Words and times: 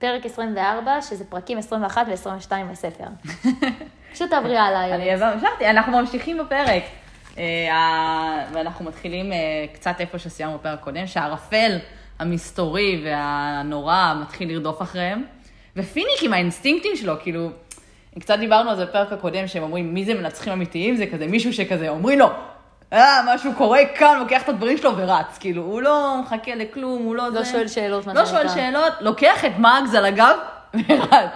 פרק 0.00 0.26
24, 0.26 1.02
שזה 1.02 1.24
פרקים 1.24 1.58
21 1.58 2.06
ו-22 2.08 2.52
בספר. 2.70 3.04
פשוט 4.12 4.30
תעברי 4.30 4.56
עליי. 4.56 4.94
אני 4.94 5.24
המשכתי, 5.24 5.70
אנחנו 5.70 5.92
ממשיכים 6.00 6.38
בפרק. 6.38 6.82
אה, 7.38 8.44
ואנחנו 8.52 8.84
מתחילים 8.84 9.32
אה, 9.32 9.38
קצת 9.72 9.94
איפה 10.00 10.18
שסיימנו 10.18 10.58
בפרק 10.58 10.78
הקודם, 10.78 11.06
שהערפל 11.06 11.78
המסתורי 12.18 13.02
והנורא 13.04 14.14
מתחיל 14.22 14.52
לרדוף 14.52 14.82
אחריהם. 14.82 15.24
ופיניק 15.76 16.22
עם 16.22 16.32
האינסטינקטים 16.32 16.96
שלו, 16.96 17.14
כאילו, 17.22 17.50
קצת 18.18 18.38
דיברנו 18.38 18.70
על 18.70 18.76
זה 18.76 18.84
בפרק 18.84 19.12
הקודם, 19.12 19.46
שהם 19.46 19.62
אומרים, 19.62 19.94
מי 19.94 20.04
זה 20.04 20.14
מנצחים 20.14 20.52
אמיתיים? 20.52 20.96
זה 20.96 21.06
כזה 21.06 21.26
מישהו 21.26 21.52
שכזה, 21.52 21.88
אומרים 21.88 22.18
לו, 22.18 22.26
אה, 22.92 23.20
משהו 23.34 23.52
קורה 23.54 23.80
כאן, 23.94 24.18
לוקח 24.18 24.42
את 24.42 24.48
הדברים 24.48 24.78
שלו 24.78 24.96
ורץ. 24.96 25.38
כאילו, 25.40 25.62
הוא 25.62 25.82
לא 25.82 26.20
מחכה 26.22 26.54
לכלום, 26.54 27.02
הוא 27.02 27.16
לא, 27.16 27.28
לא 27.28 27.42
זה... 27.42 27.50
שואל 27.50 27.68
שאלות. 27.68 28.06
לא 28.06 28.26
שואל 28.26 28.48
שאלות, 28.48 28.92
לוקח 29.00 29.44
את 29.44 29.58
מאגז 29.58 29.94
על 29.94 30.04
הגב 30.04 30.36
ורץ. 30.74 31.32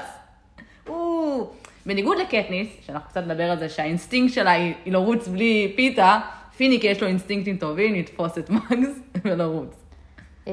הוא... 0.88 1.46
בניגוד 1.86 2.18
לקטניס, 2.18 2.68
שאנחנו 2.86 3.08
קצת 3.08 3.22
נדבר 3.26 3.50
על 3.50 3.58
זה 3.58 3.68
שהאינסטינקט 3.68 4.34
שלה 4.34 4.50
היא, 4.50 4.74
היא 4.84 4.92
לרוץ 4.92 5.28
בלי 5.28 5.72
פיתה, 5.76 6.20
פיניק 6.56 6.84
יש 6.84 7.02
לו 7.02 7.08
אינסטינקטים 7.08 7.56
טובים, 7.56 7.94
לתפוס 7.94 8.38
את 8.38 8.50
מאגז 8.54 9.00
ולרוץ. 9.24 9.74
אה, 10.48 10.52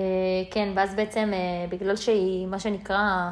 כן, 0.52 0.70
ואז 0.76 0.96
בעצם, 0.96 1.30
אה, 1.34 1.68
בגלל 1.70 1.96
שהיא, 1.96 2.48
מה 2.48 2.60
שנקרא, 2.60 3.30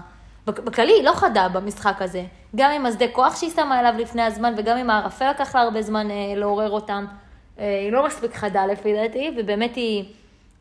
בכללי 0.47 0.91
היא 0.91 1.03
לא 1.03 1.11
חדה 1.11 1.47
במשחק 1.49 2.01
הזה. 2.01 2.23
גם 2.55 2.71
עם 2.71 2.85
השדה 2.85 3.05
כוח 3.11 3.39
שהיא 3.39 3.51
שמה 3.51 3.79
אליו 3.79 3.93
לפני 3.97 4.21
הזמן, 4.21 4.53
וגם 4.57 4.77
עם 4.77 4.89
הערפל 4.89 5.29
לקח 5.29 5.55
לה 5.55 5.61
הרבה 5.61 5.81
זמן 5.81 6.11
אה, 6.11 6.33
לעורר 6.35 6.69
אותם. 6.69 7.05
היא 7.59 7.91
לא 7.91 8.05
מספיק 8.05 8.33
חדה 8.35 8.65
לפי 8.65 8.93
דעתי, 8.93 9.31
ובאמת 9.37 9.75
היא 9.75 10.05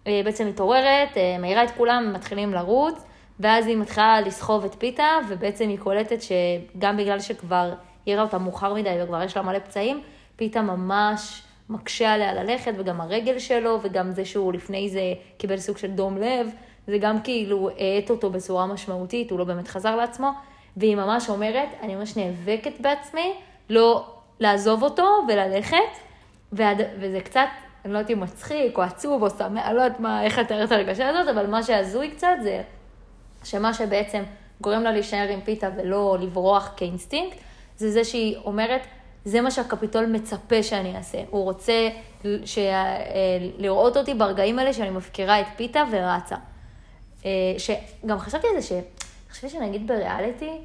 בעצם 0.05 0.47
מתעוררת, 0.47 1.17
מעירה 1.41 1.65
את 1.65 1.71
כולם, 1.71 2.13
מתחילים 2.15 2.55
לרוץ, 2.55 3.05
ואז 3.41 3.67
היא 3.67 3.77
מתחילה 3.77 4.21
לסחוב 4.21 4.65
את 4.65 4.75
פיתה, 4.75 5.19
ובעצם 5.29 5.69
היא 5.69 5.79
קולטת 5.79 6.19
שגם 6.23 6.97
בגלל 6.97 7.21
שכבר 7.21 7.73
העירה 8.07 8.23
אותה 8.23 8.39
מאוחר 8.39 8.75
מדי 8.75 8.99
וכבר 9.03 9.23
יש 9.23 9.37
לה 9.37 9.43
מלא 9.43 9.59
פצעים, 9.59 10.01
פיתה 10.37 10.63
ממש 10.63 11.43
מקשה 11.71 12.13
עליה 12.13 12.35
ללכת, 12.35 12.73
וגם 12.79 13.01
הרגל 13.01 13.39
שלו, 13.39 13.79
וגם 13.83 14.11
זה 14.11 14.25
שהוא 14.25 14.53
לפני 14.53 14.89
זה 14.89 15.01
קיבל 15.39 15.57
סוג 15.57 15.79
של 15.79 15.91
דום 15.91 16.19
לב, 16.19 16.51
זה 16.87 16.99
גם 16.99 17.21
כאילו 17.23 17.69
האט 17.69 18.11
אותו 18.11 18.31
בצורה 18.31 18.67
משמעותית, 18.67 19.31
הוא 19.31 19.39
לא 19.39 19.45
באמת 19.45 19.69
חזר 19.69 19.97
לעצמו, 19.97 20.31
והיא 20.77 20.97
ממש 20.97 21.29
אומרת, 21.29 21.69
אני 21.83 21.95
ממש 21.95 22.17
נאבקת 22.17 22.81
בעצמי, 22.81 23.35
לא 23.71 24.05
לעזוב 24.41 24.83
אותו 24.83 25.07
וללכת, 25.29 26.08
ועד, 26.53 26.81
וזה 27.01 27.21
קצת, 27.21 27.49
אני 27.85 27.93
לא 27.93 27.99
יודעת 27.99 28.11
אם 28.11 28.21
מצחיק 28.21 28.79
או 28.79 28.83
עצוב 28.83 29.23
או 29.23 29.31
שמח, 29.31 29.67
אני 29.67 29.77
לא 29.77 29.83
יודעת 29.83 30.01
מה, 30.01 30.23
איך 30.23 30.39
לתאר 30.39 30.65
את 30.65 30.73
הרגשה 30.73 31.09
הזאת, 31.09 31.29
אבל 31.29 31.47
מה 31.47 31.63
שהזוי 31.63 32.11
קצת 32.11 32.37
זה 32.43 32.63
שמה 33.45 33.75
שבעצם 33.75 34.23
גורם 34.61 34.83
לה 34.83 34.93
להישאר 34.93 35.29
עם 35.29 35.41
פיתה 35.41 35.69
ולא 35.77 36.17
לברוח 36.21 36.73
כאינסטינקט, 36.77 37.39
זה 37.77 37.91
זה 37.91 38.05
שהיא 38.05 38.37
אומרת, 38.37 38.81
זה 39.25 39.41
מה 39.41 39.51
שהקפיטול 39.51 40.07
מצפה 40.07 40.63
שאני 40.63 40.97
אעשה. 40.97 41.19
הוא 41.31 41.45
רוצה 41.45 41.89
ש... 42.45 42.59
אה, 42.59 42.75
לראות 43.59 43.97
אותי 43.97 44.15
ברגעים 44.15 44.59
האלה 44.59 44.73
שאני 44.73 44.91
מפקירה 44.91 45.41
את 45.41 45.47
פיתה 45.57 45.85
ורצה. 45.91 46.37
אה, 47.25 47.31
שגם 47.59 48.19
חשבתי 48.19 48.47
על 48.55 48.61
זה 48.61 48.67
ש... 48.67 48.73
חשבתי 49.31 49.49
שנגיד 49.49 49.87
בריאליטי, 49.87 50.59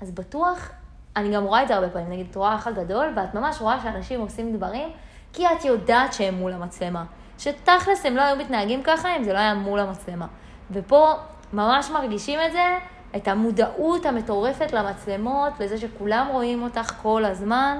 אז 0.00 0.10
בטוח, 0.10 0.70
אני 1.16 1.34
גם 1.34 1.44
רואה 1.44 1.62
את 1.62 1.68
זה 1.68 1.74
הרבה 1.74 1.88
פעמים, 1.88 2.10
נגיד 2.10 2.26
את 2.30 2.36
רואה 2.36 2.54
אח 2.54 2.66
הגדול, 2.66 3.06
ואת 3.16 3.34
ממש 3.34 3.60
רואה 3.60 3.80
שאנשים 3.82 4.20
עושים 4.20 4.56
דברים, 4.56 4.88
כי 5.32 5.46
את 5.46 5.64
יודעת 5.64 6.12
שהם 6.12 6.34
מול 6.34 6.52
המצלמה. 6.52 7.04
שתכלס 7.38 8.06
הם 8.06 8.16
לא 8.16 8.22
היו 8.22 8.36
מתנהגים 8.36 8.82
ככה 8.82 9.16
אם 9.16 9.24
זה 9.24 9.32
לא 9.32 9.38
היה 9.38 9.54
מול 9.54 9.80
המצלמה. 9.80 10.26
ופה 10.70 11.12
ממש 11.52 11.90
מרגישים 11.90 12.40
את 12.46 12.52
זה, 12.52 12.78
את 13.16 13.28
המודעות 13.28 14.06
המטורפת 14.06 14.72
למצלמות, 14.72 15.52
לזה 15.60 15.78
שכולם 15.78 16.26
רואים 16.32 16.62
אותך 16.62 16.92
כל 17.02 17.24
הזמן, 17.24 17.78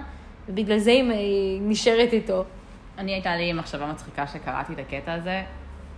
ובגלל 0.49 0.79
זה 0.79 0.91
היא 0.91 1.61
נשארת 1.63 2.13
איתו. 2.13 2.45
אני 2.99 3.13
הייתה 3.13 3.37
לי 3.37 3.53
מחשבה 3.53 3.87
מצחיקה 3.87 4.27
שקראתי 4.27 4.73
את 4.73 4.79
הקטע 4.79 5.13
הזה, 5.13 5.43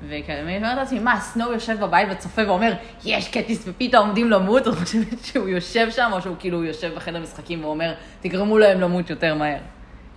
ואני 0.09 0.57
אומרת 0.57 0.77
לעצמי, 0.77 0.99
מה, 0.99 1.21
סנואו 1.21 1.53
יושב 1.53 1.81
בבית 1.81 2.09
וצופה 2.11 2.43
ואומר, 2.47 2.73
יש 3.05 3.29
קטיס 3.29 3.69
ופתאום 3.69 4.07
עומדים 4.07 4.31
למות, 4.31 4.67
או 4.67 4.73
חושבת 4.73 5.25
שהוא 5.25 5.49
יושב 5.49 5.91
שם, 5.91 6.11
או 6.13 6.23
שהוא 6.23 6.37
כאילו 6.39 6.65
יושב 6.65 6.95
בחדר 6.95 7.21
משחקים 7.21 7.65
ואומר, 7.65 7.95
תגרמו 8.21 8.59
להם 8.59 8.81
למות 8.81 9.11
יותר 9.11 9.35
מהר. 9.35 9.59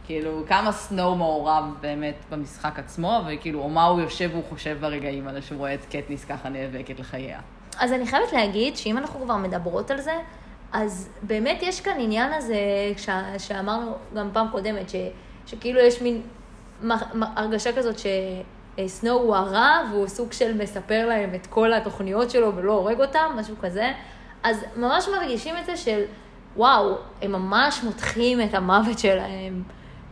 כאילו, 0.03 0.44
כמה 0.47 0.72
סנואו 0.72 1.16
מעורב 1.16 1.64
באמת 1.81 2.16
במשחק 2.30 2.80
עצמו, 2.80 3.22
וכאילו, 3.28 3.59
או 3.59 3.69
מה 3.69 3.84
הוא 3.86 4.02
יושב 4.02 4.30
והוא 4.31 4.44
חושב 4.50 4.78
ברגעים 4.81 5.28
האלה 5.28 5.41
שהוא 5.41 5.58
רואה 5.58 5.74
את 5.74 5.86
קטניס 5.86 6.25
ככה 6.25 6.50
נאבקת 6.50 7.00
לחייה. 7.00 7.40
אז 7.80 7.94
אני 7.94 8.08
חייבת 8.08 8.34
להגיד 8.34 8.78
שאם 8.78 8.97
אנחנו 8.97 9.22
כבר 9.22 9.38
מדברות 9.38 9.92
על 9.92 10.02
זה, 10.02 10.16
אז 10.74 11.09
באמת 11.22 11.59
יש 11.62 11.81
כאן 11.81 11.94
עניין 12.00 12.34
הזה, 12.34 12.56
ש... 12.97 13.09
שאמרנו 13.38 13.96
גם 14.16 14.30
פעם 14.34 14.47
קודמת, 14.52 14.90
ש... 14.90 14.96
שכאילו 15.46 15.80
יש 15.80 16.02
מין 16.02 16.22
הרגשה 17.36 17.74
כזאת 17.74 17.96
שסנואו 18.00 19.22
הוא 19.22 19.36
הרע, 19.36 19.81
והוא 19.92 20.08
סוג 20.08 20.31
של 20.31 20.58
מספר 20.58 21.06
להם 21.06 21.36
את 21.36 21.47
כל 21.47 21.74
התוכניות 21.74 22.31
שלו 22.31 22.56
ולא 22.56 22.74
הורג 22.74 23.02
אותם, 23.02 23.31
משהו 23.36 23.56
כזה. 23.62 23.92
אז 24.44 24.66
ממש 24.75 25.08
מרגישים 25.08 25.56
את 25.58 25.66
זה 25.66 25.78
של, 25.78 26.02
וואו, 26.56 26.96
הם 27.22 27.31
ממש 27.31 27.84
מותחים 27.84 28.42
את 28.42 28.53
המוות 28.53 29.00
שלהם. 29.00 29.63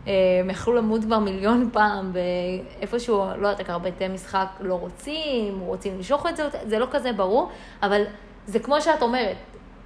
הם 0.06 0.50
יכלו 0.50 0.74
למות 0.74 1.04
כבר 1.04 1.18
מיליון 1.18 1.70
פעם, 1.72 2.12
ואיפשהו, 2.12 3.24
לא 3.38 3.48
יודעת, 3.48 3.82
בתי 3.82 4.08
משחק 4.08 4.46
לא 4.60 4.74
רוצים, 4.74 5.60
רוצים 5.60 5.96
למשוך 5.96 6.26
את 6.26 6.36
זה, 6.36 6.48
זה 6.64 6.78
לא 6.78 6.86
כזה 6.90 7.12
ברור, 7.12 7.50
אבל 7.82 8.02
זה 8.46 8.58
כמו 8.58 8.80
שאת 8.80 9.02
אומרת, 9.02 9.36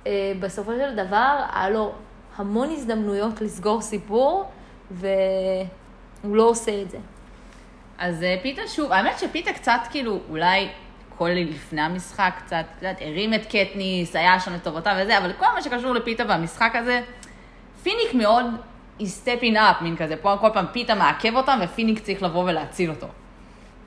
אה, 0.07 0.33
בסופו 0.41 0.73
של 0.73 0.95
דבר, 0.95 1.41
היה 1.53 1.71
לו 1.71 1.93
המון 2.37 2.71
הזדמנויות 2.71 3.41
לסגור 3.41 3.81
סיפור, 3.81 4.51
והוא 4.91 6.37
לא 6.37 6.43
עושה 6.43 6.83
את 6.83 6.91
זה. 6.91 6.99
אז 7.99 8.23
אה, 8.23 8.37
פיתה 8.43 8.63
שוב, 8.69 8.93
האמת 8.93 9.19
שפיתה 9.19 9.53
קצת 9.53 9.81
כאילו, 9.91 10.19
אולי 10.31 10.69
כל 11.19 11.29
לפני 11.29 11.81
המשחק 11.81 12.33
קצת, 12.45 12.65
את 12.77 12.83
יודעת, 12.83 13.01
הרים 13.01 13.35
את 13.35 13.47
קטניס, 13.47 14.17
היה 14.17 14.41
שם 14.41 14.55
לטובתה 14.55 14.99
וזה, 15.03 15.19
אבל 15.19 15.33
כל 15.33 15.47
מה 15.55 15.63
שקשור 15.63 15.95
לפיתה 15.95 16.25
והמשחק 16.29 16.73
הזה, 16.75 17.01
פיניק 17.83 18.15
מאוד 18.15 18.45
היא 18.99 19.09
stepping 19.09 19.57
up, 19.57 19.83
מין 19.83 19.97
כזה, 19.97 20.17
פה 20.17 20.37
כל 20.41 20.49
פעם 20.55 20.67
פיתה 20.73 20.95
מעכב 20.95 21.37
אותם, 21.37 21.59
ופיניק 21.63 21.99
צריך 21.99 22.23
לבוא 22.23 22.45
ולהציל 22.45 22.91
אותו. 22.91 23.07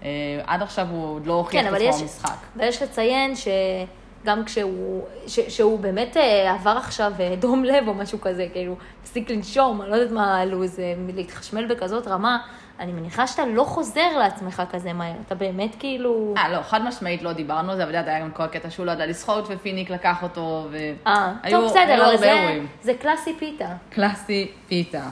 אה, 0.03 0.41
עד 0.47 0.61
עכשיו 0.61 0.87
הוא 0.89 1.15
עוד 1.15 1.27
לא 1.27 1.33
הוכיח 1.33 1.61
כן, 1.61 1.75
את 1.75 1.81
עצמו 1.81 2.01
במשחק. 2.01 2.35
אבל 2.55 2.67
יש 2.67 2.81
לציין 2.81 3.33
שגם 3.35 4.45
כשהוא, 4.45 5.03
ש, 5.27 5.39
שהוא 5.39 5.79
באמת 5.79 6.17
אה, 6.17 6.53
עבר 6.53 6.77
עכשיו 6.77 7.11
אה, 7.19 7.35
דום 7.39 7.63
לב 7.63 7.87
או 7.87 7.93
משהו 7.93 8.21
כזה, 8.21 8.47
כאילו, 8.53 8.75
הפסיק 9.01 9.29
לנשום, 9.29 9.81
אני 9.81 9.89
לא 9.89 9.95
יודעת 9.95 10.11
מה 10.11 10.37
הלו"ז, 10.37 10.79
להתחשמל 11.15 11.65
בכזאת 11.65 12.07
רמה, 12.07 12.37
אני 12.79 12.91
מניחה 12.91 13.27
שאתה 13.27 13.45
לא 13.45 13.63
חוזר 13.63 14.17
לעצמך 14.17 14.63
כזה 14.71 14.93
מהר, 14.93 15.13
אתה 15.27 15.35
באמת 15.35 15.75
כאילו... 15.79 16.33
אה, 16.37 16.49
לא, 16.49 16.61
חד 16.61 16.83
משמעית 16.83 17.21
לא 17.21 17.33
דיברנו 17.33 17.71
על 17.71 17.77
זה, 17.77 17.83
אבל 17.83 17.95
היה 17.95 18.19
גם 18.19 18.31
כל 18.31 18.43
הקטע 18.43 18.69
שהוא 18.69 18.85
לא 18.85 18.91
ידע 18.91 19.05
לשחות, 19.05 19.45
ופיניק 19.49 19.89
לקח 19.89 20.23
אותו, 20.23 20.67
והיו 20.71 20.95
אה, 21.07 21.33
טוב, 21.49 21.65
בסדר, 21.65 22.07
אבל 22.09 22.17
זה, 22.17 22.59
זה 22.81 22.93
קלאסי 22.93 23.33
פיתה. 23.39 23.69
קלאסי 23.89 24.51
פיתה. 24.67 25.03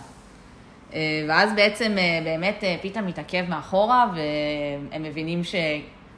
אה, 0.94 1.26
ואז 1.28 1.54
בעצם 1.54 1.96
אה, 1.98 2.20
באמת 2.24 2.64
אה, 2.64 2.76
פיתה 2.82 3.02
מתעכב 3.02 3.46
מאחורה, 3.50 4.12
והם 4.16 5.04
מבינים 5.04 5.44
ש... 5.44 5.56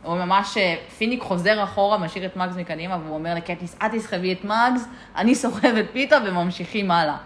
הוא 0.03 0.15
ממש, 0.15 0.57
פיניק 0.97 1.23
חוזר 1.23 1.63
אחורה, 1.63 1.97
משאיר 1.97 2.25
את 2.25 2.35
מאגס 2.35 2.55
מקדימה, 2.55 2.97
והוא 3.03 3.15
אומר 3.15 3.35
לקטניס, 3.35 3.75
את 3.85 3.91
תסחבי 3.91 4.33
את 4.33 4.43
מאגס, 4.43 4.87
אני 5.15 5.35
סוחב 5.35 5.75
את 5.79 5.85
פיתה, 5.93 6.17
וממשיכים 6.25 6.91
הלאה. 6.91 7.17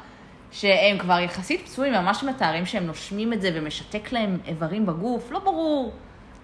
שהם 0.54 0.98
כבר 0.98 1.20
יחסית 1.20 1.62
פצועים, 1.62 1.94
ממש 1.94 2.24
מתארים 2.24 2.66
שהם 2.66 2.86
נושמים 2.86 3.34
את 3.34 3.42
זה 3.42 3.50
ומשתק 3.54 4.12
להם 4.12 4.38
איברים 4.48 4.86
בגוף, 4.86 5.32
לא 5.32 5.40
ברור 5.40 5.92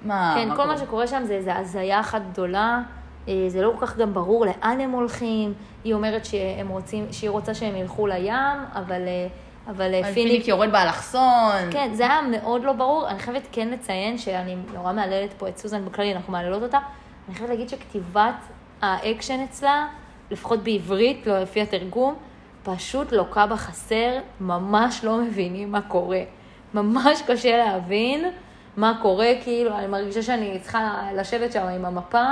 מה... 0.05 0.33
כן, 0.37 0.49
מה 0.49 0.55
כל. 0.55 0.67
מה 0.67 0.77
שקורה 0.77 1.07
שם 1.07 1.23
זה 1.25 1.33
איזו 1.33 1.51
הזיה 1.51 1.99
אחת 1.99 2.21
גדולה, 2.31 2.81
אה, 3.27 3.33
זה 3.47 3.61
לא 3.61 3.73
כל 3.79 3.87
כך 3.87 3.97
גם 3.97 4.13
ברור 4.13 4.45
לאן 4.45 4.79
הם 4.81 4.91
הולכים, 4.91 5.53
היא 5.83 5.93
אומרת 5.93 6.25
שהם 6.25 6.67
רוצים, 6.67 7.07
שהיא 7.11 7.29
רוצה 7.29 7.53
שהם 7.53 7.75
ילכו 7.75 8.07
לים, 8.07 8.33
אבל... 8.75 9.07
אה, 9.07 9.27
אבל 9.67 9.91
פיניק... 9.91 10.13
פיניק 10.13 10.47
יורד 10.47 10.71
באלכסון. 10.71 11.71
כן, 11.71 11.89
זה 11.93 12.03
היה 12.03 12.21
מאוד 12.21 12.63
לא 12.63 12.73
ברור. 12.73 13.09
אני 13.09 13.19
חייבת 13.19 13.47
כן 13.51 13.67
לציין 13.67 14.17
שאני 14.17 14.55
נורא 14.73 14.93
מהללת 14.93 15.33
פה 15.33 15.47
את 15.47 15.57
סוזן 15.57 15.85
בכללי, 15.85 16.13
אנחנו 16.13 16.33
מהללות 16.33 16.63
אותה. 16.63 16.79
אני 17.27 17.35
חייבת 17.35 17.49
להגיד 17.49 17.69
שכתיבת 17.69 18.35
האקשן 18.81 19.39
אצלה, 19.39 19.87
לפחות 20.31 20.63
בעברית, 20.63 21.27
לא 21.27 21.41
לפי 21.41 21.61
התרגום, 21.61 22.15
פשוט 22.75 23.11
לוקה 23.11 23.45
בחסר, 23.45 24.19
ממש 24.41 25.03
לא 25.03 25.17
מבינים 25.17 25.71
מה 25.71 25.81
קורה. 25.81 26.21
ממש 26.73 27.21
קשה 27.27 27.57
להבין 27.57 28.25
מה 28.77 28.99
קורה, 29.01 29.31
כאילו, 29.43 29.77
אני 29.77 29.87
מרגישה 29.87 30.21
שאני 30.21 30.59
צריכה 30.59 31.09
לשבת 31.15 31.51
שם 31.51 31.63
עם 31.63 31.85
המפה 31.85 32.25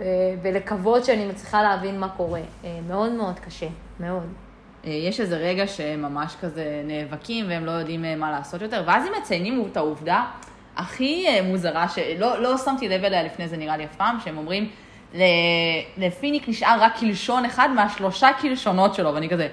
אה, 0.00 0.06
ולקוות 0.42 1.04
שאני 1.04 1.26
מצליחה 1.26 1.62
להבין 1.62 2.00
מה 2.00 2.08
קורה. 2.08 2.40
אה, 2.64 2.78
מאוד 2.88 3.12
מאוד 3.12 3.38
קשה, 3.38 3.66
מאוד. 4.00 4.26
אה, 4.84 4.90
יש 4.90 5.20
איזה 5.20 5.36
רגע 5.36 5.66
שהם 5.66 6.02
ממש 6.02 6.36
כזה 6.40 6.82
נאבקים 6.84 7.48
והם 7.48 7.64
לא 7.66 7.70
יודעים 7.70 8.20
מה 8.20 8.30
לעשות 8.30 8.62
יותר, 8.62 8.82
ואז 8.86 9.06
הם 9.06 9.12
מציינים 9.20 9.64
את 9.72 9.76
העובדה 9.76 10.24
הכי 10.76 11.40
מוזרה, 11.40 11.88
שלא 11.88 12.42
לא 12.42 12.58
שמתי 12.58 12.88
לב 12.88 13.04
אליה 13.04 13.22
לפני 13.22 13.48
זה 13.48 13.56
נראה 13.56 13.76
לי 13.76 13.84
אף 13.84 13.96
פעם, 13.96 14.18
שהם 14.24 14.38
אומרים, 14.38 14.70
לפיניק 15.96 16.48
נשאר 16.48 16.76
רק 16.80 16.98
קלשון 16.98 17.44
אחד 17.44 17.68
מהשלושה 17.74 18.28
קלשונות 18.40 18.94
שלו, 18.94 19.14
ואני 19.14 19.28
כזה, 19.28 19.48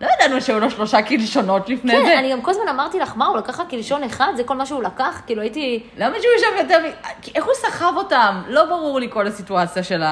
לא 0.00 0.08
ידענו 0.20 0.40
שהיו 0.40 0.60
לו 0.60 0.70
שלושה 0.70 1.02
קלשונות 1.02 1.68
לפני 1.68 1.96
זה. 1.96 2.02
כן, 2.06 2.18
אני 2.18 2.32
גם 2.32 2.42
כל 2.42 2.50
הזמן 2.50 2.68
אמרתי 2.68 2.98
לך, 2.98 3.12
מה, 3.16 3.26
הוא 3.26 3.36
לקח 3.36 3.60
רק 3.60 3.68
קלשון 3.68 4.04
אחד? 4.04 4.32
זה 4.36 4.44
כל 4.44 4.54
מה 4.54 4.66
שהוא 4.66 4.82
לקח? 4.82 5.20
כאילו 5.26 5.42
הייתי... 5.42 5.82
למה 5.96 6.14
שהוא 6.20 6.32
יושב 6.36 6.64
יותר 6.64 6.78
מ... 6.78 6.90
איך 7.34 7.44
הוא 7.44 7.54
סחב 7.54 7.92
אותם? 7.96 8.42
לא 8.48 8.64
ברור 8.64 9.00
לי 9.00 9.08
כל 9.12 9.26
הסיטואציה 9.26 9.82
של 9.82 10.02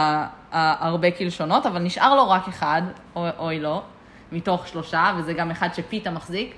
הרבה 0.53 1.11
קלשונות, 1.11 1.67
אבל 1.67 1.79
נשאר 1.81 2.15
לו 2.15 2.31
רק 2.31 2.49
אחד, 2.49 2.83
או- 3.17 3.27
אוי 3.39 3.61
לא, 3.61 3.83
מתוך 4.33 4.69
שלושה, 4.69 5.13
וזה 5.19 5.33
גם 5.33 5.51
אחד 5.51 5.69
שפיתה 5.75 6.11
מחזיק. 6.11 6.55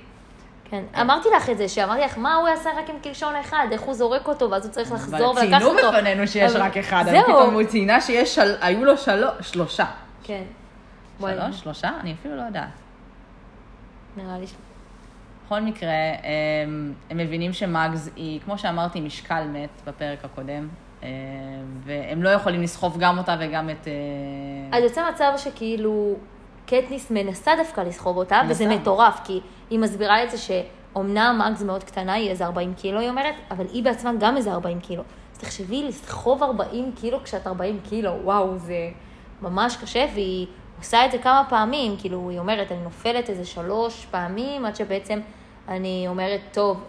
כן, 0.71 0.83
אמרתי 1.01 1.29
לך 1.37 1.51
את 1.51 1.59
זה, 1.59 1.69
שאמרתי 1.69 2.01
לך, 2.01 2.19
מה 2.19 2.35
הוא 2.35 2.49
יעשה 2.49 2.71
רק 2.79 2.91
עם 2.91 2.97
קלשון 3.03 3.35
אחד, 3.37 3.67
איך 3.73 3.81
הוא 3.81 3.95
זורק 3.95 4.29
אותו, 4.29 4.51
ואז 4.51 4.65
הוא 4.65 4.73
צריך 4.73 4.93
לחזור 4.93 5.31
אבל 5.33 5.43
ולקחת 5.47 5.63
אותו. 5.63 5.77
ציינו 5.77 5.93
בפנינו 5.93 6.27
שיש 6.29 6.53
אבל- 6.53 6.63
רק 6.63 6.77
אחד, 6.77 7.05
אבל. 7.09 7.23
פתאום 7.23 7.55
הוא 7.55 7.63
ציינה 7.65 8.01
שיש, 8.01 8.35
של... 8.35 8.55
היו 8.61 8.85
לו 8.85 8.97
של... 8.97 9.25
שלושה. 9.41 9.85
כן. 10.23 10.43
שלוש? 11.21 11.61
שלושה? 11.61 11.91
אני 12.01 12.15
אפילו 12.21 12.37
לא 12.37 12.43
יודעת. 12.43 12.69
נראה 14.17 14.39
לי 14.39 14.47
ש... 14.47 14.55
בכל 15.47 15.61
מקרה, 15.61 15.91
הם, 16.63 16.95
הם 17.11 17.17
מבינים 17.17 17.53
שמאגז 17.53 18.11
היא, 18.17 18.41
כמו 18.41 18.59
שאמרתי, 18.59 19.01
משקל 19.01 19.45
מת 19.53 19.69
בפרק 19.87 20.25
הקודם, 20.25 20.69
אה, 21.03 21.09
והם 21.85 22.23
לא 22.23 22.29
יכולים 22.29 22.63
לסחוב 22.63 22.97
גם 23.01 23.19
אותה 23.19 23.37
וגם 23.41 23.71
את... 23.71 23.89
אה, 23.89 24.79
אז 24.79 24.85
יוצא 24.85 25.11
מצב 25.11 25.33
שכאילו 25.37 26.15
קטניס 26.67 27.11
מנסה 27.11 27.53
דווקא 27.59 27.81
לסחוב 27.81 28.17
אותה, 28.17 28.43
מנסה. 28.43 28.65
וזה 28.65 28.75
מטורף, 28.77 29.21
כי 29.25 29.41
היא 29.71 29.79
מסבירה 29.79 30.25
את 30.25 30.31
זה 30.31 30.39
שאומנם 30.39 31.41
אגז 31.47 31.63
מאוד 31.63 31.85
קטנה, 31.85 32.13
היא 32.13 32.31
איזה 32.31 32.45
40 32.45 32.75
קילו, 32.75 33.01
היא 33.01 33.09
אומרת, 33.09 33.35
אבל 33.51 33.67
היא 33.73 33.85
בעצמה 33.85 34.11
גם 34.21 34.37
איזה 34.37 34.53
40 34.53 34.81
קילו. 34.81 35.03
אז 35.33 35.39
תחשבי, 35.39 35.83
לסחוב 35.83 36.43
40 36.43 36.93
קילו 36.93 37.25
כשאת 37.25 37.47
40 37.47 37.81
קילו, 37.89 38.11
וואו, 38.25 38.59
זה 38.59 38.91
ממש 39.43 39.77
קשה, 39.77 40.07
והיא 40.15 40.47
עושה 40.79 41.07
את 41.07 41.11
זה 41.11 41.19
כמה 41.19 41.43
פעמים, 41.49 41.97
כאילו, 41.99 42.31
היא 42.31 42.39
אומרת, 42.39 42.73
אני 42.73 42.81
נופלת 42.81 43.31
איזה 43.31 43.45
שלוש 43.45 44.07
פעמים, 44.11 44.65
עד 44.65 44.77
שבעצם 44.77 45.21
אני 45.69 46.05
אומרת, 46.09 46.41
טוב, 46.53 46.85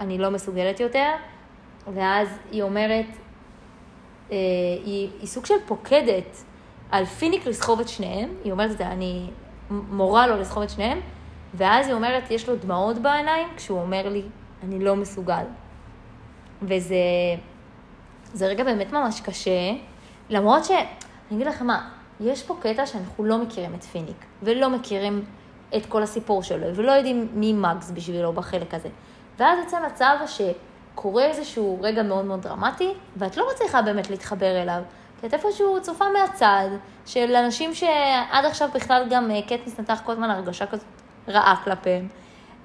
אני 0.00 0.18
לא 0.18 0.30
מסוגלת 0.30 0.80
יותר, 0.80 1.10
ואז 1.94 2.28
היא 2.52 2.62
אומרת, 2.62 3.06
אה, 4.30 4.36
היא, 4.84 5.10
היא 5.20 5.26
סוג 5.26 5.46
של 5.46 5.54
פוקדת 5.66 6.44
על 6.90 7.04
פיניק 7.04 7.46
לסחוב 7.46 7.80
את 7.80 7.88
שניהם, 7.88 8.30
היא 8.44 8.52
אומרת 8.52 8.70
את 8.70 8.78
זה, 8.78 8.86
אני 8.86 9.30
מורה 9.70 10.26
לו 10.26 10.36
לסחוב 10.36 10.62
את 10.62 10.70
שניהם, 10.70 11.00
ואז 11.54 11.86
היא 11.86 11.94
אומרת, 11.94 12.30
יש 12.30 12.48
לו 12.48 12.56
דמעות 12.56 12.98
בעיניים, 12.98 13.48
כשהוא 13.56 13.80
אומר 13.80 14.08
לי, 14.08 14.22
אני 14.62 14.84
לא 14.84 14.96
מסוגל. 14.96 15.44
וזה 16.62 16.96
זה 18.32 18.46
רגע 18.46 18.64
באמת 18.64 18.92
ממש 18.92 19.20
קשה, 19.20 19.72
למרות 20.30 20.64
ש... 20.64 20.70
אני 20.70 21.36
אגיד 21.36 21.46
לכם 21.46 21.66
מה, 21.66 21.88
יש 22.20 22.42
פה 22.42 22.56
קטע 22.60 22.86
שאנחנו 22.86 23.24
לא 23.24 23.38
מכירים 23.38 23.74
את 23.74 23.84
פיניק, 23.84 24.24
ולא 24.42 24.70
מכירים 24.70 25.24
את 25.76 25.86
כל 25.86 26.02
הסיפור 26.02 26.42
שלו, 26.42 26.76
ולא 26.76 26.92
יודעים 26.92 27.28
מי 27.32 27.52
מאגס 27.52 27.90
בשבילו 27.90 28.32
בחלק 28.32 28.74
הזה. 28.74 28.88
ואז 29.38 29.58
יוצא 29.58 29.86
מצב 29.86 30.16
שקורה 30.26 31.24
איזשהו 31.24 31.78
רגע 31.82 32.02
מאוד 32.02 32.24
מאוד 32.24 32.42
דרמטי, 32.42 32.92
ואת 33.16 33.36
לא 33.36 33.48
מצליחה 33.54 33.82
באמת 33.82 34.10
להתחבר 34.10 34.62
אליו. 34.62 34.82
כי 35.20 35.26
את 35.26 35.34
איפשהו 35.34 35.82
צופה 35.82 36.04
מהצד, 36.08 36.68
של 37.06 37.36
אנשים 37.36 37.74
שעד 37.74 38.44
עכשיו 38.44 38.68
בכלל 38.74 39.06
גם 39.10 39.30
אה, 39.30 39.42
קטניס 39.42 39.80
נתח 39.80 40.00
כל 40.04 40.12
הזמן 40.12 40.30
הרגשה 40.30 40.66
כזאת 40.66 40.86
רעה 41.28 41.56
כלפיהם. 41.64 42.08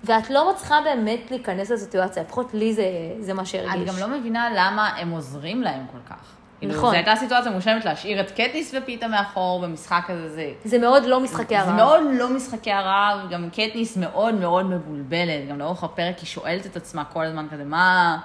ואת 0.03 0.30
לא 0.30 0.51
מצליחה 0.51 0.81
באמת 0.83 1.31
להיכנס 1.31 1.71
לסיטואציה, 1.71 2.24
לפחות 2.24 2.53
לי 2.53 2.74
זה, 2.74 2.83
זה 3.19 3.33
מה 3.33 3.45
שהרגיש. 3.45 3.74
אני 3.74 3.86
גם 3.86 4.09
לא 4.09 4.19
מבינה 4.19 4.50
למה 4.56 4.88
הם 4.88 5.09
עוזרים 5.09 5.62
להם 5.62 5.86
כל 5.92 5.98
כך. 6.09 6.41
כאילו, 6.62 6.74
נכון. 6.74 6.90
זו 6.90 6.96
הייתה 6.96 7.16
סיטואציה 7.16 7.52
מושלמת 7.52 7.86
להשאיר 7.86 8.22
את 8.22 8.31
קטניס 8.31 8.74
ופיתה 8.78 9.08
מאחור 9.08 9.62
במשחק 9.62 10.04
הזה, 10.10 10.30
זה... 10.30 10.54
זה 10.63 10.80
מאוד 10.80 11.06
לא 11.06 11.19
משחקי 11.19 11.56
הרעב. 11.56 11.69
זה 11.69 11.75
מאוד 11.75 12.02
לא 12.12 12.30
משחקי 12.30 12.72
הרעב, 12.72 13.30
גם 13.30 13.50
קטניס 13.50 13.98
מאוד 13.98 14.34
מאוד 14.34 14.66
מבולבלת, 14.66 15.48
גם 15.50 15.60
לאורך 15.60 15.84
הפרק 15.84 16.19
היא 16.19 16.25
שואלת 16.25 16.66
את 16.66 16.75
עצמה 16.75 17.06
כל 17.06 17.25
הזמן 17.25 17.48
כזה, 17.52 17.63
מה, 17.63 18.18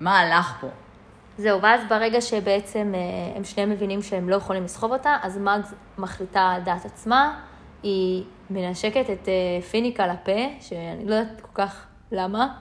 מה 0.00 0.18
הלך 0.18 0.56
פה? 0.60 0.66
זהו, 1.38 1.62
ואז 1.62 1.80
ברגע 1.88 2.20
שבעצם 2.20 2.92
אה, 2.94 3.36
הם 3.36 3.44
שניהם 3.44 3.70
מבינים 3.70 4.02
שהם 4.02 4.28
לא 4.28 4.36
יכולים 4.36 4.64
לסחוב 4.64 4.92
אותה, 4.92 5.16
אז 5.22 5.38
מאגס 5.38 5.74
מחליטה 5.98 6.40
על 6.40 6.62
דעת 6.62 6.84
עצמה, 6.84 7.38
היא 7.82 8.24
מנשקת 8.50 9.10
את 9.10 9.28
אה, 9.28 9.62
פיניק 9.62 10.00
על 10.00 10.10
הפה, 10.10 10.40
שאני 10.60 11.04
לא 11.04 11.14
יודעת 11.14 11.40
כל 11.40 11.62
כך 11.62 11.86
למה, 12.12 12.54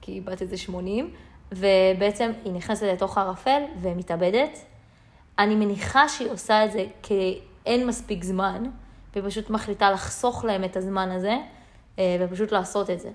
כי 0.00 0.12
היא 0.12 0.22
בת 0.22 0.42
איזה 0.42 0.56
80, 0.56 1.10
ובעצם 1.52 2.30
היא 2.44 2.52
נכנסת 2.52 2.82
לתוך 2.82 3.18
הערפל 3.18 3.62
ומתאבדת. 3.80 4.58
אני 5.38 5.54
מניחה 5.54 6.08
שהיא 6.08 6.30
עושה 6.30 6.64
את 6.64 6.72
זה 6.72 6.84
כי 7.02 7.40
אין 7.66 7.86
מספיק 7.86 8.24
זמן, 8.24 8.62
והיא 9.12 9.24
פשוט 9.26 9.50
מחליטה 9.50 9.90
לחסוך 9.90 10.44
להם 10.44 10.64
את 10.64 10.76
הזמן 10.76 11.10
הזה, 11.10 11.36
אה, 11.98 12.16
ופשוט 12.20 12.52
לעשות 12.52 12.90
את 12.90 13.00
זה. 13.00 13.10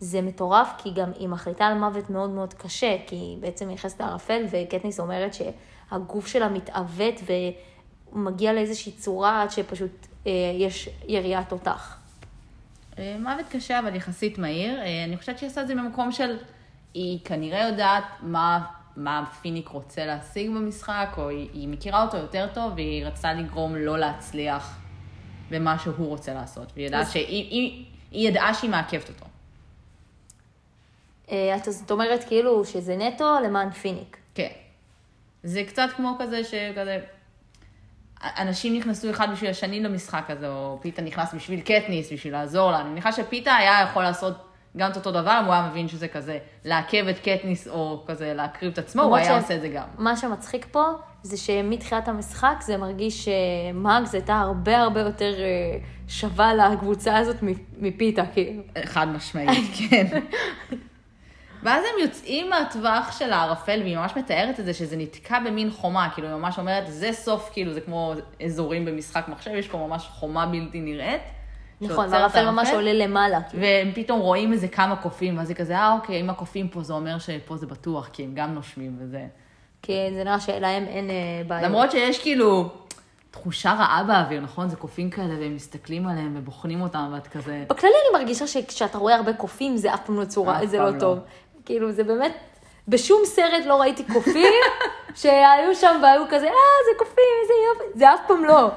זה 0.00 0.22
מטורף, 0.22 0.68
כי 0.78 0.90
גם 0.90 1.10
היא 1.18 1.28
מחליטה 1.28 1.66
על 1.66 1.74
מוות 1.78 2.10
מאוד 2.10 2.30
מאוד 2.30 2.54
קשה, 2.54 2.96
כי 3.06 3.16
היא 3.16 3.38
בעצם 3.38 3.70
נכנסת 3.70 4.00
לערפל, 4.00 4.42
וקטניס 4.50 5.00
אומרת 5.00 5.32
שהגוף 5.34 6.26
שלה 6.26 6.48
מתעוות 6.48 7.14
ומגיע 8.12 8.52
לאיזושהי 8.52 8.92
צורה 8.92 9.42
עד 9.42 9.50
שפשוט 9.50 10.06
אה, 10.26 10.32
יש 10.58 10.88
יריית 11.06 11.48
תותח. 11.48 11.98
אה, 12.98 13.16
מוות 13.20 13.46
קשה, 13.50 13.78
אבל 13.78 13.94
יחסית 13.94 14.38
מהיר. 14.38 14.80
אה, 14.80 15.04
אני 15.04 15.16
חושבת 15.16 15.38
שהיא 15.38 15.50
עושה 15.50 15.62
את 15.62 15.68
זה 15.68 15.74
במקום 15.74 16.12
של... 16.12 16.36
היא 16.94 17.18
כנראה 17.24 17.68
יודעת 17.68 18.04
מה, 18.22 18.64
מה 18.96 19.24
פיניק 19.42 19.68
רוצה 19.68 20.06
להשיג 20.06 20.50
במשחק, 20.50 21.08
או 21.18 21.28
היא, 21.28 21.48
היא 21.52 21.68
מכירה 21.68 22.02
אותו 22.02 22.16
יותר 22.16 22.46
טוב, 22.54 22.72
והיא 22.74 23.04
רצתה 23.04 23.32
לגרום 23.32 23.76
לו 23.76 23.96
להצליח 23.96 24.78
במה 25.50 25.78
שהוא 25.78 26.08
רוצה 26.08 26.34
לעשות. 26.34 26.72
והיא 26.74 26.86
יודעת 26.86 27.06
אז- 27.06 27.12
שהיא 27.12 27.24
היא, 27.50 27.84
היא 28.10 28.28
ידעה 28.28 28.54
שהיא 28.54 28.70
מעכבת 28.70 29.08
אותו. 29.08 29.26
אה, 31.30 31.56
את- 31.56 31.64
זאת 31.64 31.90
אומרת 31.90 32.24
כאילו 32.24 32.64
שזה 32.64 32.96
נטו 32.96 33.36
למען 33.44 33.70
פיניק. 33.70 34.16
כן. 34.34 34.48
זה 35.42 35.62
קצת 35.68 35.88
כמו 35.96 36.16
כזה 36.18 36.44
שכזה... 36.44 37.00
אנשים 38.22 38.76
נכנסו 38.76 39.10
אחד 39.10 39.28
בשביל 39.32 39.50
השני 39.50 39.80
למשחק 39.80 40.24
הזה, 40.28 40.48
או 40.48 40.78
פיתה 40.82 41.02
נכנס 41.02 41.34
בשביל 41.34 41.60
קטניס, 41.60 42.12
בשביל 42.12 42.32
לעזור 42.32 42.70
לה. 42.70 42.80
אני 42.80 42.88
מניחה 42.88 43.12
שפיתה 43.12 43.54
היה 43.54 43.80
יכול 43.90 44.02
לעשות 44.02 44.34
גם 44.78 44.90
את 44.90 44.96
אותו 44.96 45.10
דבר, 45.12 45.38
אם 45.40 45.44
הוא 45.44 45.52
היה 45.54 45.68
מבין 45.70 45.88
שזה 45.88 46.08
כזה 46.08 46.38
לעכב 46.64 47.06
את 47.08 47.18
קטניס, 47.18 47.68
או 47.68 48.02
כזה 48.06 48.34
להקריב 48.34 48.72
את 48.72 48.78
עצמו, 48.78 49.02
הוא 49.02 49.16
היה 49.16 49.40
ש- 49.40 49.42
עושה 49.42 49.54
את 49.56 49.60
זה 49.60 49.68
גם. 49.68 49.84
מה 49.98 50.16
שמצחיק 50.16 50.66
פה, 50.70 50.84
זה 51.22 51.36
שמתחילת 51.36 52.08
המשחק 52.08 52.56
זה 52.60 52.76
מרגיש 52.76 53.28
שמאגס 53.28 54.14
הייתה 54.14 54.38
הרבה 54.40 54.78
הרבה 54.78 55.00
יותר 55.00 55.34
אה, 55.38 55.78
שווה 56.08 56.54
לקבוצה 56.54 57.16
הזאת 57.16 57.36
מפיתה, 57.78 58.22
כאילו. 58.32 58.62
חד 58.84 59.08
משמעית, 59.08 59.68
כן. 59.90 60.06
ואז 61.62 61.84
הם 61.84 62.02
יוצאים 62.02 62.50
מהטווח 62.50 63.18
של 63.18 63.32
הערפל, 63.32 63.80
והיא 63.82 63.96
ממש 63.96 64.12
מתארת 64.16 64.60
את 64.60 64.64
זה 64.64 64.74
שזה 64.74 64.96
נתקע 64.96 65.38
במין 65.38 65.70
חומה, 65.70 66.08
כאילו 66.14 66.28
היא 66.28 66.36
ממש 66.36 66.58
אומרת, 66.58 66.84
זה 66.86 67.12
סוף, 67.12 67.50
כאילו 67.52 67.72
זה 67.72 67.80
כמו 67.80 68.12
אזורים 68.44 68.84
במשחק 68.84 69.28
מחשב, 69.28 69.50
יש 69.54 69.68
פה 69.68 69.78
ממש 69.78 70.08
חומה 70.12 70.46
בלתי 70.46 70.80
נראית. 70.80 71.22
נכון, 71.80 72.08
והערפל 72.10 72.38
הערפל. 72.38 72.50
ממש 72.50 72.68
עולה 72.72 72.92
למעלה. 72.92 73.40
והם 73.54 73.92
פתאום 73.94 74.20
רואים 74.20 74.52
איזה 74.52 74.68
כמה 74.68 74.96
קופים, 74.96 75.38
ואז 75.38 75.48
היא 75.48 75.56
כזה, 75.56 75.76
אה, 75.76 75.92
אוקיי, 75.92 76.20
אם 76.20 76.30
הקופים 76.30 76.68
פה, 76.68 76.82
זה 76.82 76.92
אומר 76.92 77.18
שפה 77.18 77.56
זה 77.56 77.66
בטוח, 77.66 78.08
כי 78.12 78.24
הם 78.24 78.30
גם 78.34 78.54
נושמים 78.54 78.96
וזה. 79.00 79.26
כי 79.82 79.92
זה 80.14 80.24
נראה 80.24 80.40
שלהם 80.40 80.84
אין 80.84 81.10
אה, 81.10 81.14
בעיות. 81.46 81.64
למרות 81.64 81.90
שיש 81.90 82.22
כאילו 82.22 82.68
תחושה 83.30 83.72
רעה 83.72 84.04
באוויר, 84.04 84.40
נכון? 84.40 84.68
זה 84.68 84.76
קופים 84.76 85.10
כאלה, 85.10 85.34
והם 85.40 85.54
מסתכלים 85.54 86.06
עליהם 86.06 86.34
ובוחנים 86.36 86.80
אותם, 86.80 87.10
ואת 87.14 87.26
כזה... 87.26 87.64
בכללי 87.68 87.92
אני 87.92 88.18
מרגישה 88.18 88.46
שכשאתה 88.46 88.98
רואה 88.98 89.14
הרבה 89.14 89.32
קופים, 89.32 89.76
זה 89.76 89.94
אף 89.94 90.06
פעם 90.06 90.20
לא 90.20 90.24
צורה, 90.24 90.66
זה 90.66 90.78
לא 90.78 90.90
לא. 90.90 91.00
טוב. 91.00 91.18
כאילו, 91.64 91.92
זה 91.92 92.04
באמת, 92.04 92.32
בשום 92.88 93.20
סרט 93.24 93.66
לא 93.66 93.80
ראיתי 93.80 94.04
קופים 94.04 94.52
שהיו 95.20 95.74
שם 95.74 96.00
והיו 96.02 96.22
כזה, 96.28 96.46
אה, 96.46 96.52
זה 96.84 96.98
קופים, 96.98 97.24
איזה 97.42 97.52
יופי. 97.68 97.98
זה 97.98 98.14
אף 98.14 98.20
פעם 98.26 98.44
לא. 98.44 98.70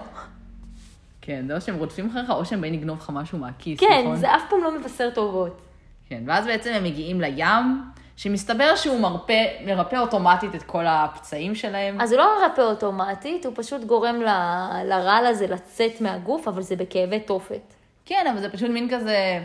כן, 1.22 1.48
זה 1.48 1.56
או 1.56 1.62
שהם 1.62 1.76
רודפים 1.76 2.10
אחריך, 2.10 2.30
או 2.30 2.46
שהם 2.46 2.62
באים 2.62 2.74
לגנוב 2.74 2.98
לך 2.98 3.10
משהו 3.14 3.38
מהכיס, 3.38 3.80
כן, 3.80 4.02
נכון? 4.04 4.16
זה 4.16 4.36
אף 4.36 4.42
פעם 4.50 4.64
לא 4.64 4.80
מבשר 4.80 5.10
טובות. 5.10 5.62
כן, 6.10 6.24
ואז 6.28 6.46
בעצם 6.46 6.72
הם 6.74 6.84
מגיעים 6.84 7.22
לים, 7.22 7.82
שמסתבר 8.18 8.76
שהוא 8.76 9.00
מרפא, 9.00 9.44
מרפא 9.66 9.96
אוטומטית 9.96 10.56
את 10.56 10.64
כל 10.64 10.88
הפצעים 10.88 11.56
שלהם. 11.56 12.02
אז 12.02 12.10
זה 12.10 12.18
לא 12.18 12.40
מרפא 12.42 12.62
אוטומטית, 12.62 13.46
הוא 13.46 13.54
פשוט 13.56 13.84
גורם 13.84 14.22
ל- 14.22 14.84
לרעל 14.86 15.26
הזה 15.26 15.48
לצאת 15.48 16.02
מהגוף, 16.02 16.48
אבל 16.48 16.62
זה 16.62 16.76
בכאבי 16.76 17.20
תופת. 17.20 17.74
כן, 18.06 18.26
אבל 18.32 18.42
זה 18.42 18.50
פשוט 18.50 18.70
מין 18.70 18.90
כזה... 18.92 19.40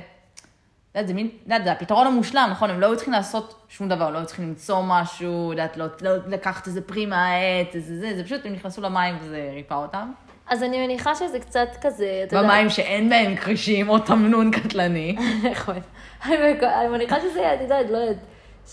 יודעת, 0.94 1.08
זה 1.08 1.14
מין, 1.14 1.28
יודעת, 1.42 1.64
זה 1.64 1.72
הפתרון 1.72 2.06
המושלם, 2.06 2.48
נכון? 2.50 2.70
הם 2.70 2.80
לא 2.80 2.86
היו 2.86 2.96
צריכים 2.96 3.12
לעשות 3.14 3.66
שום 3.68 3.88
דבר, 3.88 4.10
לא 4.10 4.18
היו 4.18 4.26
צריכים 4.26 4.48
למצוא 4.48 4.82
משהו, 4.86 5.48
יודעת, 5.50 5.76
לא, 5.76 5.86
לא 6.00 6.10
לקחת 6.28 6.66
איזה 6.66 6.80
פרי 6.80 7.06
מהעט, 7.06 7.74
איזה 7.74 7.98
זה, 7.98 8.16
זה 8.16 8.24
פשוט, 8.24 8.46
הם 8.46 8.52
נכנסו 8.52 8.82
למים 8.82 9.14
וזה 9.20 9.50
ריפא 9.54 9.74
אותם. 9.74 10.12
אז 10.48 10.62
אני 10.62 10.86
מניחה 10.86 11.14
שזה 11.14 11.40
קצת 11.40 11.68
כזה, 11.80 12.22
אתה 12.26 12.36
יודע... 12.36 12.48
במים 12.48 12.70
שאין 12.70 13.08
בהם 13.08 13.36
כרישים 13.36 13.88
או 13.88 13.98
תמנון 13.98 14.50
קטלני. 14.50 15.16
נכון. 15.50 15.78
אני 16.24 16.88
מניחה 16.90 17.20
שזה, 17.20 17.54
את 17.54 17.60
יודעת, 17.60 17.90
לא 17.90 17.98
יודעת, 17.98 18.16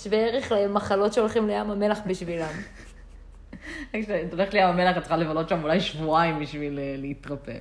שווה 0.03 0.17
ערך 0.17 0.51
למחלות 0.51 1.13
שהולכים 1.13 1.47
לים 1.47 1.71
המלח 1.71 1.99
בשבילם. 2.05 2.53
כשאת 3.93 4.31
הולכת 4.31 4.53
לים 4.53 4.67
המלח, 4.67 4.97
את 4.97 5.01
צריכה 5.01 5.17
לבלות 5.17 5.49
שם 5.49 5.63
אולי 5.63 5.79
שבועיים 5.79 6.39
בשביל 6.39 6.79
אה, 6.79 6.95
להתרפא. 6.97 7.57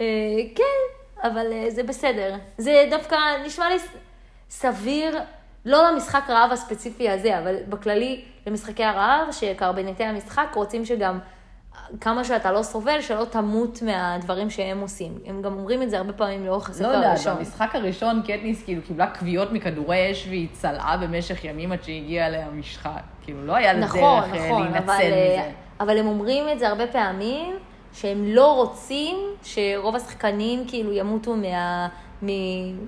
אה, 0.00 0.06
כן, 0.54 1.28
אבל 1.28 1.52
אה, 1.52 1.70
זה 1.70 1.82
בסדר. 1.82 2.34
זה 2.58 2.86
דווקא 2.90 3.16
נשמע 3.46 3.68
לי 3.68 3.76
סביר, 4.50 5.18
לא 5.64 5.90
למשחק 5.90 6.24
רעב 6.28 6.52
הספציפי 6.52 7.08
הזה, 7.08 7.38
אבל 7.38 7.56
בכללי 7.68 8.24
למשחקי 8.46 8.84
הרעב, 8.84 9.32
שקרבנטי 9.32 10.04
המשחק 10.04 10.48
רוצים 10.54 10.84
שגם 10.84 11.18
כמה 12.00 12.24
שאתה 12.24 12.52
לא 12.52 12.62
סובל, 12.62 13.00
שלא 13.00 13.24
תמות 13.24 13.82
מהדברים 13.82 14.50
שהם 14.50 14.80
עושים. 14.80 15.18
הם 15.26 15.42
גם 15.42 15.52
אומרים 15.52 15.82
את 15.82 15.90
זה 15.90 15.98
הרבה 15.98 16.12
פעמים 16.12 16.46
לאורך 16.46 16.70
הספר 16.70 16.88
לא 16.88 16.92
יודעת, 16.94 17.10
הראשון. 17.10 17.36
במשחק 17.36 17.70
הראשון 17.74 18.22
קטניס 18.22 18.64
כאילו 18.64 18.82
קיבלה 18.82 19.14
כוויות 19.14 19.52
מכדורי 19.52 20.12
אש 20.12 20.26
והיא 20.28 20.48
צלעה 20.52 20.96
במשך 20.96 21.44
ימים 21.44 21.72
עד 21.72 21.82
שהגיעה 21.82 22.28
למשחק. 22.28 23.00
כאילו, 23.22 23.46
לא 23.46 23.56
היה 23.56 23.72
לה 23.72 23.80
נכון, 23.80 24.20
דרך 24.20 24.34
אה, 24.34 24.46
נכון, 24.46 24.62
להינצל 24.62 24.82
אבל, 24.82 25.00
אה, 25.00 25.36
מזה. 25.38 25.50
אבל 25.80 25.98
הם 25.98 26.06
אומרים 26.06 26.44
את 26.52 26.58
זה 26.58 26.68
הרבה 26.68 26.86
פעמים, 26.86 27.54
שהם 27.92 28.24
לא 28.24 28.54
רוצים 28.54 29.16
שרוב 29.42 29.96
השחקנים 29.96 30.64
כאילו 30.68 30.92
ימותו 30.92 31.36
מה, 31.36 31.88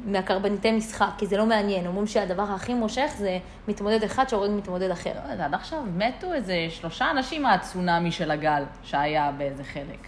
מהקרבניטי 0.05 0.73
משחק, 0.73 1.11
כי 1.19 1.27
זה 1.27 1.37
לא 1.37 1.47
מעניין. 1.47 1.87
אומרים 1.87 2.07
שהדבר 2.07 2.43
הכי 2.43 2.75
מושך 2.75 3.11
זה 3.17 3.39
מתמודד 3.69 4.03
אחד 4.03 4.29
שהורג 4.29 4.51
מתמודד 4.51 4.91
אחר. 4.91 5.11
לא 5.27 5.33
יודעת, 5.33 5.47
עד 5.47 5.55
עכשיו 5.55 5.83
מתו 5.97 6.33
איזה 6.33 6.67
שלושה 6.71 7.11
אנשים 7.11 7.43
מהצונאמי 7.43 8.13
של 8.13 8.31
הגל 8.31 8.63
שהיה 8.83 9.33
באיזה 9.39 9.65
חלק. 9.65 10.07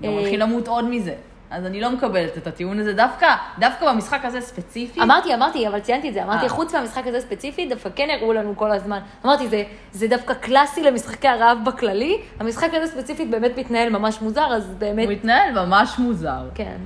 גם 0.00 0.10
אה, 0.10 0.18
הולכים 0.18 0.40
למות 0.40 0.68
עוד 0.68 0.84
מזה. 0.88 1.14
אז 1.50 1.66
אני 1.66 1.80
לא 1.80 1.90
מקבלת 1.90 2.36
את 2.36 2.46
הטיעון 2.46 2.80
הזה, 2.80 2.92
דווקא, 2.92 3.26
דווקא 3.58 3.92
במשחק 3.92 4.24
הזה 4.24 4.40
ספציפי. 4.40 5.02
אמרתי, 5.02 5.34
אמרתי, 5.34 5.68
אבל 5.68 5.80
ציינתי 5.80 6.08
את 6.08 6.14
זה, 6.14 6.24
אמרתי, 6.24 6.44
אה. 6.44 6.48
חוץ 6.48 6.74
מהמשחק 6.74 7.06
הזה 7.06 7.20
ספציפית, 7.20 7.68
דווקא 7.68 7.90
כן 7.96 8.08
הראו 8.10 8.32
לנו 8.32 8.56
כל 8.56 8.72
הזמן. 8.72 9.00
אמרתי, 9.24 9.48
זה, 9.48 9.62
זה 9.92 10.08
דווקא 10.08 10.34
קלאסי 10.34 10.82
למשחקי 10.82 11.28
הרעב 11.28 11.58
בכללי, 11.64 12.20
המשחק 12.40 12.68
הזה 12.72 12.86
ספציפית 12.92 13.30
באמת 13.30 13.58
מתנהל 13.58 13.88
ממש 13.88 14.22
מוזר, 14.22 14.46
אז 14.54 14.74
באמת, 14.78 15.04
הוא 15.04 15.12
התנהל 15.12 15.64
ממש 15.64 15.98
מוזר. 15.98 16.48
כן. 16.54 16.76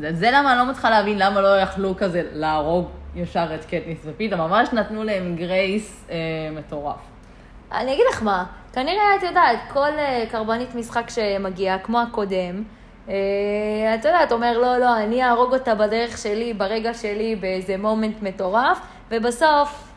זה, 0.00 0.12
זה 0.12 0.30
למה 0.32 0.52
אני 0.52 0.58
לא 0.58 0.64
מצליחה 0.64 0.90
להבין 0.90 1.18
למה 1.18 1.40
לא 1.40 1.60
יכלו 1.60 1.94
כזה 1.96 2.22
להרוג 2.32 2.88
ישר 3.14 3.54
את 3.54 3.64
קטניס 3.64 3.98
ופיתה, 4.04 4.36
ממש 4.36 4.68
נתנו 4.72 5.04
להם 5.04 5.36
גרייס 5.36 6.06
אה, 6.10 6.16
מטורף. 6.52 7.00
אני 7.72 7.94
אגיד 7.94 8.04
לך 8.12 8.22
מה, 8.22 8.44
כנראה, 8.72 9.16
את 9.18 9.22
יודעת, 9.22 9.58
כל 9.72 9.98
אה, 9.98 10.24
קרבנית 10.30 10.74
משחק 10.74 11.10
שמגיעה, 11.10 11.78
כמו 11.78 12.00
הקודם, 12.00 12.62
אה, 13.08 13.14
את 13.94 14.04
יודעת, 14.04 14.32
אומר, 14.32 14.58
לא, 14.58 14.78
לא, 14.78 14.96
אני 14.96 15.22
אהרוג 15.22 15.54
אותה 15.54 15.74
בדרך 15.74 16.18
שלי, 16.18 16.54
ברגע 16.54 16.94
שלי, 16.94 17.36
באיזה 17.36 17.76
מומנט 17.76 18.22
מטורף, 18.22 18.80
ובסוף, 19.10 19.88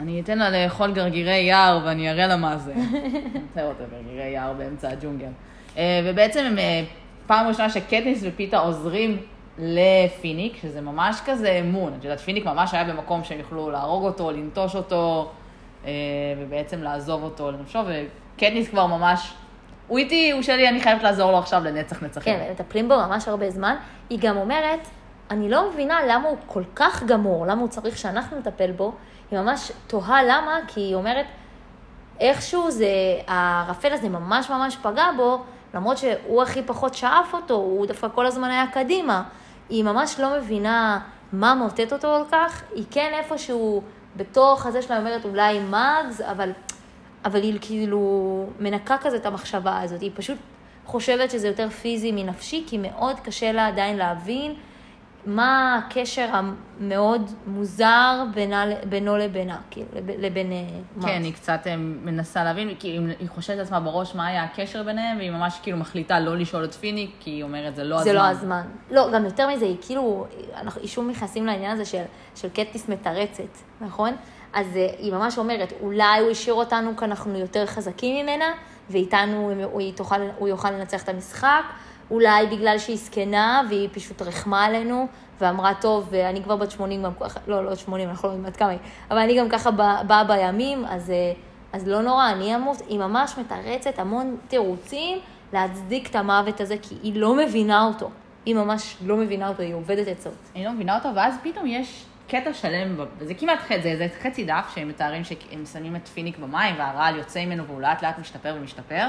אני 0.00 0.20
אתן 0.20 0.38
לה 0.38 0.50
לאכול 0.50 0.92
גרגירי 0.92 1.36
יער 1.36 1.80
ואני 1.84 2.10
אראה 2.10 2.26
לה 2.26 2.36
מה 2.36 2.56
זה. 2.56 2.74
נמצא 3.34 3.62
אותה 3.62 3.84
גרגירי 3.92 4.28
יער 4.28 4.52
באמצע 4.52 4.88
הג'ונגל. 4.88 5.28
אה, 5.78 6.00
ובעצם 6.04 6.44
הם, 6.44 6.58
אה, 6.58 6.82
פעם 7.26 7.46
ראשונה 7.46 7.70
שקטניס 7.70 8.20
ופיתה 8.22 8.58
עוזרים 8.58 9.18
לפיניק, 9.58 10.56
שזה 10.62 10.80
ממש 10.80 11.20
כזה 11.26 11.50
אמון. 11.50 11.94
את 11.98 12.04
יודעת, 12.04 12.20
פיניק 12.20 12.44
ממש 12.44 12.74
היה 12.74 12.84
במקום 12.84 13.24
שהם 13.24 13.38
יוכלו 13.38 13.70
להרוג 13.70 14.04
אותו, 14.04 14.30
לנטוש 14.30 14.76
אותו, 14.76 15.30
אה, 15.84 15.90
ובעצם 16.38 16.82
לעזוב 16.82 17.22
אותו 17.22 17.50
לנפשו, 17.50 17.78
וקטניס 17.86 18.68
כבר 18.68 18.86
ממש, 18.86 19.34
הוא 19.88 19.98
איתי, 19.98 20.30
הוא 20.30 20.42
שלי, 20.42 20.68
אני 20.68 20.80
חייבת 20.80 21.02
לעזור 21.02 21.32
לו 21.32 21.38
עכשיו 21.38 21.64
לנצח 21.64 22.02
נצחים. 22.02 22.34
כן, 22.38 22.48
מטפלים 22.52 22.88
בו 22.88 22.96
ממש 22.96 23.28
הרבה 23.28 23.50
זמן. 23.50 23.76
היא 24.10 24.18
גם 24.22 24.36
אומרת, 24.36 24.88
אני 25.30 25.48
לא 25.48 25.70
מבינה 25.70 26.00
למה 26.08 26.28
הוא 26.28 26.36
כל 26.46 26.62
כך 26.74 27.02
גמור, 27.02 27.46
למה 27.46 27.60
הוא 27.60 27.68
צריך 27.68 27.98
שאנחנו 27.98 28.38
נטפל 28.38 28.72
בו. 28.72 28.92
היא 29.30 29.38
ממש 29.38 29.72
תוהה 29.86 30.22
למה, 30.22 30.58
כי 30.68 30.80
היא 30.80 30.94
אומרת, 30.94 31.26
איכשהו 32.20 32.70
זה, 32.70 32.86
הערפל 33.26 33.92
הזה 33.92 34.08
ממש 34.08 34.50
ממש 34.50 34.76
פגע 34.82 35.06
בו, 35.16 35.42
למרות 35.74 35.98
שהוא 35.98 36.42
הכי 36.42 36.62
פחות 36.62 36.94
שאף 36.94 37.34
אותו, 37.34 37.54
הוא 37.54 37.86
דווקא 37.86 38.08
כל 38.14 38.26
הזמן 38.26 38.50
היה 38.50 38.64
קדימה. 38.72 39.22
היא 39.68 39.84
ממש 39.84 40.20
לא 40.20 40.38
מבינה 40.38 41.00
מה 41.32 41.54
מוטט 41.54 41.92
אותו 41.92 42.08
כל 42.08 42.30
כך, 42.32 42.62
היא 42.74 42.84
כן 42.90 43.10
איפשהו 43.12 43.82
בתוך 44.16 44.66
הזה 44.66 44.82
שלה 44.82 44.98
אומרת 44.98 45.24
אולי 45.24 45.58
מאגס, 45.58 46.20
אבל, 46.20 46.52
אבל 47.24 47.42
היא 47.42 47.58
כאילו 47.60 48.46
מנקה 48.60 48.96
כזה 49.00 49.16
את 49.16 49.26
המחשבה 49.26 49.80
הזאת, 49.80 50.00
היא 50.00 50.10
פשוט 50.14 50.38
חושבת 50.84 51.30
שזה 51.30 51.48
יותר 51.48 51.70
פיזי 51.70 52.12
מנפשי, 52.12 52.64
כי 52.66 52.78
מאוד 52.78 53.20
קשה 53.20 53.52
לה 53.52 53.66
עדיין 53.66 53.96
להבין 53.96 54.54
מה 55.26 55.80
הקשר 55.86 56.28
המאוד 56.32 57.30
מוזר 57.46 58.22
בינה, 58.34 58.64
בינו 58.88 59.16
לבינה, 59.16 59.56
כאילו, 59.70 59.86
לב- 59.96 60.10
לבין 60.18 60.52
אה, 60.52 60.62
מאגס. 60.96 61.06
כן, 61.08 61.22
היא 61.24 61.32
קצת 61.32 61.60
אה, 61.66 61.76
מנסה 61.76 62.44
להבין, 62.44 62.74
כי 62.78 62.88
היא- 62.88 63.28
חושבת 63.28 63.56
לעצמה 63.58 63.80
בראש 63.80 64.14
מה 64.14 64.26
היה 64.26 64.44
הקשר 64.44 64.82
ביניהם, 64.82 65.16
והיא 65.16 65.30
ממש 65.30 65.58
כאילו 65.62 65.76
מחליטה 65.78 66.20
לא 66.20 66.36
לשאול 66.36 66.64
את 66.64 66.74
פיניק, 66.74 67.10
כי 67.20 67.30
היא 67.30 67.42
אומרת, 67.42 67.76
זה 67.76 67.84
לא 67.84 67.94
הזמן. 67.94 68.04
זה 68.04 68.12
לא 68.12 68.22
הזמן. 68.26 68.62
לא, 68.90 69.08
גם 69.14 69.24
יותר 69.24 69.48
מזה, 69.48 69.64
היא 69.64 69.76
כאילו, 69.86 70.26
אנחנו 70.60 70.86
שוב 70.88 71.08
נכנסים 71.10 71.46
לעניין 71.46 71.70
הזה 71.70 71.84
של, 71.84 72.02
של 72.34 72.48
קטניס 72.48 72.88
מתרצת, 72.88 73.42
נכון? 73.80 74.14
אז 74.52 74.66
אה, 74.76 74.86
היא 74.98 75.12
ממש 75.12 75.38
אומרת, 75.38 75.72
אולי 75.80 76.20
הוא 76.20 76.30
השאיר 76.30 76.54
אותנו 76.54 76.96
כי 76.96 77.04
אנחנו 77.04 77.38
יותר 77.38 77.66
חזקים 77.66 78.22
ממנה, 78.26 78.44
ואיתנו 78.90 79.52
הוא, 79.72 79.80
היא 79.80 79.92
תוכל, 79.94 80.16
הוא 80.38 80.48
יוכל 80.48 80.70
לנצח 80.70 81.02
את 81.02 81.08
המשחק, 81.08 81.62
אולי 82.10 82.46
בגלל 82.46 82.78
שהיא 82.78 82.96
זקנה 82.96 83.62
והיא 83.68 83.88
פשוט 83.92 84.22
רחמה 84.22 84.64
עלינו, 84.64 85.06
ואמרה, 85.40 85.72
טוב, 85.80 86.14
אני 86.14 86.42
כבר 86.42 86.56
בת 86.56 86.70
80 86.70 87.02
גם 87.02 87.10
ככה, 87.20 87.40
לא, 87.46 87.64
לא 87.64 87.74
80, 87.74 88.08
אנחנו 88.08 88.28
לא 88.28 88.32
יודעים 88.32 88.46
עד 88.46 88.56
כמה 88.56 88.68
היא, 88.70 88.78
אבל 89.10 89.18
אני 89.18 89.38
גם 89.38 89.48
ככה 89.48 89.70
בא- 89.70 90.02
באה 90.06 90.24
בימים, 90.24 90.84
אז, 90.84 91.10
אה, 91.10 91.32
אז 91.72 91.88
לא 91.88 92.02
נורא, 92.02 92.30
אני 92.30 92.56
אמות, 92.56 92.76
היא 92.88 92.98
ממש 92.98 93.34
מתרצת 93.38 93.98
המון 93.98 94.36
תירוצים 94.48 95.18
להצדיק 95.52 96.10
את 96.10 96.16
המוות 96.16 96.60
הזה, 96.60 96.76
כי 96.82 96.94
היא 97.02 97.20
לא 97.20 97.34
מבינה 97.36 97.84
אותו. 97.84 98.10
היא 98.46 98.54
ממש 98.54 98.96
לא 99.06 99.16
מבינה 99.16 99.48
אותו, 99.48 99.62
היא 99.62 99.74
עובדת 99.74 100.08
עצות. 100.08 100.32
אני 100.56 100.64
לא 100.64 100.72
מבינה 100.72 100.96
אותו, 100.98 101.08
ואז 101.14 101.34
פתאום 101.42 101.66
יש 101.66 102.04
קטע 102.28 102.52
שלם, 102.52 102.96
וזה 103.18 103.34
כמעט 103.34 103.58
חצי, 103.58 103.82
זה, 103.82 103.96
זה 103.96 104.08
חצי 104.22 104.44
דף, 104.44 104.72
שהם 104.74 104.88
מתארים 104.88 105.24
שהם 105.24 105.66
שמים 105.72 105.96
את 105.96 106.08
פיניק 106.08 106.38
במים, 106.38 106.74
והרעל 106.78 107.16
יוצא 107.16 107.44
ממנו 107.44 107.64
והוא 107.66 107.80
לאט 107.80 108.02
לאט 108.02 108.18
משתפר 108.18 108.54
ומשתפר. 108.60 109.06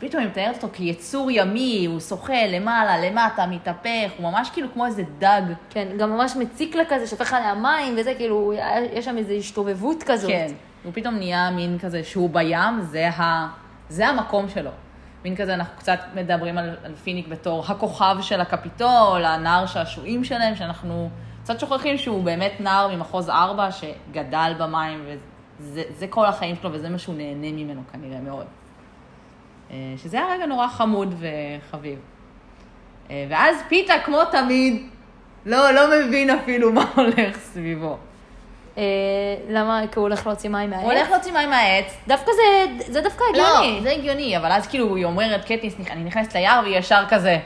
פתאום 0.00 0.22
היא 0.22 0.30
מתארת 0.30 0.62
אותו 0.62 0.68
כיצור 0.72 1.30
ימי, 1.30 1.86
הוא 1.86 2.00
שוחה 2.00 2.46
למעלה, 2.46 2.98
למטה, 2.98 3.46
מתהפך, 3.46 4.10
הוא 4.18 4.30
ממש 4.30 4.50
כאילו 4.50 4.68
כמו 4.72 4.86
איזה 4.86 5.02
דג. 5.18 5.42
כן, 5.70 5.88
גם 5.98 6.10
ממש 6.10 6.36
מציק 6.36 6.76
לה 6.76 6.82
כזה, 6.88 7.06
שופך 7.06 7.32
עליה 7.32 7.54
מים 7.54 7.94
וזה, 7.98 8.14
כאילו, 8.14 8.52
יש 8.92 9.04
שם 9.04 9.18
איזו 9.18 9.32
השתובבות 9.32 10.02
כזאת. 10.02 10.30
כן, 10.30 10.52
הוא 10.84 10.92
פתאום 10.94 11.14
נהיה 11.14 11.50
מין 11.50 11.78
כזה 11.78 12.04
שהוא 12.04 12.30
בים, 12.30 12.80
זה, 12.80 13.08
ה, 13.08 13.48
זה 13.88 14.08
המקום 14.08 14.48
שלו. 14.48 14.70
מין 15.24 15.36
כזה, 15.36 15.54
אנחנו 15.54 15.78
קצת 15.78 16.00
מדברים 16.14 16.58
על, 16.58 16.76
על 16.84 16.94
פיניק 16.94 17.28
בתור 17.28 17.64
הכוכב 17.68 18.16
של 18.20 18.40
הקפיטול, 18.40 19.24
הנער 19.24 19.66
שעשועים 19.66 20.24
שלהם, 20.24 20.56
שאנחנו 20.56 21.10
קצת 21.42 21.60
שוכחים 21.60 21.98
שהוא 21.98 22.24
באמת 22.24 22.52
נער 22.60 22.96
ממחוז 22.96 23.28
ארבע, 23.28 23.68
שגדל 23.72 24.52
במים, 24.58 25.04
וזה 25.60 25.82
זה 25.98 26.06
כל 26.06 26.26
החיים 26.26 26.56
שלו, 26.56 26.72
וזה 26.72 26.88
מה 26.88 26.98
שהוא 26.98 27.14
נהנה 27.14 27.52
ממנו 27.52 27.80
כנראה 27.92 28.20
מאוד. 28.20 28.46
אה, 29.70 29.76
שזה 30.02 30.16
היה 30.16 30.26
רגע 30.34 30.46
נורא 30.46 30.66
חמוד 30.66 31.14
וחביב. 31.20 31.98
אה, 33.10 33.26
ואז 33.28 33.56
פיתה, 33.68 33.94
כמו 34.04 34.24
תמיד, 34.24 34.86
לא, 35.46 35.70
לא 35.70 35.80
מבין 35.90 36.30
אפילו 36.30 36.72
מה 36.72 36.84
הולך 36.96 37.38
סביבו. 37.38 37.96
אה, 38.78 38.82
למה? 39.48 39.80
כי 39.92 39.98
הוא 39.98 40.02
הולך 40.02 40.26
להוציא 40.26 40.50
מים 40.50 40.70
מהעץ? 40.70 40.82
הוא 40.82 40.92
הולך 40.92 41.10
להוציא 41.10 41.32
מים 41.32 41.50
מהעץ, 41.50 41.94
דווקא 42.08 42.32
זה, 42.32 42.66
זה 42.92 43.00
דווקא 43.00 43.24
הגיוני. 43.30 43.76
לא, 43.76 43.82
זה 43.82 43.90
הגיוני, 43.90 44.36
אבל 44.36 44.52
אז 44.52 44.66
כאילו 44.66 44.96
היא 44.96 45.04
אומרת, 45.04 45.44
קטניס, 45.44 45.74
אני 45.90 46.04
נכנסת 46.04 46.34
ליער 46.34 46.60
והיא 46.62 46.78
ישר 46.78 47.04
כזה, 47.08 47.38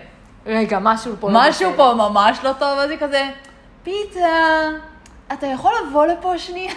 רגע, 0.46 0.78
משהו 0.82 1.12
פה 1.20 1.30
לא 1.30 1.40
משהו. 1.40 1.72
פה 1.76 1.94
ממש 1.96 2.38
לא 2.44 2.52
טוב, 2.52 2.78
אז 2.78 2.90
היא 2.90 2.98
כזה, 2.98 3.30
פיתה, 3.82 4.18
אתה 5.32 5.46
יכול 5.46 5.72
לבוא 5.86 6.06
לפה 6.06 6.38
שנייה? 6.38 6.72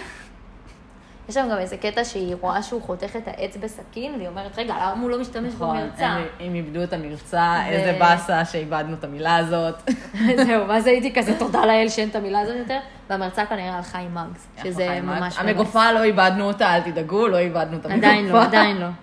יש 1.28 1.34
שם 1.34 1.48
גם 1.52 1.58
איזה 1.58 1.76
קטע 1.76 2.04
שהיא 2.04 2.36
רואה 2.40 2.62
שהוא 2.62 2.82
חותך 2.82 3.16
את 3.16 3.28
העץ 3.28 3.56
בסכין, 3.56 4.14
והיא 4.14 4.28
אומרת, 4.28 4.58
רגע, 4.58 4.74
למה 4.74 5.02
הוא 5.02 5.10
לא 5.10 5.20
משתמש 5.20 5.54
נכון, 5.54 5.76
במרצע? 5.76 6.06
הם, 6.06 6.22
הם 6.40 6.54
איבדו 6.54 6.82
את 6.82 6.92
המרצע, 6.92 7.54
ו- 7.66 7.70
איזה 7.70 7.96
באסה 7.98 8.44
שאיבדנו 8.44 8.94
את 8.94 9.04
המילה 9.04 9.36
הזאת. 9.36 9.90
זהו, 10.46 10.68
ואז 10.68 10.86
הייתי 10.86 11.14
כזה, 11.14 11.38
תודה 11.38 11.66
לאל 11.66 11.88
שאין 11.88 12.08
את 12.08 12.16
המילה 12.16 12.40
הזאת 12.40 12.56
יותר, 12.56 12.78
והמרצה 13.10 13.46
כנראה 13.46 13.76
הלכה 13.76 13.98
עם 13.98 14.14
מאגס, 14.14 14.48
שזה 14.62 15.00
ממש... 15.00 15.38
המגופה 15.38 15.92
לא 15.92 16.02
איבדנו 16.02 16.44
אותה, 16.44 16.74
אל 16.76 16.80
תדאגו, 16.80 17.28
לא 17.28 17.38
איבדנו 17.38 17.76
את 17.76 17.86
המגופה. 17.86 18.06
עדיין 18.06 18.26
לא, 18.26 18.42
עדיין 18.42 18.76
לא. 18.76 18.86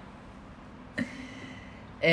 אה, 2.03 2.09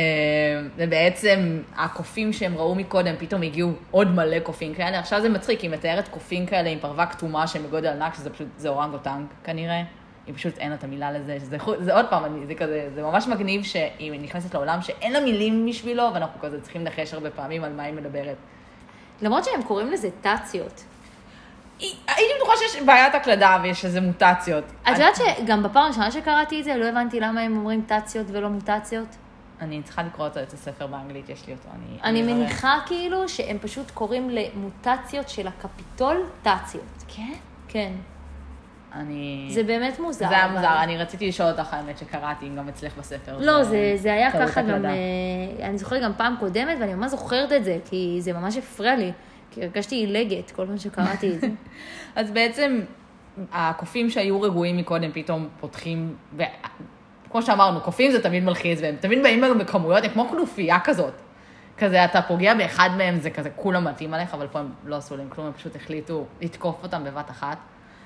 ובעצם 0.77 1.61
הקופים 1.77 2.33
שהם 2.33 2.55
ראו 2.57 2.75
מקודם, 2.75 3.15
פתאום 3.19 3.43
הגיעו 3.43 3.71
עוד 3.91 4.11
מלא 4.11 4.39
קופים 4.39 4.75
כאלה. 4.75 4.99
עכשיו 4.99 5.21
זה 5.21 5.29
מצחיק, 5.29 5.61
היא 5.61 5.71
מתארת 5.71 6.09
קופים 6.09 6.47
כאלה 6.47 6.71
עם 6.71 6.79
פרווה 6.79 7.07
כתומה 7.07 7.47
שהם 7.47 7.63
בגודל 7.63 7.89
ענק, 7.89 8.15
שזה 8.15 8.31
פשוט, 8.31 8.47
זה 8.57 8.69
אורנגוטנג 8.69 9.27
כנראה. 9.45 9.83
היא 10.33 10.39
פשוט 10.39 10.59
אין 10.59 10.69
לה 10.69 10.75
את 10.75 10.85
המילה 10.85 11.13
לזה, 11.13 11.41
שזה 11.41 11.57
זה 11.81 11.95
עוד 11.95 12.07
פעם, 12.11 12.25
אני, 12.25 12.47
זה 12.47 12.55
כזה, 12.55 12.91
זה 12.95 13.03
ממש 13.03 13.27
מגניב 13.27 13.63
שהיא 13.63 14.21
נכנסת 14.21 14.55
לעולם 14.55 14.83
שאין 14.83 15.13
לה 15.13 15.21
מילים 15.21 15.67
בשבילו, 15.67 16.11
ואנחנו 16.15 16.41
כזה 16.41 16.61
צריכים 16.61 16.81
לנחש 16.81 17.15
הרבה 17.15 17.31
פעמים 17.31 17.65
על 17.65 17.73
מה 17.73 17.83
היא 17.83 17.95
מדברת. 17.95 18.37
למרות 19.23 19.45
שהם 19.45 19.63
קוראים 19.63 19.91
לזה 19.91 20.09
טאציות. 20.21 20.85
הייתי 21.81 22.33
בטוחה 22.37 22.53
שיש 22.57 22.83
בעיית 22.83 23.15
הקלדה 23.15 23.59
ויש 23.63 23.85
איזה 23.85 24.01
מוטציות. 24.01 24.65
את 24.83 24.89
יודעת 24.89 25.17
שגם 25.17 25.63
בפעם 25.63 25.85
הראשונה 25.85 26.11
שקראתי 26.11 26.61
את 26.61 26.65
זה, 26.65 26.77
לא 26.77 26.85
הבנתי 26.85 27.21
למה 27.21 27.41
הם 27.41 27.57
אומרים 27.57 27.85
טציות 27.87 28.27
ולא 28.31 28.49
מוטציות? 28.49 29.09
אני 29.61 29.83
צריכה 29.83 30.03
לקרוא 30.03 30.27
אותו, 30.27 30.43
את 30.43 30.53
הספר 30.53 30.87
באנגלית, 30.87 31.29
יש 31.29 31.47
לי 31.47 31.53
אותו. 31.53 31.69
אני, 31.75 31.99
אני 32.03 32.23
אברר. 32.23 32.35
מניחה 32.35 32.79
כאילו 32.87 33.29
שהם 33.29 33.59
פשוט 33.59 33.91
קוראים 33.91 34.31
למוטציות 34.31 35.29
של 35.29 35.47
הקפיטול 35.47 36.17
טציות. 36.43 37.05
כן? 37.09 37.33
כן. 37.69 37.93
אני... 38.95 39.49
זה 39.51 39.63
באמת 39.63 39.99
מוזר. 40.01 40.29
זה 40.29 40.35
היה 40.35 40.45
אבל- 40.47 40.55
מוזר, 40.55 40.83
אני 40.83 40.99
רציתי 40.99 41.29
לשאול 41.29 41.49
אותך 41.51 41.75
האמת 41.75 41.99
שקראתי, 41.99 42.47
אם 42.47 42.57
גם 42.57 42.69
אצלך 42.69 42.97
בספר. 42.99 43.39
לא, 43.39 43.63
זה, 43.65 43.93
זה 43.97 44.13
היה 44.13 44.33
ככה 44.33 44.63
גם. 44.63 44.85
אה, 44.85 44.91
אני 45.67 45.79
זוכרת 45.79 46.03
גם 46.03 46.13
פעם 46.17 46.35
קודמת, 46.41 46.77
ואני 46.81 46.95
ממש 46.95 47.11
זוכרת 47.11 47.53
את 47.53 47.65
זה, 47.65 47.79
כי 47.85 48.17
זה 48.21 48.33
ממש 48.33 48.57
הפריע 48.57 48.97
לי, 48.97 49.13
כי 49.51 49.63
הרגשתי 49.63 49.95
עילגת 49.95 50.51
כל 50.51 50.67
פעם 50.67 50.79
שקראתי 50.79 51.35
את 51.35 51.41
זה. 51.41 51.47
אז 52.17 52.31
בעצם 52.31 52.81
הקופים 53.53 54.11
שהיו 54.11 54.41
רגועים 54.41 54.77
מקודם 54.77 55.11
פתאום 55.13 55.49
פותחים, 55.61 56.17
ו... 56.37 56.43
כמו 57.31 57.43
שאמרנו, 57.43 57.81
קופים 57.81 58.11
זה 58.13 58.23
תמיד 58.23 58.45
מלחיץ, 58.45 58.79
והם 58.83 58.97
תמיד 59.01 59.23
באים 59.23 59.43
לנו 59.43 59.59
בכמויות, 59.59 60.05
הם 60.05 60.11
כמו 60.11 60.29
כנופיה 60.29 60.81
כזאת. 60.85 61.13
כזה, 61.79 62.05
אתה 62.05 62.23
פוגע 62.23 62.55
באחד 62.55 62.91
מהם, 62.97 63.21
זה 63.21 63.31
כזה, 63.31 63.51
כולם 63.57 63.85
מתאים 63.85 64.15
עליך, 64.15 64.35
אבל 64.35 64.47
פה 64.47 64.59
הם 64.59 64.73
לא 64.85 64.97
עשו 64.97 65.17
להם 65.17 65.29
כלום, 65.29 65.47
הם 65.47 65.53
פשוט 65.53 65.77
החליטו 65.77 66.25
לתקוף 66.41 66.83
אותם 66.83 67.05
בבת 67.05 67.31
אחת. 67.31 67.57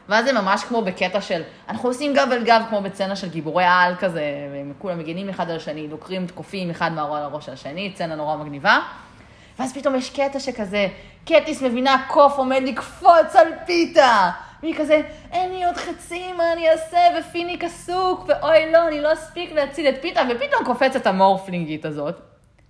ואז 0.08 0.24
זה 0.24 0.32
ממש 0.32 0.64
כמו 0.64 0.82
בקטע 0.82 1.20
של, 1.20 1.42
אנחנו 1.68 1.88
עושים 1.88 2.14
גב 2.14 2.28
אל 2.32 2.44
גב, 2.44 2.62
כמו 2.68 2.80
בצצנה 2.80 3.16
של 3.16 3.28
גיבורי 3.28 3.64
על 3.68 3.94
כזה, 3.98 4.24
והם 4.52 4.72
כולם 4.78 4.98
מגינים 4.98 5.28
אחד 5.28 5.50
על 5.50 5.56
השני, 5.56 5.88
דוקרים 5.88 6.26
תקופים 6.26 6.70
אחד 6.70 6.90
הראש 6.96 7.46
של 7.46 7.52
השני, 7.52 7.92
צצנה 7.94 8.14
נורא 8.14 8.36
מגניבה. 8.36 8.78
ואז 9.58 9.74
פתאום 9.74 9.94
יש 9.94 10.10
קטע 10.10 10.40
שכזה, 10.40 10.88
קטיס 11.24 11.62
מבינה 11.62 12.04
קוף 12.08 12.38
עומד 12.38 12.62
לקפוץ 12.64 13.36
על 13.36 13.48
פיתה. 13.66 14.30
והיא 14.62 14.74
כזה, 14.78 15.00
אין 15.32 15.52
לי 15.52 15.64
עוד 15.64 15.76
חצי, 15.76 16.32
מה 16.32 16.52
אני 16.52 16.70
אעשה? 16.70 16.98
ופיניק 17.18 17.64
עסוק, 17.64 18.24
ואוי 18.28 18.72
לא, 18.72 18.88
אני 18.88 19.00
לא 19.00 19.12
אספיק 19.12 19.52
להציל 19.52 19.88
את 19.88 19.94
פיתה, 20.02 20.20
ופתאום 20.30 20.64
קופצת 20.64 21.06
המורפלינגית 21.06 21.84
הזאת. 21.84 22.20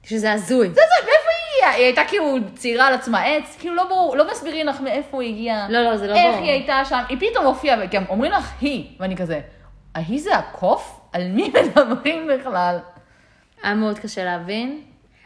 שזה 0.02 0.32
הזוי. 0.32 0.68
זה 0.68 0.74
זה, 0.74 0.80
מאיפה 1.04 1.30
היא 1.30 1.45
הגיעה? 1.56 1.72
היא 1.72 1.84
הייתה 1.84 2.02
כאילו 2.08 2.36
ציירה 2.54 2.86
על 2.86 2.94
עצמה 2.94 3.22
עץ, 3.22 3.56
כאילו 3.60 3.74
לא 3.74 3.88
ברור, 3.88 4.16
לא 4.16 4.30
מסבירים 4.30 4.66
לך 4.66 4.80
מאיפה 4.80 5.22
היא 5.22 5.34
הגיעה. 5.34 5.68
לא, 5.70 5.82
לא, 5.82 5.96
זה 5.96 6.06
לא 6.06 6.14
איך 6.14 6.26
ברור. 6.26 6.44
היא 6.44 6.50
הייתה 6.52 6.84
שם, 6.84 7.02
היא 7.08 7.18
פתאום 7.20 7.46
הופיעה, 7.46 7.78
וגם 7.82 8.02
אומרים 8.08 8.32
לך 8.32 8.52
היא, 8.60 8.86
ואני 9.00 9.16
כזה, 9.16 9.40
ההיא 9.94 10.20
זה 10.20 10.36
הקוף? 10.36 11.00
על 11.12 11.28
מי 11.28 11.52
מדברים 11.60 12.28
בכלל? 12.34 12.78
היה 13.62 13.74
מאוד 13.74 13.98
קשה 13.98 14.24
להבין. 14.24 14.82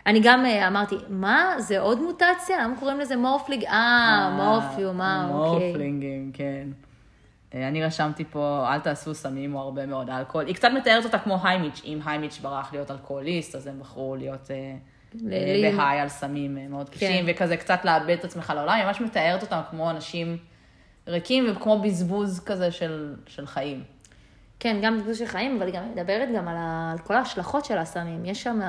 אני 0.06 0.20
גם 0.22 0.46
אה, 0.46 0.68
אמרתי, 0.68 0.96
מה, 1.08 1.54
זה 1.58 1.80
עוד 1.80 2.02
מוטציה? 2.02 2.64
למה 2.64 2.76
קוראים 2.76 3.00
לזה 3.00 3.16
מורפליג? 3.16 3.64
אה, 3.64 4.30
מורפיום, 4.36 5.00
אה, 5.00 5.26
אוקיי. 5.30 5.66
מורפלינגים, 5.66 6.30
כן. 6.34 6.68
אה, 7.54 7.68
אני 7.68 7.82
רשמתי 7.82 8.24
פה, 8.24 8.66
אל 8.68 8.80
תעשו 8.80 9.14
סמים 9.14 9.54
או 9.54 9.60
הרבה 9.60 9.86
מאוד 9.86 10.10
אלכוהול. 10.10 10.46
היא 10.46 10.54
קצת 10.54 10.68
מתארת 10.76 11.04
אותה 11.04 11.18
כמו 11.18 11.38
היימיץ', 11.42 11.82
אם 11.84 12.00
היימיץ' 12.04 12.38
ברח 12.42 12.72
להיות 12.72 12.90
אלכוהוליסט, 12.90 13.54
אז 13.54 13.66
הם 13.66 13.80
בחרו 13.80 14.16
להיות 14.16 14.50
אה, 14.50 14.56
אה, 14.56 14.76
בהיי 15.14 16.00
על 16.00 16.08
סמים 16.08 16.58
אה, 16.58 16.68
מאוד 16.68 16.88
קשים, 16.88 17.26
כן. 17.26 17.32
וכזה 17.34 17.56
קצת 17.56 17.84
לאבד 17.84 18.10
את 18.10 18.24
עצמך 18.24 18.52
לעולם, 18.56 18.72
היא 18.72 18.84
ממש 18.84 19.00
מתארת 19.00 19.42
אותם 19.42 19.60
כמו 19.70 19.90
אנשים 19.90 20.36
ריקים 21.06 21.46
וכמו 21.50 21.82
בזבוז 21.82 22.40
כזה 22.44 22.70
של, 22.70 23.14
של 23.26 23.46
חיים. 23.46 23.82
כן, 24.60 24.76
גם 24.82 24.96
בזבוז 24.98 25.18
של 25.18 25.26
חיים, 25.26 25.56
אבל 25.56 25.66
היא 25.66 25.74
גם 25.74 25.90
מדברת 25.92 26.28
גם 26.36 26.48
על, 26.48 26.56
ה... 26.58 26.90
על 26.92 26.98
כל 26.98 27.14
ההשלכות 27.14 27.64
של 27.64 27.78
הסמים. 27.78 28.24
יש 28.24 28.42
שם, 28.42 28.60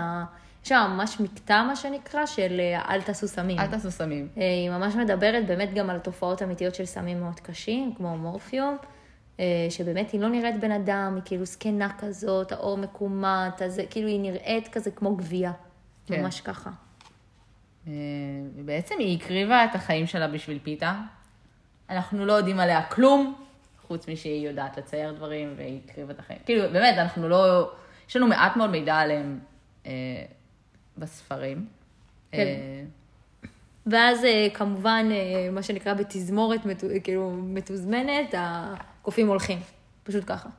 יש 0.64 0.70
שם 0.70 0.92
ממש 0.96 1.20
מקטע, 1.20 1.64
מה 1.64 1.76
שנקרא, 1.76 2.26
של 2.26 2.60
אה, 2.60 2.94
אל 2.94 3.02
תעשו 3.02 3.28
סמים. 3.28 3.60
אל 3.60 3.68
תעשו 3.68 3.92
סמים. 3.92 4.28
אה, 4.38 4.42
היא 4.42 4.70
ממש 4.70 4.96
מדברת 4.96 5.48
באמת 5.48 5.74
גם 5.74 5.90
על 5.90 6.00
תופעות 6.00 6.42
אמיתיות 6.42 6.76
של 6.76 6.86
סמים 6.86 7.20
מאוד 7.20 7.40
קשים, 7.40 7.94
כמו 7.96 8.18
מורפיום, 8.18 8.78
אה, 9.40 9.46
שבאמת 9.70 10.12
היא 10.12 10.22
לא 10.22 10.30
נראית 10.30 10.60
בן 10.60 10.72
אדם, 10.72 11.14
היא 11.16 11.24
כאילו 11.26 11.46
זקנה 11.46 11.90
כזאת, 12.00 12.52
האור 12.52 12.78
מקומט, 12.78 13.62
אז 13.62 13.82
כאילו 13.90 14.08
היא 14.08 14.20
נראית 14.20 14.68
כזה 14.68 14.92
כמו 14.92 15.16
גבייה. 15.16 15.52
כן. 16.12 16.24
ממש 16.24 16.42
ככה. 16.42 16.70
אה, 17.88 17.94
ובעצם 18.56 18.96
היא 19.00 19.18
הקריבה 19.18 19.66
את 19.66 19.76
החיים 19.76 20.08
שלה 20.08 20.28
בשביל 20.28 20.60
פיתה. 20.64 20.94
אנחנו 21.90 22.26
לא 22.26 22.34
יודעים 22.34 22.60
עליה 22.60 22.84
כלום, 22.84 23.36
חוץ 23.88 24.08
משהיא 24.08 24.48
יודעת 24.48 24.78
לצייר 24.78 25.14
דברים, 25.14 25.54
והיא 25.58 25.80
הקריבה 25.86 26.14
את 26.14 26.20
החיים. 26.20 26.40
כאילו, 26.46 26.72
באמת, 26.72 26.98
אנחנו 26.98 27.30
לא... 27.30 27.72
יש 28.10 28.16
לנו 28.16 28.28
מעט 28.28 28.58
מאוד 28.58 28.70
מידע 28.70 28.96
עליהם 28.96 29.40
אה, 29.86 29.92
בספרים. 30.98 31.66
כן. 32.32 32.38
אה, 32.38 32.84
ואז 33.86 34.26
אה, 34.26 34.48
כמובן, 34.54 35.10
אה, 35.12 35.50
מה 35.52 35.64
שנקרא 35.64 35.94
בתזמורת, 35.94 36.60
כאילו, 37.04 37.32
מתוזמנת, 37.32 38.36
הקופים 38.38 39.28
הולכים. 39.28 39.60
פשוט 40.04 40.24
ככה. 40.28 40.50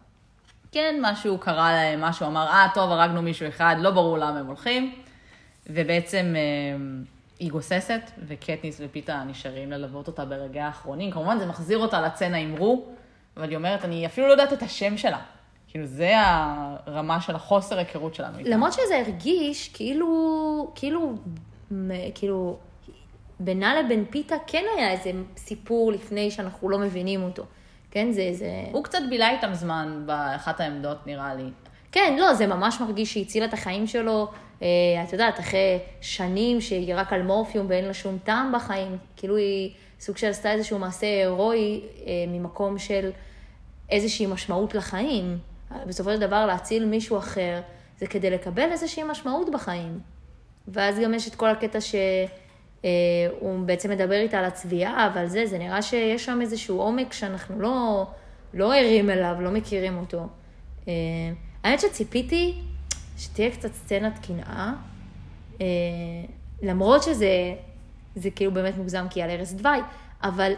כן, 0.72 0.98
משהו 1.02 1.38
קרה 1.38 1.72
להם, 1.72 2.00
משהו 2.00 2.26
אמר, 2.26 2.46
אה, 2.46 2.66
טוב, 2.74 2.90
הרגנו 2.90 3.22
מישהו 3.22 3.48
אחד, 3.48 3.76
לא 3.78 3.90
ברור 3.90 4.18
למה 4.18 4.38
הם 4.38 4.46
הולכים. 4.46 4.94
ובעצם 5.66 6.34
אה, 6.36 6.40
היא 7.38 7.50
גוססת, 7.50 8.00
וקטניס 8.26 8.80
ופיתה 8.84 9.22
נשארים 9.26 9.72
ללוות 9.72 10.06
אותה 10.06 10.24
ברגעי 10.24 10.62
האחרונים. 10.62 11.10
כמובן, 11.10 11.38
זה 11.38 11.46
מחזיר 11.46 11.78
אותה 11.78 12.00
לצנע 12.00 12.36
עם 12.36 12.56
רו, 12.56 12.86
אבל 13.36 13.48
היא 13.48 13.56
אומרת, 13.56 13.84
אני 13.84 14.06
אפילו 14.06 14.26
לא 14.26 14.32
יודעת 14.32 14.52
את 14.52 14.62
השם 14.62 14.96
שלה. 14.96 15.18
כאילו, 15.68 15.86
זה 15.86 16.12
הרמה 16.16 17.20
של 17.20 17.34
החוסר 17.34 17.78
היכרות 17.78 18.14
שלנו. 18.14 18.38
איתה. 18.38 18.50
למרות 18.50 18.72
שזה 18.72 18.98
הרגיש 19.06 19.68
כאילו, 19.68 20.72
כאילו, 20.74 21.14
כאילו, 22.14 22.58
בינה 23.40 23.82
לבין 23.82 24.04
פיתה 24.10 24.34
כן 24.46 24.64
היה 24.76 24.90
איזה 24.90 25.10
סיפור 25.36 25.92
לפני 25.92 26.30
שאנחנו 26.30 26.70
לא 26.70 26.78
מבינים 26.78 27.22
אותו. 27.22 27.44
כן, 27.90 28.12
זה, 28.12 28.28
זה... 28.32 28.50
הוא 28.72 28.84
קצת 28.84 28.98
בילה 29.10 29.30
איתם 29.30 29.54
זמן 29.54 30.02
באחת 30.06 30.60
העמדות, 30.60 31.06
נראה 31.06 31.34
לי. 31.34 31.50
כן, 31.92 32.16
לא, 32.18 32.34
זה 32.34 32.46
ממש 32.46 32.80
מרגיש 32.80 33.12
שהיא 33.12 33.24
הצילה 33.24 33.46
את 33.46 33.52
החיים 33.52 33.86
שלו, 33.86 34.30
את 35.04 35.12
יודעת, 35.12 35.40
אחרי 35.40 35.78
שנים 36.00 36.60
שהיא 36.60 36.94
רק 36.94 37.12
על 37.12 37.22
מורפיום 37.22 37.66
ואין 37.68 37.84
לה 37.84 37.94
שום 37.94 38.18
טעם 38.24 38.52
בחיים, 38.54 38.96
כאילו 39.16 39.36
היא 39.36 39.70
סוג 40.00 40.16
של 40.16 40.26
עשתה 40.26 40.52
איזשהו 40.52 40.78
מעשה 40.78 41.06
הירואי 41.06 41.80
אה, 42.06 42.12
ממקום 42.28 42.78
של 42.78 43.10
איזושהי 43.90 44.26
משמעות 44.26 44.74
לחיים. 44.74 45.38
בסופו 45.86 46.12
של 46.12 46.20
דבר 46.20 46.46
להציל 46.46 46.84
מישהו 46.84 47.18
אחר, 47.18 47.60
זה 47.98 48.06
כדי 48.06 48.30
לקבל 48.30 48.72
איזושהי 48.72 49.02
משמעות 49.02 49.50
בחיים. 49.50 50.00
ואז 50.68 50.98
גם 50.98 51.14
יש 51.14 51.28
את 51.28 51.34
כל 51.34 51.50
הקטע 51.50 51.78
שהוא 51.80 53.58
בעצם 53.66 53.90
מדבר 53.90 54.20
איתה 54.20 54.38
על 54.38 54.44
הצביעה, 54.44 55.12
ועל 55.14 55.28
זה, 55.28 55.46
זה 55.46 55.58
נראה 55.58 55.82
שיש 55.82 56.24
שם 56.24 56.38
איזשהו 56.40 56.80
עומק 56.80 57.12
שאנחנו 57.12 57.60
לא, 57.60 58.06
לא 58.54 58.74
ערים 58.74 59.10
אליו, 59.10 59.36
לא 59.40 59.50
מכירים 59.50 59.98
אותו. 59.98 60.26
אה, 60.88 60.92
האמת 61.64 61.80
שציפיתי 61.80 62.54
שתהיה 63.18 63.50
קצת 63.50 63.72
סצנת 63.72 64.26
קנאה, 64.26 64.72
אה, 65.60 65.66
למרות 66.62 67.02
שזה 67.02 67.54
זה 68.14 68.30
כאילו 68.30 68.52
באמת 68.52 68.76
מוגזם 68.76 69.06
כי 69.10 69.22
על 69.22 69.30
ערש 69.30 69.52
דווי, 69.52 69.78
אבל 70.22 70.52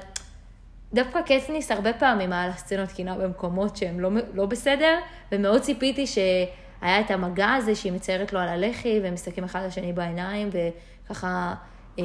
דווקא 0.93 1.21
קטניס 1.23 1.71
הרבה 1.71 1.93
פעמים 1.93 2.33
היה 2.33 2.47
לה 2.47 2.53
סצנות 2.53 2.93
קנאה 2.93 3.19
במקומות 3.19 3.77
שהם 3.77 4.01
לא, 4.01 4.11
לא 4.35 4.47
בסדר, 4.47 4.99
ומאוד 5.33 5.61
ציפיתי 5.61 6.07
שהיה 6.07 7.01
את 7.01 7.11
המגע 7.11 7.53
הזה 7.53 7.75
שהיא 7.75 7.93
מציירת 7.93 8.33
לו 8.33 8.41
על 8.41 8.49
הלחי, 8.49 9.01
והם 9.03 9.15
מסתכלים 9.15 9.45
אחד 9.45 9.65
לשני 9.67 9.93
בעיניים, 9.93 10.51
וככה 10.53 11.55
אה, 11.99 12.05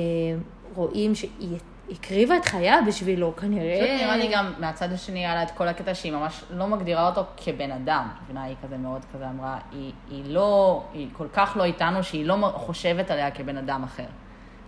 רואים 0.75 1.15
שהיא 1.15 1.57
הקריבה 1.91 2.37
את 2.37 2.45
חייה 2.45 2.81
בשבילו, 2.87 3.35
כנראה. 3.35 3.75
פשוט 3.75 4.01
נראה 4.01 4.17
לי 4.17 4.27
גם 4.33 4.53
מהצד 4.59 4.93
השני 4.93 5.19
היה 5.19 5.35
לה 5.35 5.43
את 5.43 5.51
כל 5.51 5.67
הקטע 5.67 5.95
שהיא 5.95 6.11
ממש 6.11 6.43
לא 6.49 6.67
מגדירה 6.67 7.07
אותו 7.07 7.23
כבן 7.37 7.71
אדם. 7.71 8.07
את 8.15 8.23
מבינה, 8.23 8.43
היא 8.43 8.55
כזה 8.63 8.77
מאוד 8.77 9.01
כזה 9.13 9.29
אמרה, 9.29 9.57
היא, 9.71 9.91
היא 10.09 10.23
לא, 10.33 10.83
היא 10.93 11.07
כל 11.13 11.27
כך 11.33 11.53
לא 11.55 11.63
איתנו 11.63 12.03
שהיא 12.03 12.25
לא 12.25 12.51
חושבת 12.55 13.11
עליה 13.11 13.31
כבן 13.31 13.57
אדם 13.57 13.83
אחר. 13.83 14.05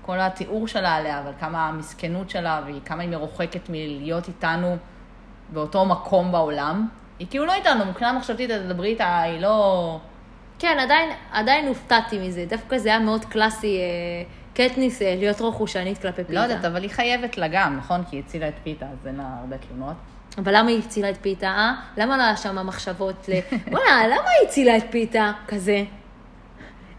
כל 0.01 0.19
התיאור 0.19 0.67
שלה 0.67 0.95
עליה, 0.95 1.19
אבל 1.19 1.31
כמה 1.39 1.67
המסכנות 1.67 2.29
שלה, 2.29 2.61
וכמה 2.67 3.01
היא 3.01 3.09
מרוחקת 3.09 3.69
מלהיות 3.69 4.27
איתנו 4.27 4.77
באותו 5.53 5.85
מקום 5.85 6.31
בעולם. 6.31 6.87
היא 7.19 7.27
כאילו 7.29 7.45
לא 7.45 7.53
איתנו, 7.53 7.85
מבחינה 7.85 8.13
מחשבתית, 8.13 8.51
תדברי 8.51 8.89
איתה, 8.89 9.21
היא 9.21 9.39
לא... 9.39 9.99
כן, 10.59 10.77
עדיין, 10.79 11.09
עדיין 11.31 11.67
הופתעתי 11.67 12.27
מזה. 12.27 12.45
דווקא 12.49 12.77
זה 12.77 12.89
היה 12.89 12.99
מאוד 12.99 13.25
קלאסי, 13.25 13.77
אה, 13.77 14.23
קטניס, 14.53 15.01
אה, 15.01 15.15
להיות 15.17 15.39
רוחושנית 15.39 15.97
כלפי 15.97 16.23
פיתה. 16.23 16.33
לא 16.33 16.39
יודעת, 16.39 16.65
אבל 16.65 16.81
היא 16.81 16.89
חייבת 16.89 17.37
לה 17.37 17.47
גם, 17.47 17.77
נכון? 17.77 18.03
כי 18.09 18.15
היא 18.15 18.23
הצילה 18.25 18.47
את 18.47 18.53
פיתה, 18.63 18.85
אז 18.85 19.07
אין 19.07 19.15
לה 19.15 19.23
הרבה 19.39 19.57
תלונות. 19.57 19.95
אבל 20.37 20.57
למה 20.57 20.69
היא 20.69 20.79
הצילה 20.79 21.09
את 21.09 21.17
פיתה, 21.21 21.47
אה? 21.47 21.73
למה 21.97 22.17
לא 22.17 22.23
היה 22.23 22.37
שם 22.37 22.67
מחשבות 22.67 23.29
ל... 23.29 23.31
וואלה, 23.71 24.07
למה 24.07 24.29
היא 24.29 24.47
הצילה 24.47 24.77
את 24.77 24.83
פיתה? 24.89 25.31
כזה. 25.47 25.83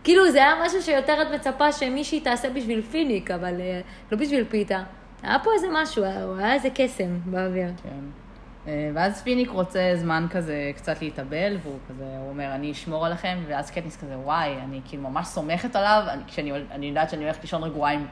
כאילו, 0.05 0.31
זה 0.31 0.39
היה 0.39 0.55
משהו 0.67 0.83
שיותר 0.83 1.23
את 1.23 1.27
מצפה 1.35 1.73
שמישהי 1.73 2.21
תעשה 2.21 2.51
בשביל 2.51 2.83
פיניק, 2.83 3.31
אבל 3.31 3.61
אה, 3.61 3.81
לא 4.13 4.19
בשביל 4.19 4.45
פיתה. 4.45 4.83
היה 5.23 5.39
פה 5.39 5.51
איזה 5.55 5.67
משהו, 5.73 6.05
היה 6.05 6.27
היה 6.39 6.55
איזה 6.55 6.69
קסם 6.75 7.19
באוויר. 7.25 7.69
כן. 7.83 8.22
אה, 8.67 8.91
ואז 8.95 9.23
פיניק 9.23 9.51
רוצה 9.51 9.93
זמן 9.97 10.27
כזה 10.31 10.71
קצת 10.77 11.03
להתאבל, 11.03 11.57
והוא 11.63 11.79
כזה, 11.89 12.05
הוא 12.19 12.29
אומר, 12.29 12.55
אני 12.55 12.73
אשמור 12.73 13.07
עליכם, 13.07 13.39
ואז 13.47 13.71
קטניס 13.71 13.97
כזה, 13.97 14.19
וואי, 14.19 14.55
אני 14.65 14.81
כאילו 14.85 15.03
ממש 15.03 15.27
סומכת 15.27 15.77
עליו, 15.77 16.03
אני, 16.09 16.23
כשאני 16.27 16.53
אני 16.71 16.87
יודעת 16.87 17.11
שאני 17.11 17.25
הולכת 17.25 17.43
לישון 17.43 17.63
רגועה 17.63 17.93
עם, 17.93 18.07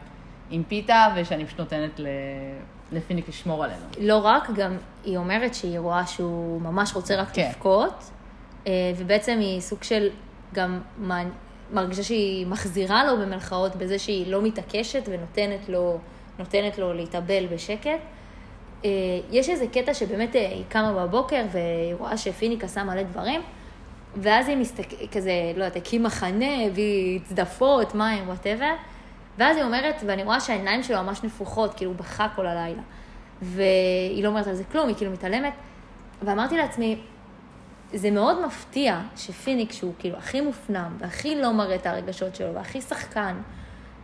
עם 0.51 0.63
פיתה, 0.63 1.07
ושאני 1.17 1.47
פשוט 1.47 1.61
נותנת 1.61 2.01
ל, 2.01 2.07
לפיניק 2.93 3.29
לשמור 3.29 3.65
עלינו. 3.65 3.85
לא 4.01 4.17
רק, 4.17 4.51
גם 4.51 4.77
היא 5.05 5.17
אומרת 5.17 5.55
שהיא 5.55 5.79
רואה 5.79 6.07
שהוא 6.07 6.61
ממש 6.61 6.95
רוצה 6.95 7.17
רק 7.17 7.29
כן. 7.33 7.49
לבכות, 7.49 8.11
אה, 8.67 8.73
ובעצם 8.97 9.39
היא 9.41 9.61
סוג 9.61 9.83
של 9.83 10.09
גם 10.55 10.81
מרגישה 11.73 12.03
שהיא 12.03 12.47
מחזירה 12.47 13.05
לו 13.05 13.17
במרכאות 13.17 13.77
בזה 13.77 13.99
שהיא 13.99 14.33
לא 14.33 14.43
מתעקשת 14.43 15.09
ונותנת 15.09 15.69
לו, 15.69 15.99
לו 16.79 16.93
להתאבל 16.93 17.47
בשקט. 17.47 18.01
אה, 18.85 18.90
יש 19.31 19.49
איזה 19.49 19.66
קטע 19.66 19.95
שבאמת 19.95 20.37
אה, 20.37 20.49
היא 20.49 20.64
קמה 20.69 21.07
בבוקר 21.07 21.43
והיא 21.53 21.95
רואה 21.99 22.16
שפיניק 22.16 22.64
עשה 22.64 22.85
מלא 22.85 23.03
דברים, 23.03 23.40
ואז 24.16 24.49
היא 24.49 24.57
מסתכלת, 24.57 25.12
כזה, 25.12 25.33
לא 25.57 25.64
יודעת, 25.64 25.77
הקים 25.77 26.03
מחנה, 26.03 26.66
הביא 26.66 27.21
צדפות, 27.25 27.95
מים, 27.95 28.29
וואטאבר, 28.29 28.73
ואז 29.38 29.57
היא 29.57 29.64
אומרת, 29.64 29.95
ואני 30.07 30.23
רואה 30.23 30.40
שהעיניים 30.40 30.83
שלו 30.83 31.03
ממש 31.03 31.25
נפוחות, 31.25 31.75
כאילו 31.75 31.90
הוא 31.90 31.99
בכה 31.99 32.29
כל 32.37 32.47
הלילה. 32.47 32.83
והיא 33.43 34.25
לא 34.25 34.29
אומרת 34.29 34.47
על 34.47 34.55
זה 34.55 34.64
כלום, 34.64 34.88
היא 34.88 34.97
כאילו 34.97 35.11
מתעלמת. 35.11 35.53
ואמרתי 36.23 36.57
לעצמי, 36.57 36.97
זה 37.93 38.11
מאוד 38.11 38.47
מפתיע 38.47 39.01
שפיניק, 39.16 39.73
שהוא 39.73 39.93
כאילו 39.99 40.16
הכי 40.16 40.40
מופנם, 40.40 40.97
והכי 40.99 41.37
לא 41.37 41.53
מראה 41.53 41.75
את 41.75 41.87
הרגשות 41.87 42.35
שלו, 42.37 42.55
והכי 42.55 42.81
שחקן, 42.81 43.37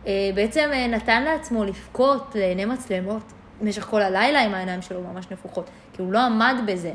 אה, 0.07 0.29
בעצם 0.35 0.69
נתן 0.89 1.23
לעצמו 1.23 1.63
לבכות 1.63 2.35
לעיני 2.35 2.65
מצלמות 2.65 3.23
במשך 3.61 3.83
כל 3.83 4.01
הלילה 4.01 4.41
עם 4.41 4.53
העיניים 4.53 4.81
שלו 4.81 5.01
ממש 5.01 5.25
נפוחות, 5.31 5.69
כי 5.93 6.01
הוא 6.01 6.11
לא 6.11 6.25
עמד 6.25 6.55
בזה. 6.65 6.93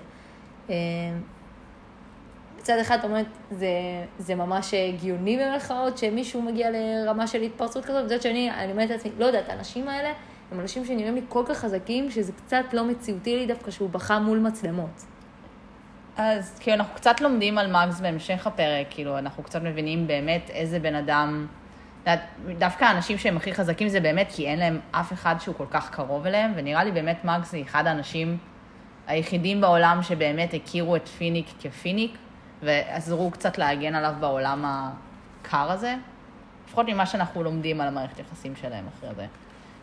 אה, 0.71 0.75
מצד 2.59 2.79
אחד, 2.79 2.99
את 2.99 3.05
אומרת, 3.05 3.27
זה, 3.51 3.69
זה 4.19 4.35
ממש 4.35 4.75
הגיוני 4.75 5.39
במרכאות, 5.39 5.99
שמישהו 5.99 6.43
מגיע 6.43 6.69
לרמה 6.71 7.27
של 7.27 7.43
התפרצות 7.43 7.85
כזאת, 7.85 8.05
מצד 8.05 8.23
שני, 8.23 8.51
אני 8.51 8.73
אומרת 8.73 8.91
לעצמי, 8.91 9.11
לא 9.19 9.25
יודעת, 9.25 9.49
האנשים 9.49 9.89
האלה 9.89 10.13
הם 10.53 10.61
אנשים 10.61 10.85
שנראים 10.85 11.15
לי 11.15 11.23
כל 11.29 11.43
כך 11.47 11.59
חזקים, 11.59 12.11
שזה 12.11 12.33
קצת 12.33 12.65
לא 12.73 12.85
מציאותי 12.85 13.37
לי 13.37 13.47
דווקא 13.47 13.71
שהוא 13.71 13.91
בכה 13.91 14.19
מול 14.19 14.39
מצלמות. 14.39 15.05
אז 16.17 16.59
כאילו 16.59 16.77
אנחנו 16.77 16.95
קצת 16.95 17.21
לומדים 17.21 17.59
על 17.59 17.73
מקס 17.73 18.01
בהמשך 18.01 18.47
הפרק, 18.47 18.87
כאילו 18.91 19.19
אנחנו 19.19 19.43
קצת 19.43 19.63
מבינים 19.63 20.07
באמת 20.07 20.51
איזה 20.51 20.79
בן 20.79 20.95
אדם, 20.95 21.47
דווקא 22.59 22.85
האנשים 22.85 23.19
שהם 23.19 23.37
הכי 23.37 23.55
חזקים 23.55 23.89
זה 23.89 24.01
באמת 24.01 24.27
כי 24.35 24.47
אין 24.47 24.59
להם 24.59 24.81
אף 24.91 25.13
אחד 25.13 25.35
שהוא 25.41 25.55
כל 25.55 25.67
כך 25.71 25.91
קרוב 25.91 26.27
אליהם, 26.27 26.53
ונראה 26.57 26.85
לי 26.85 26.93
באמת 26.93 27.25
מקס 27.25 27.51
זה 27.51 27.61
אחד 27.63 27.87
האנשים 27.87 28.39
היחידים 29.07 29.61
בעולם 29.61 29.99
שבאמת 30.03 30.55
הכירו 30.55 30.97
את 30.97 31.09
פיניק 31.09 31.47
כפיניק, 31.61 32.17
ועזרו 32.63 33.31
קצת 33.31 33.59
להגן 33.59 33.95
עליו 33.95 34.15
בעולם 34.21 34.65
הקר 34.65 35.71
הזה, 35.71 35.95
לפחות 36.67 36.87
ממה 36.89 37.07
שאנחנו 37.07 37.43
לומדים 37.43 37.81
על 37.81 37.89
המערכת 37.89 38.19
יחסים 38.19 38.57
שלהם 38.57 38.85
אחרי 38.97 39.15
זה. 39.17 39.27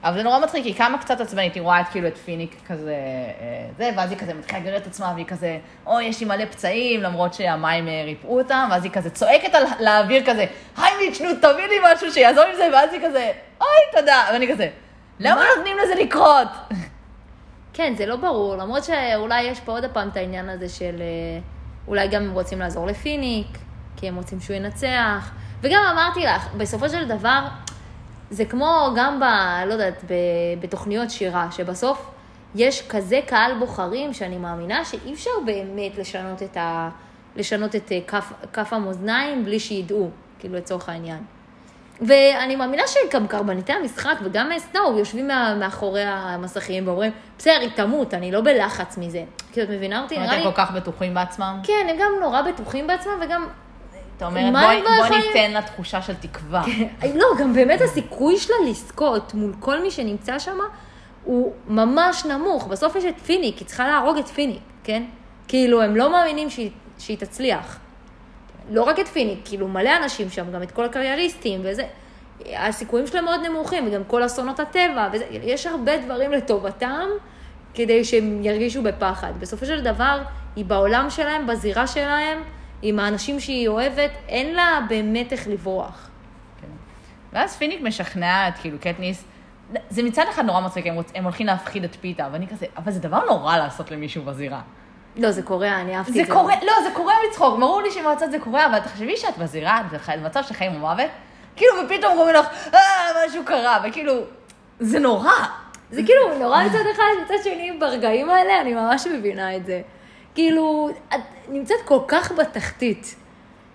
אבל 0.03 0.17
זה 0.17 0.23
נורא 0.23 0.39
מצחיק, 0.39 0.65
היא 0.65 0.75
קמה 0.75 0.97
קצת 0.97 1.21
עצבנית, 1.21 1.55
היא 1.55 1.63
רואה 1.63 1.81
את 1.81 1.87
כאילו 1.87 2.07
את 2.07 2.17
פיניק 2.17 2.55
כזה, 2.67 2.95
אה, 3.41 3.69
זה, 3.77 3.89
ואז 3.97 4.11
היא 4.11 4.19
כזה 4.19 4.33
מתחילה 4.33 4.59
לגרד 4.59 4.81
את 4.81 4.87
עצמה, 4.87 5.11
והיא 5.15 5.25
כזה, 5.25 5.57
אוי, 5.85 6.03
יש 6.03 6.19
לי 6.19 6.25
מלא 6.25 6.45
פצעים, 6.45 7.01
למרות 7.01 7.33
שהמים 7.33 7.87
אה, 7.87 8.03
ריפאו 8.05 8.39
אותם, 8.39 8.67
ואז 8.71 8.83
היא 8.83 8.91
כזה 8.91 9.09
צועקת 9.09 9.55
על, 9.55 9.63
לאוויר 9.79 10.23
כזה, 10.25 10.45
היי 10.77 10.93
מיץ', 10.97 11.21
נו, 11.21 11.29
תביא 11.41 11.67
לי 11.67 11.75
משהו 11.93 12.11
שיעזור 12.11 12.43
עם 12.43 12.55
זה, 12.55 12.69
ואז 12.73 12.93
היא 12.93 13.01
כזה, 13.05 13.31
אוי, 13.61 14.01
תודה, 14.01 14.25
ואני 14.33 14.47
כזה, 14.53 14.69
למה 15.19 15.41
נותנים 15.55 15.77
לזה 15.83 15.95
לקרות? 15.95 16.47
כן, 17.73 17.93
זה 17.97 18.05
לא 18.05 18.15
ברור, 18.15 18.55
למרות 18.55 18.83
שאולי 18.83 19.41
יש 19.41 19.59
פה 19.59 19.71
עוד 19.71 19.85
פעם 19.93 20.09
את 20.09 20.17
העניין 20.17 20.49
הזה 20.49 20.69
של 20.69 20.95
אה, 21.01 21.39
אולי 21.87 22.07
גם 22.07 22.23
הם 22.23 22.31
רוצים 22.31 22.59
לעזור 22.59 22.87
לפיניק, 22.87 23.57
כי 23.97 24.07
הם 24.07 24.15
רוצים 24.15 24.39
שהוא 24.39 24.55
ינצח. 24.55 25.31
וגם 25.61 25.83
אמרתי 25.91 26.19
לך, 26.19 26.47
בסופו 26.57 26.89
של 26.89 27.07
דבר, 27.07 27.39
זה 28.31 28.45
כמו 28.45 28.89
גם 28.95 29.19
ב... 29.19 29.23
לא 29.67 29.73
יודעת, 29.73 30.03
ב, 30.03 30.13
בתוכניות 30.61 31.09
שירה, 31.09 31.47
שבסוף 31.51 32.11
יש 32.55 32.87
כזה 32.87 33.19
קהל 33.27 33.59
בוחרים 33.59 34.13
שאני 34.13 34.37
מאמינה 34.37 34.85
שאי 34.85 35.13
אפשר 35.13 35.31
באמת 35.45 35.97
לשנות 35.97 36.43
את, 36.43 36.57
ה, 36.57 36.89
לשנות 37.35 37.75
את 37.75 37.91
אה, 37.91 37.99
כף, 38.07 38.33
כף 38.53 38.73
המאזניים 38.73 39.45
בלי 39.45 39.59
שידעו, 39.59 40.09
כאילו 40.39 40.55
לצורך 40.55 40.89
העניין. 40.89 41.23
ואני 42.01 42.55
מאמינה 42.55 42.83
שגם 42.87 43.27
קרבניתי 43.27 43.73
המשחק 43.73 44.15
וגם 44.23 44.49
סנואו 44.57 44.99
יושבים 44.99 45.27
מה, 45.27 45.55
מאחורי 45.59 46.03
המסכים 46.03 46.87
ואומרים, 46.87 47.11
בסדר, 47.37 47.59
היא 47.61 47.69
תמות, 47.75 48.13
אני 48.13 48.31
לא 48.31 48.41
בלחץ 48.41 48.97
מזה. 48.97 49.23
כאילו, 49.51 49.67
את 49.67 49.71
מבינה 49.71 50.03
אותי? 50.03 50.19
נראה 50.19 50.33
הם 50.33 50.39
לי... 50.39 50.43
כל 50.43 50.51
כך 50.55 50.71
בטוחים 50.71 51.13
בעצמם? 51.13 51.59
כן, 51.63 51.87
הם 51.89 51.95
גם 51.99 52.11
נורא 52.21 52.41
בטוחים 52.41 52.87
בעצמם 52.87 53.13
וגם... 53.21 53.47
אתה 54.19 54.27
אומרת, 54.27 54.53
מה 54.53 54.61
בואי 54.61 54.75
הם 54.75 54.83
לא 54.83 54.89
בואי 54.89 54.99
יכולים- 55.05 55.23
ניתן 55.35 55.51
לה 55.51 55.61
תחושה 55.61 56.01
של 56.01 56.13
תקווה. 56.15 56.63
לא, 57.15 57.25
גם 57.39 57.53
באמת 57.53 57.81
הסיכוי 57.81 58.37
שלה 58.37 58.55
לזכות 58.69 59.33
מול 59.33 59.53
כל 59.59 59.81
מי 59.81 59.91
שנמצא 59.91 60.39
שם 60.39 60.57
הוא 61.23 61.53
ממש 61.67 62.25
נמוך. 62.25 62.67
בסוף 62.67 62.95
יש 62.95 63.05
את 63.05 63.19
פיניק, 63.19 63.57
היא 63.57 63.67
צריכה 63.67 63.87
להרוג 63.87 64.17
את 64.17 64.27
פיניק, 64.27 64.59
כן? 64.83 65.03
כאילו, 65.47 65.81
הם 65.81 65.95
לא 65.95 66.11
מאמינים 66.11 66.49
שהיא, 66.49 66.69
שהיא 66.97 67.17
תצליח. 67.17 67.79
לא 68.71 68.83
רק 68.83 68.99
את 68.99 69.07
פיניק, 69.07 69.39
כאילו 69.45 69.67
מלא 69.67 69.91
אנשים 70.03 70.29
שם, 70.29 70.51
גם 70.51 70.63
את 70.63 70.71
כל 70.71 70.85
הקרייריסטים 70.85 71.61
וזה. 71.63 71.83
הסיכויים 72.57 73.07
שלהם 73.07 73.25
מאוד 73.25 73.41
נמוכים, 73.45 73.87
וגם 73.87 74.01
כל 74.07 74.25
אסונות 74.25 74.59
הטבע, 74.59 75.09
וזה, 75.13 75.25
יש 75.29 75.65
הרבה 75.67 75.97
דברים 75.97 76.31
לטובתם 76.31 77.07
כדי 77.73 78.05
שהם 78.05 78.43
ירגישו 78.43 78.81
בפחד. 78.83 79.33
בסופו 79.39 79.65
של 79.65 79.81
דבר, 79.81 80.21
היא 80.55 80.65
בעולם 80.65 81.09
שלהם, 81.09 81.47
בזירה 81.47 81.87
שלהם, 81.87 82.41
עם 82.81 82.99
האנשים 82.99 83.39
שהיא 83.39 83.67
אוהבת, 83.67 84.09
אין 84.27 84.55
לה 84.55 84.79
באמת 84.89 85.31
איך 85.31 85.47
לברוח. 85.47 86.09
כן. 86.61 86.67
ואז 87.33 87.55
פיניק 87.57 87.81
משכנע 87.81 88.47
את 88.47 88.53
כאילו 88.61 88.77
קטניס, 88.81 89.23
זה 89.89 90.03
מצד 90.03 90.25
אחד 90.29 90.45
נורא 90.45 90.61
מצחיק, 90.61 90.87
הם, 90.87 90.99
רוצ- 90.99 91.11
הם 91.15 91.23
הולכים 91.23 91.47
להפחיד 91.47 91.83
את 91.83 91.95
פיתה, 92.01 92.27
ואני 92.31 92.47
כזה, 92.47 92.65
אבל 92.77 92.91
זה 92.91 92.99
דבר 92.99 93.25
נורא 93.25 93.57
לעשות 93.57 93.91
למישהו 93.91 94.23
בזירה. 94.23 94.61
לא, 95.15 95.31
זה 95.31 95.41
קורה, 95.43 95.81
אני 95.81 95.97
אהבתי 95.97 96.11
זה 96.11 96.21
את 96.21 96.27
זה. 96.27 96.33
קורה, 96.33 96.53
לא, 96.65 96.73
זה 96.83 96.95
קורה 96.95 97.13
מצחוק, 97.29 97.59
ברור 97.59 97.81
לי 97.81 97.91
שמהצד 97.91 98.31
זה 98.31 98.39
קורה, 98.39 98.65
אבל 98.65 98.79
תחשבי 98.79 99.17
שאת 99.17 99.37
בזירה, 99.37 99.81
את 99.81 99.93
בח- 99.93 100.09
במצב 100.09 100.43
של 100.43 100.53
חיים 100.53 100.75
ומוות, 100.75 101.05
כאילו, 101.55 101.71
ופתאום 101.85 102.17
אומרים 102.17 102.35
לך, 102.35 102.45
אה, 102.73 102.79
משהו 103.27 103.43
קרה, 103.45 103.79
וכאילו, 103.89 104.13
זה 104.79 104.99
נורא. 104.99 105.31
זה 105.91 106.01
כאילו 106.03 106.39
נורא 106.39 106.63
מצד 106.63 106.83
אחד, 106.95 107.03
מצד 107.25 107.33
שני, 107.43 107.77
ברגעים 107.79 108.29
האלה 108.29 108.61
אני 108.61 108.73
ממש 108.73 109.07
מבינה 109.07 109.55
את 109.55 109.65
זה. 109.65 109.81
כאילו, 110.39 110.89
את 111.09 111.19
נמצאת 111.49 111.77
כל 111.85 111.99
כך 112.07 112.31
בתחתית. 112.31 113.15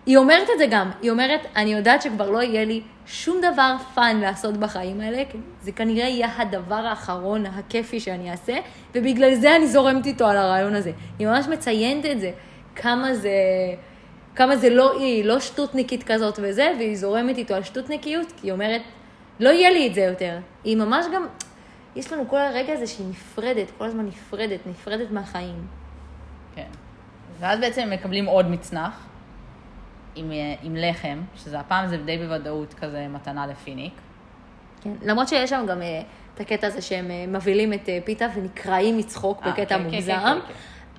היא 0.07 0.17
אומרת 0.17 0.49
את 0.55 0.59
זה 0.59 0.67
גם, 0.71 0.91
היא 1.03 1.11
אומרת, 1.11 1.41
אני 1.57 1.73
יודעת 1.73 2.03
שכבר 2.03 2.31
לא 2.31 2.43
יהיה 2.43 2.65
לי 2.65 2.83
שום 3.07 3.39
דבר 3.39 3.77
fun 3.95 4.21
לעשות 4.21 4.57
בחיים 4.57 5.01
האלה, 5.01 5.23
כי 5.31 5.39
זה 5.63 5.73
כנראה 5.73 6.09
יהיה 6.09 6.29
הדבר 6.37 6.75
האחרון 6.75 7.47
הכיפי 7.47 8.01
שאני 8.01 8.31
אעשה, 8.31 8.57
ובגלל 8.95 9.35
זה 9.35 9.57
אני 9.57 9.67
זורמת 9.67 10.07
איתו 10.07 10.27
על 10.27 10.37
הרעיון 10.37 10.75
הזה. 10.75 10.93
היא 11.19 11.27
ממש 11.27 11.47
מציינת 11.47 12.07
את 12.07 12.21
זה, 12.21 12.31
כמה 12.77 13.15
זה, 13.15 13.33
כמה 14.37 14.57
זה 14.57 14.71
לא 14.71 15.01
היא, 15.01 15.25
לא 15.25 15.41
שטותניקית 15.41 16.03
כזאת 16.03 16.39
וזה, 16.43 16.73
והיא 16.79 16.97
זורמת 16.97 17.39
איתו 17.39 17.55
על 17.55 17.63
שטותניקיות, 17.63 18.33
כי 18.33 18.47
היא 18.47 18.53
אומרת, 18.53 18.83
לא 19.41 19.49
יהיה 19.49 19.71
לי 19.71 19.87
את 19.87 19.95
זה 19.95 20.01
יותר. 20.01 20.39
היא 20.65 20.77
ממש 20.77 21.07
גם, 21.15 21.27
יש 21.97 22.13
לנו 22.13 22.29
כל 22.29 22.39
הרגע 22.39 22.73
הזה 22.73 22.87
שהיא 22.87 23.07
נפרדת, 23.11 23.71
כל 23.79 23.85
הזמן 23.85 24.07
נפרדת, 24.07 24.61
נפרדת 24.67 25.11
מהחיים. 25.11 25.84
כן. 27.39 27.45
ואז 27.45 27.61
בעצם 27.61 27.83
הם 27.83 27.91
מקבלים 27.91 28.27
עוד 28.27 28.51
מצנח, 28.51 29.07
עם, 30.17 30.33
אה, 30.33 30.37
עם 30.63 30.77
לחם, 30.77 31.21
שזה 31.37 31.61
הפעם 31.61 31.87
זה 31.89 31.97
די 31.97 32.19
בוודאות 32.19 32.75
כזה 32.75 33.07
מתנה 33.11 33.47
לפיניק. 33.47 33.93
כן, 34.83 34.91
למרות 35.03 35.29
שיש 35.29 35.51
שם 35.51 35.67
גם 35.69 35.83
אה, 35.83 36.03
את 36.35 36.41
הקטע 36.41 36.67
הזה 36.67 36.83
שהם 36.83 37.11
אה, 37.11 37.25
מבהילים 37.29 37.73
את 37.73 37.89
פיתה 38.05 38.27
ונקרעים 38.35 38.99
מצחוק 38.99 39.43
אה, 39.43 39.51
בקטע 39.51 39.65
כן, 39.65 39.79
כן, 39.79 39.83
מוגזם, 39.91 40.13
כן, 40.13 40.39
כן, 40.49 40.55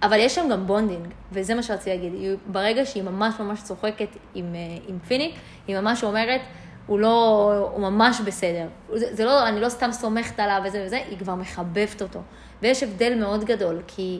אבל 0.07 0.17
יש 0.19 0.35
שם 0.35 0.49
גם 0.51 0.67
bonding, 0.67 1.07
וזה 1.31 1.55
מה 1.55 1.63
שרציתי 1.63 1.89
להגיד. 1.89 2.13
היא- 2.13 2.35
ברגע 2.47 2.85
שהיא 2.85 3.03
ממש 3.03 3.39
ממש 3.39 3.61
צוחקת 3.63 4.07
עם, 4.35 4.55
עם 4.87 4.99
פיניק, 5.07 5.35
היא 5.67 5.77
ממש 5.79 6.03
אומרת, 6.03 6.41
הוא 6.87 6.99
לא, 6.99 7.43
הוא 7.73 7.81
ממש 7.81 8.21
בסדר. 8.25 8.67
זה, 8.93 9.15
זה 9.15 9.25
לא, 9.25 9.47
אני 9.47 9.61
לא 9.61 9.69
סתם 9.69 9.91
סומכת 9.91 10.39
עליו 10.39 10.61
וזה 10.65 10.83
וזה, 10.85 10.97
היא 11.09 11.17
כבר 11.17 11.35
מחבבת 11.35 12.01
אותו. 12.01 12.19
ויש 12.61 12.83
הבדל 12.83 13.15
מאוד 13.19 13.43
גדול, 13.43 13.81
כי 13.87 14.19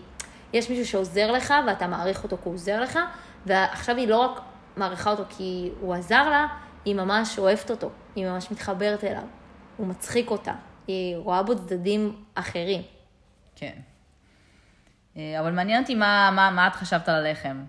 יש 0.56 0.70
מישהו 0.70 0.86
שעוזר 0.86 1.32
לך 1.32 1.54
ואתה 1.68 1.88
מעריך 1.88 2.24
אותו 2.24 2.38
כי 2.38 2.44
הוא 2.44 2.54
עוזר 2.54 2.82
לך, 2.82 3.00
ועכשיו 3.46 3.98
היא 3.98 4.08
לא 4.08 4.18
רק 4.18 4.42
מעריכה 4.78 5.12
אותו 5.12 5.24
כי 5.30 5.72
הוא 5.80 5.94
עזר 5.94 6.30
לה, 6.30 6.48
היא 6.86 6.96
ממש 6.96 7.40
אוהבת 7.40 7.72
אותו, 7.72 7.90
היא 8.16 8.26
ממש 8.26 8.52
מתחברת 8.52 9.04
אליו. 9.04 9.24
הוא 9.78 9.88
מצחיק 9.88 10.32
אותה, 10.32 10.54
היא 10.88 11.18
רואה 11.18 11.44
בו 11.44 11.56
צדדים 11.56 12.24
אחרים. 12.36 12.82
כן. 13.56 13.74
אה, 15.18 15.40
אבל 15.40 15.52
מעניין 15.52 15.82
אותי 15.82 15.96
מה, 15.96 16.32
מה, 16.36 16.52
מה 16.52 16.68
את 16.68 16.76
חשבת 16.76 17.10
על 17.10 17.26
הלחם. 17.26 17.64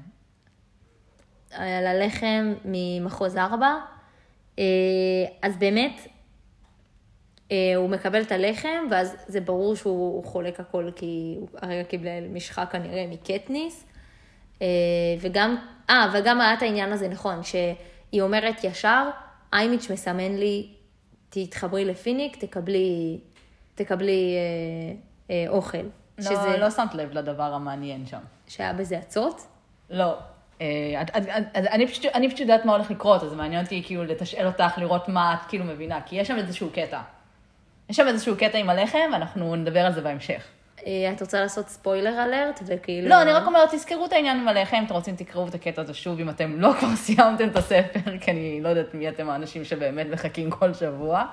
על 1.50 1.86
הלחם 1.86 2.54
ממחוז 2.64 3.36
4. 3.36 3.66
אה, 4.58 4.64
אז 5.42 5.56
באמת, 5.56 6.00
הוא 7.76 7.88
מקבל 7.88 8.22
את 8.22 8.32
הלחם, 8.32 8.86
ואז 8.90 9.16
זה 9.26 9.40
ברור 9.40 9.76
שהוא 9.76 10.24
חולק 10.24 10.60
הכל, 10.60 10.90
כי 10.96 11.36
הוא 11.40 11.48
הרגע 11.62 11.84
קיבל 11.84 12.26
משחה 12.32 12.66
כנראה 12.66 13.06
מקטניס. 13.10 13.86
אה, 14.62 14.66
וגם, 15.20 15.56
אה, 15.90 16.10
וגם 16.14 16.40
היה 16.40 16.54
את 16.54 16.62
העניין 16.62 16.92
הזה, 16.92 17.08
נכון, 17.08 17.42
שהיא 17.42 18.22
אומרת 18.22 18.64
ישר, 18.64 19.08
איימיץ' 19.52 19.90
מסמן 19.90 20.36
לי, 20.36 20.68
תתחברי 21.28 21.84
לפיניק, 21.84 22.36
תקבלי, 22.36 23.18
תקבלי, 23.74 24.34
אה, 24.36 25.34
אה, 25.34 25.48
אוכל. 25.48 25.78
לא, 26.18 26.56
לא 26.58 26.70
שמת 26.70 26.94
לב 26.94 27.12
לדבר 27.12 27.54
המעניין 27.54 28.06
שם. 28.06 28.20
שהיה 28.48 28.72
בזה 28.72 28.98
אצות? 28.98 29.40
לא. 29.90 30.14
אה, 30.60 31.02
אני 31.54 31.86
פשוט, 31.86 32.04
אני 32.04 32.28
פשוט 32.28 32.40
יודעת 32.40 32.64
מה 32.64 32.72
הולך 32.72 32.90
לקרות, 32.90 33.22
אז 33.22 33.34
מעניין 33.34 33.64
אותי 33.64 33.82
כאילו 33.86 34.04
לתשאל 34.04 34.46
אותך, 34.46 34.78
לראות 34.78 35.08
מה 35.08 35.34
את 35.34 35.48
כאילו 35.48 35.64
מבינה, 35.64 36.00
כי 36.06 36.16
יש 36.16 36.28
שם 36.28 36.36
איזשהו 36.36 36.70
קטע. 36.72 37.00
יש 37.90 37.96
שם 37.96 38.06
איזשהו 38.08 38.36
קטע 38.36 38.58
עם 38.58 38.70
הלחם, 38.70 39.10
ואנחנו 39.12 39.56
נדבר 39.56 39.80
על 39.80 39.92
זה 39.92 40.00
בהמשך. 40.00 40.42
אה, 40.86 41.12
את 41.12 41.20
רוצה 41.20 41.40
לעשות 41.40 41.68
ספוילר 41.68 42.24
אלרט, 42.24 42.60
וכאילו... 42.66 43.08
לא, 43.08 43.22
אני 43.22 43.32
רק 43.32 43.46
אומרת, 43.46 43.74
תזכרו 43.74 44.06
את 44.06 44.12
העניין 44.12 44.40
עם 44.40 44.48
הלחם, 44.48 44.76
אם 44.76 44.84
אתם 44.84 44.94
רוצים 44.94 45.16
תקראו 45.16 45.48
את 45.48 45.54
הקטע 45.54 45.82
הזה 45.82 45.94
שוב, 45.94 46.20
אם 46.20 46.30
אתם 46.30 46.60
לא 46.60 46.72
כבר 46.80 46.96
סיימתם 47.04 47.48
את 47.48 47.56
הספר, 47.56 48.18
כי 48.20 48.30
אני 48.30 48.60
לא 48.62 48.68
יודעת 48.68 48.94
מי 48.94 49.08
אתם 49.08 49.30
האנשים 49.30 49.64
שבאמת 49.64 50.06
מחכים 50.06 50.50
כל 50.50 50.74
שבוע. 50.74 51.24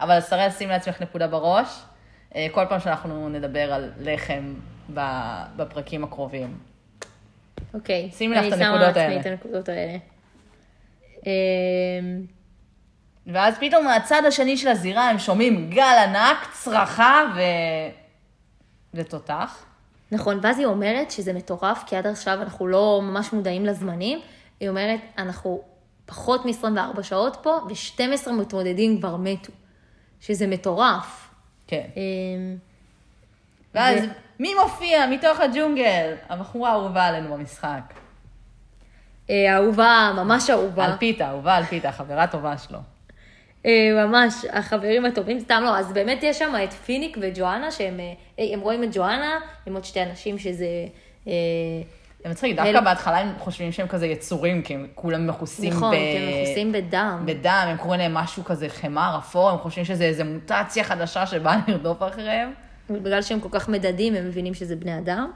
אבל 0.00 0.20
שרי, 0.20 0.50
שים 0.50 0.68
לעצמך 0.68 1.02
נקודה 1.02 1.26
בראש, 1.26 1.82
אה, 2.34 2.46
כל 2.52 2.64
פעם 2.68 2.80
שאנחנו 2.80 3.28
נדבר 3.28 3.72
על 3.72 3.90
לחם 4.00 4.54
בפרקים 5.56 6.04
הקרובים. 6.04 6.58
אוקיי. 7.74 8.10
שימי 8.10 8.36
לך 8.36 8.46
את 8.46 8.52
אני 8.52 8.64
הנקודות 8.64 8.94
שמה 8.94 9.02
האלה. 9.02 9.14
לעצמי 9.14 9.20
את 9.20 9.26
הנקודות 9.26 9.68
האלה. 9.68 9.98
ואז 13.26 13.54
פתאום 13.60 13.84
מהצד 13.84 14.22
השני 14.28 14.56
של 14.56 14.68
הזירה 14.68 15.10
הם 15.10 15.18
שומעים 15.18 15.70
גל 15.70 15.96
ענק, 16.06 16.48
צרחה 16.52 17.22
ו... 17.36 17.40
ותותח. 18.94 19.64
נכון, 20.12 20.38
ואז 20.42 20.58
היא 20.58 20.66
אומרת 20.66 21.10
שזה 21.10 21.32
מטורף, 21.32 21.82
כי 21.86 21.96
עד 21.96 22.06
עכשיו 22.06 22.42
אנחנו 22.42 22.66
לא 22.66 23.00
ממש 23.02 23.32
מודעים 23.32 23.66
לזמנים. 23.66 24.20
היא 24.60 24.68
אומרת, 24.68 25.00
אנחנו 25.18 25.62
פחות 26.06 26.46
מ-24 26.46 27.02
שעות 27.02 27.36
פה, 27.42 27.58
ו-12 27.68 28.30
מתמודדים 28.30 28.98
כבר 28.98 29.16
מתו. 29.16 29.52
שזה 30.20 30.46
מטורף. 30.46 31.30
כן. 31.66 31.86
אה, 31.96 32.02
ואז 33.74 34.04
ו- 34.04 34.08
מי 34.38 34.54
מופיע 34.62 35.06
מתוך 35.06 35.40
הג'ונגל? 35.40 36.14
הבחורה 36.28 36.70
האהובה 36.70 37.04
עלינו 37.04 37.34
במשחק. 37.34 37.94
אה, 39.30 39.56
אהובה, 39.56 40.12
ממש 40.16 40.50
אהובה. 40.50 40.84
על 40.84 40.96
פיתה, 40.96 41.28
אהובה 41.28 41.56
על 41.56 41.64
פיתה, 41.64 41.92
חברה 41.92 42.26
טובה 42.26 42.58
שלו. 42.58 42.78
אה, 43.66 44.06
ממש, 44.06 44.34
החברים 44.52 45.04
הטובים, 45.04 45.40
סתם 45.40 45.62
לא, 45.64 45.78
אז 45.78 45.92
באמת 45.92 46.22
יש 46.22 46.38
שם 46.38 46.54
את 46.64 46.72
פיניק 46.72 47.18
וג'ואנה, 47.20 47.70
שהם 47.70 48.00
אה, 48.38 48.44
הם 48.52 48.60
רואים 48.60 48.84
את 48.84 48.88
ג'ואנה, 48.92 49.40
עם 49.66 49.74
עוד 49.74 49.84
שתי 49.84 50.02
אנשים 50.02 50.38
שזה... 50.38 50.66
אה, 51.28 51.32
זה 52.24 52.30
מצחיק, 52.30 52.56
דווקא 52.56 52.80
בהתחלה 52.80 53.18
הם 53.18 53.32
חושבים 53.38 53.72
שהם 53.72 53.88
כזה 53.88 54.06
יצורים, 54.06 54.62
כי 54.62 54.74
הם 54.74 54.86
כולם 54.94 55.26
מכוסים 55.26 55.72
נכון, 55.72 55.90
ב... 55.90 55.94
כי 55.94 56.18
הם 56.18 56.42
מכוסים 56.42 56.72
בדם. 56.72 57.22
בדם, 57.24 57.66
הם 57.68 57.76
קוראים 57.76 58.00
להם 58.00 58.14
משהו 58.14 58.44
כזה 58.44 58.68
חמר 58.68 59.16
אפור, 59.18 59.50
הם 59.50 59.58
חושבים 59.58 59.84
שזה 59.84 60.04
איזה 60.04 60.24
מוטציה 60.24 60.84
חדשה 60.84 61.26
שבאה 61.26 61.56
לרדוף 61.68 62.02
אחריהם. 62.02 62.52
בגלל 62.90 63.22
שהם 63.22 63.40
כל 63.40 63.48
כך 63.52 63.68
מדדים, 63.68 64.14
הם 64.14 64.28
מבינים 64.28 64.54
שזה 64.54 64.76
בני 64.76 64.98
אדם. 64.98 65.30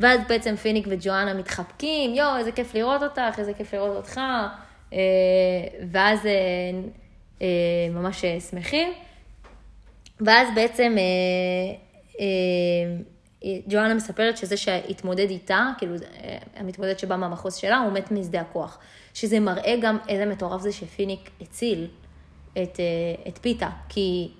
ואז 0.00 0.20
בעצם 0.28 0.56
פיניק 0.56 0.86
וג'ואנה 0.90 1.34
מתחבקים, 1.34 2.14
יואו, 2.14 2.36
איזה 2.36 2.52
כיף 2.52 2.74
לראות 2.74 3.02
אותך, 3.02 3.38
איזה 3.38 3.52
כיף 3.54 3.74
לראות 3.74 3.96
אותך. 3.96 4.20
אה, 4.92 4.98
ואז 5.90 6.26
אה, 6.26 6.30
אה, 6.30 6.80
ממש 7.90 8.24
אה, 8.24 8.40
שמחים. 8.40 8.88
ואז 10.20 10.48
בעצם 10.54 10.94
אה, 10.98 11.02
אה, 12.20 12.24
אה, 13.44 13.58
ג'ואנה 13.68 13.94
מספרת 13.94 14.36
שזה 14.36 14.56
שהתמודד 14.56 15.30
איתה, 15.30 15.66
כאילו 15.78 15.94
אה, 15.94 16.38
המתמודד 16.56 16.98
שבא 16.98 17.16
מהמחוז 17.16 17.54
שלה, 17.54 17.78
הוא 17.78 17.92
מת 17.92 18.10
משדה 18.10 18.40
הכוח. 18.40 18.78
שזה 19.14 19.40
מראה 19.40 19.74
גם 19.80 19.98
איזה 20.08 20.26
מטורף 20.26 20.60
זה 20.60 20.72
שפיניק 20.72 21.30
הציל 21.40 21.86
את, 22.52 22.80
אה, 22.80 23.28
את 23.28 23.38
פיתה, 23.38 23.70
כי 23.88 24.30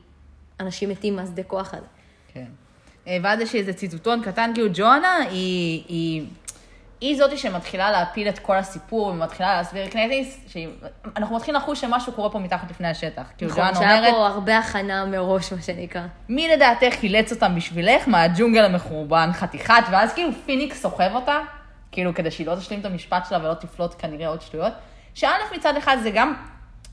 אנשים 0.61 0.89
מתים 0.89 1.17
מהשדה 1.17 1.43
כוח 1.43 1.75
הזה. 1.75 1.87
כן. 2.33 2.47
אה, 3.07 3.17
ואז 3.23 3.41
יש 3.41 3.55
איזה 3.55 3.73
ציטוטון 3.73 4.23
קטן, 4.23 4.51
כאילו 4.55 4.69
ג'ואנה 4.75 5.17
היא, 5.17 5.83
היא, 5.89 6.23
היא 7.03 7.17
זאתי 7.17 7.39
שמתחילה 7.39 7.91
להפיל 7.91 8.29
את 8.29 8.39
כל 8.39 8.57
הסיפור, 8.57 9.07
ומתחילה 9.07 9.57
להסביר 9.57 9.89
קנטיס, 9.89 10.39
שאנחנו 10.49 11.37
מתחילים 11.37 11.61
לחוש 11.61 11.81
שמשהו 11.81 12.13
קורה 12.13 12.31
פה 12.31 12.39
מתחת 12.39 12.71
לפני 12.71 12.89
השטח. 12.89 13.23
כאילו 13.39 13.51
נכון, 13.51 13.75
שהיה 13.75 13.99
אומרת, 13.99 14.15
פה 14.15 14.27
הרבה 14.27 14.59
הכנה 14.59 15.05
מראש, 15.05 15.53
מה 15.53 15.63
שנקרא. 15.63 16.03
מי 16.29 16.49
לדעתך 16.49 16.95
חילץ 17.01 17.33
אותם 17.33 17.55
בשבילך 17.57 18.09
מהג'ונגל 18.09 18.65
המחורבן 18.65 19.31
חתיכת, 19.33 19.83
ואז 19.91 20.13
כאילו 20.13 20.31
פיניק 20.47 20.75
סוחב 20.75 21.11
אותה, 21.15 21.39
כאילו 21.93 22.15
כדי 22.15 22.31
שהיא 22.31 22.47
לא 22.47 22.55
תשלים 22.55 22.81
את 22.81 22.85
המשפט 22.85 23.27
שלה 23.29 23.39
ולא 23.39 23.55
תפלוט 23.55 23.95
כנראה 23.99 24.29
עוד 24.29 24.41
שטויות. 24.41 24.73
שא' 25.15 25.29
מצד 25.57 25.77
אחד 25.77 25.97
זה 26.03 26.11
גם, 26.11 26.35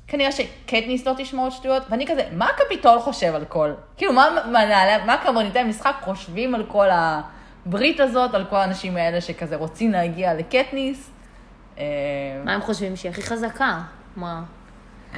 כנראה 0.07 0.31
שקטניס 0.31 1.07
לא 1.07 1.13
תשמע 1.17 1.41
עוד 1.41 1.51
שטויות, 1.51 1.83
ואני 1.89 2.07
כזה, 2.07 2.23
מה 2.31 2.47
הקפיטול 2.49 2.99
חושב 2.99 3.35
על 3.35 3.45
כל? 3.45 3.73
כאילו, 3.97 4.13
מה 4.13 4.29
מנהלי, 4.45 5.05
מה 5.05 5.17
קברניטי 5.17 5.59
המשחק 5.59 5.95
חושבים 6.01 6.55
על 6.55 6.65
כל 6.67 6.87
הברית 7.69 7.99
הזאת, 7.99 8.33
על 8.33 8.45
כל 8.49 8.55
האנשים 8.55 8.97
האלה 8.97 9.21
שכזה 9.21 9.55
רוצים 9.55 9.91
להגיע 9.91 10.33
לקטניס? 10.33 11.11
אה, 11.77 11.83
מה 12.45 12.53
הם 12.53 12.61
חושבים 12.61 12.95
שהיא 12.95 13.11
הכי 13.11 13.21
חזקה? 13.21 13.81
מה? 14.15 14.43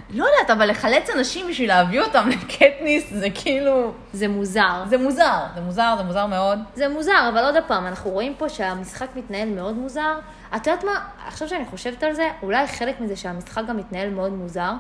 לא 0.10 0.26
יודעת, 0.26 0.58
אבל 0.58 0.70
לחלץ 0.70 1.10
אנשים 1.10 1.48
בשביל 1.50 1.68
להביא 1.68 2.02
אותם 2.02 2.30
לקטניס 2.30 3.14
זה 3.14 3.28
כאילו... 3.30 3.94
זה 4.14 4.28
מוזר. 4.28 4.84
זה 4.90 4.98
מוזר, 4.98 5.40
זה 5.56 5.62
מוזר, 5.62 5.94
זה 5.98 6.04
מוזר 6.04 6.26
מאוד. 6.26 6.60
זה 6.76 6.90
מוזר, 6.90 7.30
אבל 7.34 7.44
עוד 7.44 7.56
פעם, 7.68 7.88
אנחנו 7.88 8.12
רואים 8.12 8.34
פה 8.38 8.50
שהמשחק 8.50 9.08
מתנהל 9.16 9.50
מאוד 9.50 9.76
מוזר. 9.76 10.20
את 10.56 10.68
יודעת 10.68 10.84
מה, 10.84 11.06
עכשיו 11.28 11.48
שאני 11.48 11.66
חושבת 11.66 12.04
על 12.04 12.14
זה, 12.14 12.30
אולי 12.44 12.68
חלק 12.68 13.00
מזה 13.00 13.16
שהמשחק 13.16 13.64
גם 13.68 13.78
מתנהל 13.78 14.10
מאוד 14.10 14.32
מוזר, 14.32 14.72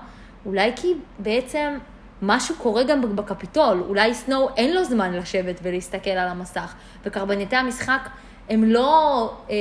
אולי 0.45 0.71
כי 0.75 0.93
בעצם 1.19 1.77
משהו 2.21 2.55
קורה 2.55 2.83
גם 2.83 3.15
בקפיטול. 3.15 3.83
אולי 3.87 4.13
סנואו 4.13 4.49
אין 4.57 4.73
לו 4.73 4.83
זמן 4.83 5.13
לשבת 5.13 5.59
ולהסתכל 5.63 6.09
על 6.09 6.27
המסך, 6.27 6.73
וקרבניטי 7.05 7.55
המשחק 7.55 8.09
הם 8.49 8.63
לא 8.63 9.33
אה, 9.49 9.55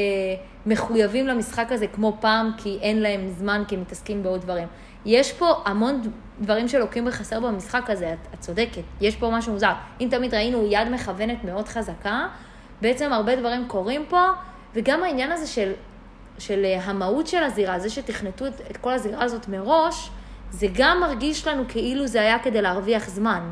מחויבים 0.66 1.26
למשחק 1.26 1.72
הזה 1.72 1.86
כמו 1.86 2.16
פעם, 2.20 2.52
כי 2.56 2.78
אין 2.82 3.02
להם 3.02 3.28
זמן, 3.28 3.62
כי 3.68 3.74
הם 3.74 3.80
מתעסקים 3.80 4.22
בעוד 4.22 4.40
דברים. 4.40 4.68
יש 5.04 5.32
פה 5.32 5.62
המון 5.64 6.00
דברים 6.40 6.68
שלוקים 6.68 7.04
בחסר 7.04 7.40
במשחק 7.40 7.90
הזה, 7.90 8.12
את, 8.12 8.34
את 8.34 8.40
צודקת, 8.40 8.82
יש 9.00 9.16
פה 9.16 9.30
משהו 9.30 9.52
מוזר. 9.52 9.72
אם 10.00 10.08
תמיד 10.10 10.34
ראינו 10.34 10.66
יד 10.70 10.88
מכוונת 10.88 11.44
מאוד 11.44 11.68
חזקה, 11.68 12.26
בעצם 12.80 13.12
הרבה 13.12 13.36
דברים 13.36 13.68
קורים 13.68 14.04
פה, 14.08 14.26
וגם 14.74 15.02
העניין 15.02 15.32
הזה 15.32 15.46
של, 15.46 15.72
של 16.38 16.64
אה, 16.64 16.84
המהות 16.84 17.26
של 17.26 17.42
הזירה, 17.42 17.78
זה 17.78 17.90
שתכנתו 17.90 18.46
את, 18.46 18.52
את 18.70 18.76
כל 18.76 18.92
הזירה 18.92 19.24
הזאת 19.24 19.48
מראש, 19.48 20.10
זה 20.50 20.66
גם 20.72 21.00
מרגיש 21.00 21.46
לנו 21.46 21.62
כאילו 21.68 22.06
זה 22.06 22.20
היה 22.20 22.38
כדי 22.38 22.62
להרוויח 22.62 23.08
זמן. 23.08 23.50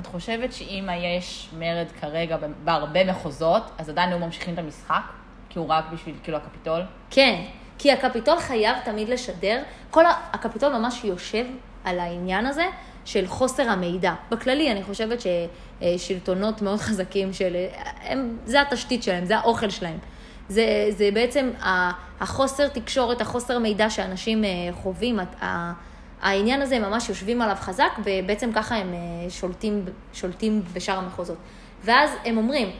את 0.00 0.06
חושבת 0.06 0.52
שאם 0.52 0.88
יש 1.18 1.48
מרד 1.58 1.86
כרגע 2.00 2.36
בהרבה 2.64 3.04
מחוזות, 3.04 3.62
אז 3.78 3.88
עדיין 3.88 4.08
היו 4.10 4.18
ממשיכים 4.18 4.54
את 4.54 4.58
המשחק? 4.58 5.00
כי 5.48 5.58
הוא 5.58 5.68
רק 5.68 5.84
בשביל 5.92 6.14
כאילו 6.22 6.36
הקפיטול? 6.38 6.80
כן, 7.10 7.42
כי 7.78 7.92
הקפיטול 7.92 8.38
חייב 8.38 8.76
תמיד 8.84 9.08
לשדר, 9.08 9.62
כל 9.90 10.06
ה- 10.06 10.20
הקפיטול 10.32 10.72
ממש 10.72 11.04
יושב 11.04 11.44
על 11.84 11.98
העניין 12.00 12.46
הזה 12.46 12.66
של 13.04 13.26
חוסר 13.26 13.70
המידע. 13.70 14.12
בכללי, 14.30 14.72
אני 14.72 14.82
חושבת 14.82 15.18
ששלטונות 15.20 16.62
מאוד 16.62 16.78
חזקים 16.78 17.32
של... 17.32 17.56
הם, 18.02 18.36
זה 18.44 18.60
התשתית 18.60 19.02
שלהם, 19.02 19.24
זה 19.24 19.36
האוכל 19.38 19.70
שלהם. 19.70 19.98
זה, 20.48 20.64
זה 20.90 21.08
בעצם 21.14 21.50
החוסר 22.20 22.68
תקשורת, 22.68 23.20
החוסר 23.20 23.58
מידע 23.58 23.90
שאנשים 23.90 24.44
אה, 24.44 24.48
חווים, 24.72 25.18
העניין 26.22 26.62
הזה, 26.62 26.76
הם 26.76 26.82
ממש 26.82 27.08
יושבים 27.08 27.42
עליו 27.42 27.56
חזק, 27.60 27.98
ובעצם 28.04 28.52
ככה 28.52 28.76
הם 28.76 28.94
אה, 28.94 29.30
שולטים, 29.30 29.84
שולטים 30.12 30.62
בשאר 30.72 30.98
המחוזות. 30.98 31.36
ואז 31.84 32.10
הם 32.24 32.36
אומרים, 32.36 32.70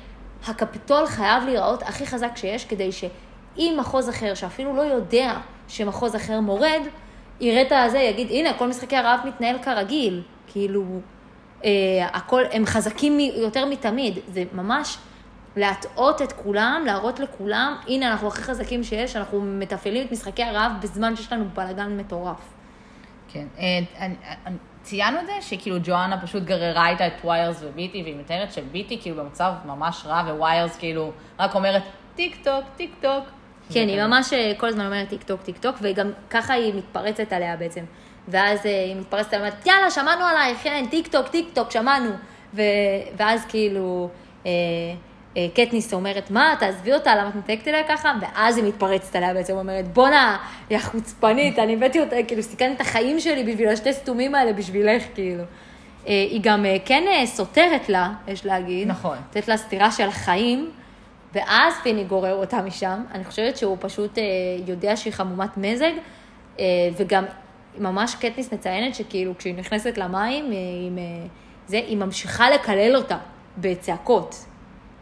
הקפיטול 0.46 1.06
חייב 1.06 1.44
להיראות 1.44 1.82
הכי 1.82 2.06
חזק 2.06 2.36
שיש, 2.36 2.64
כדי 2.64 2.92
שאם 2.92 3.76
מחוז 3.78 4.08
אחר, 4.08 4.34
שאפילו 4.34 4.76
לא 4.76 4.82
יודע 4.82 5.38
שמחוז 5.68 6.16
אחר 6.16 6.40
מורד, 6.40 6.82
יראה 7.40 7.62
את 7.62 7.72
הזה, 7.72 7.98
יגיד, 7.98 8.30
הנה, 8.30 8.54
כל 8.54 8.68
משחקי 8.68 8.96
הרעב 8.96 9.20
מתנהל 9.24 9.58
כרגיל. 9.62 10.22
כאילו, 10.46 10.84
אה, 11.64 11.70
הכל, 12.12 12.42
הם 12.52 12.66
חזקים 12.66 13.20
יותר 13.20 13.66
מתמיד. 13.66 14.18
זה 14.28 14.44
ממש 14.52 14.98
להטעות 15.56 16.22
את 16.22 16.32
כולם, 16.32 16.82
להראות 16.86 17.20
לכולם, 17.20 17.76
הנה, 17.86 18.12
אנחנו 18.12 18.28
הכי 18.28 18.42
חזקים 18.42 18.84
שיש, 18.84 19.16
אנחנו 19.16 19.40
מתפעלים 19.40 20.06
את 20.06 20.12
משחקי 20.12 20.42
הרעב 20.42 20.72
בזמן 20.80 21.16
שיש 21.16 21.32
לנו 21.32 21.44
בלאגן 21.54 21.96
מטורף. 21.96 22.55
כן. 23.28 23.46
אה, 23.58 23.78
ציינו 24.82 25.20
את 25.20 25.26
זה 25.26 25.32
שכאילו 25.40 25.76
ג'ואנה 25.84 26.20
פשוט 26.22 26.42
גררה 26.42 26.88
איתה 26.88 27.06
את 27.06 27.24
ויירס 27.24 27.62
וביטי, 27.62 28.02
והיא 28.02 28.16
מתארת 28.16 28.52
שביטי 28.52 28.98
כאילו 29.02 29.16
במצב 29.16 29.52
ממש 29.64 30.02
רע, 30.06 30.34
וויירס 30.38 30.76
כאילו 30.76 31.12
רק 31.38 31.54
אומרת 31.54 31.82
טיק 32.14 32.36
טוק, 32.44 32.64
טיק 32.76 32.94
טוק. 33.00 33.24
כן, 33.72 33.88
היא 33.88 34.02
ממש 34.02 34.32
אה, 34.32 34.52
כל 34.56 34.66
הזמן 34.66 34.86
אומרת 34.86 35.08
טיק 35.08 35.22
טוק, 35.22 35.42
טיק 35.42 35.58
טוק, 35.58 35.76
וגם 35.82 36.10
ככה 36.30 36.54
היא 36.54 36.74
מתפרצת 36.74 37.32
עליה 37.32 37.56
בעצם. 37.56 37.84
ואז 38.28 38.66
אה, 38.66 38.84
היא 38.84 38.96
מתפרצת 38.96 39.34
עליה, 39.34 39.46
אומרת, 39.48 39.66
יאללה, 39.66 39.90
שמענו 39.90 40.24
עלייך, 40.24 40.58
כן, 40.62 40.84
טיק 40.90 41.06
טוק, 41.06 41.28
טיק 41.28 41.48
טוק, 41.54 41.70
שמענו. 41.70 42.10
ו... 42.54 42.62
ואז 43.16 43.44
כאילו, 43.48 44.10
קטניס 45.54 45.94
אומרת, 45.94 46.30
מה, 46.30 46.54
תעזבי 46.60 46.92
אותה, 46.92 47.16
למה 47.16 47.28
את 47.28 47.34
מתנהגת 47.34 47.68
אליה 47.68 47.84
ככה? 47.88 48.12
ואז 48.20 48.56
היא 48.56 48.64
מתפרצת 48.64 49.16
עליה 49.16 49.34
בעצם, 49.34 49.56
אומרת, 49.56 49.88
בואנה, 49.88 50.38
יא 50.70 50.78
חוצפנית, 50.78 51.58
אני 51.58 51.74
הבאתי 51.74 52.00
אותה, 52.00 52.16
כאילו, 52.28 52.42
סיכנתי 52.42 52.74
את 52.74 52.80
החיים 52.80 53.20
שלי 53.20 53.44
בשביל 53.44 53.68
השתי 53.68 53.92
סתומים 53.92 54.34
האלה, 54.34 54.52
בשבילך, 54.52 55.02
כאילו. 55.14 55.44
היא 56.04 56.40
גם 56.42 56.66
אה, 56.66 56.76
כן 56.84 57.04
אה, 57.08 57.26
סותרת 57.26 57.88
לה, 57.88 58.12
יש 58.28 58.46
להגיד. 58.46 58.88
נכון. 58.88 59.18
לתת 59.30 59.48
לה 59.48 59.56
סטירה 59.56 59.90
של 59.90 60.08
החיים, 60.08 60.70
ואז 61.34 61.74
פיני 61.82 62.04
גורר 62.04 62.34
אותה 62.34 62.62
משם. 62.62 63.04
אני 63.14 63.24
חושבת 63.24 63.56
שהוא 63.56 63.76
פשוט 63.80 64.18
אה, 64.18 64.24
יודע 64.66 64.96
שהיא 64.96 65.12
חמומת 65.12 65.56
מזג, 65.56 65.92
אה, 66.58 66.64
וגם 66.96 67.24
ממש 67.78 68.14
קטניס 68.14 68.52
מציינת 68.52 68.94
שכאילו 68.94 69.38
כשהיא 69.38 69.54
נכנסת 69.54 69.98
למים, 69.98 70.44
אה, 70.44 70.50
היא, 70.50 70.90
אה, 70.98 71.26
זה, 71.66 71.76
היא 71.76 71.96
ממשיכה 71.96 72.50
לקלל 72.50 72.96
אותה 72.96 73.18
בצעקות. 73.58 74.44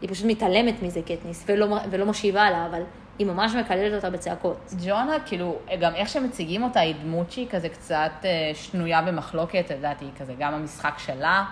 היא 0.05 0.11
פשוט 0.11 0.25
מתעלמת 0.25 0.83
מזה, 0.83 1.01
קטניס, 1.01 1.45
ולא, 1.47 1.77
ולא 1.89 2.05
משיבה 2.05 2.51
לה, 2.51 2.65
אבל 2.65 2.81
היא 3.19 3.27
ממש 3.27 3.55
מקללת 3.55 3.93
אותה 3.93 4.09
בצעקות. 4.09 4.73
ג'ונה, 4.85 5.19
כאילו, 5.25 5.55
גם 5.79 5.95
איך 5.95 6.09
שמציגים 6.09 6.63
אותה, 6.63 6.79
היא 6.79 6.95
דמות 7.03 7.31
שהיא 7.31 7.47
כזה 7.49 7.69
קצת 7.69 8.11
אה, 8.25 8.51
שנויה 8.53 9.01
במחלוקת, 9.01 9.71
היא 10.01 10.09
כזה, 10.19 10.33
גם 10.39 10.53
המשחק 10.53 10.93
שלה 10.97 11.45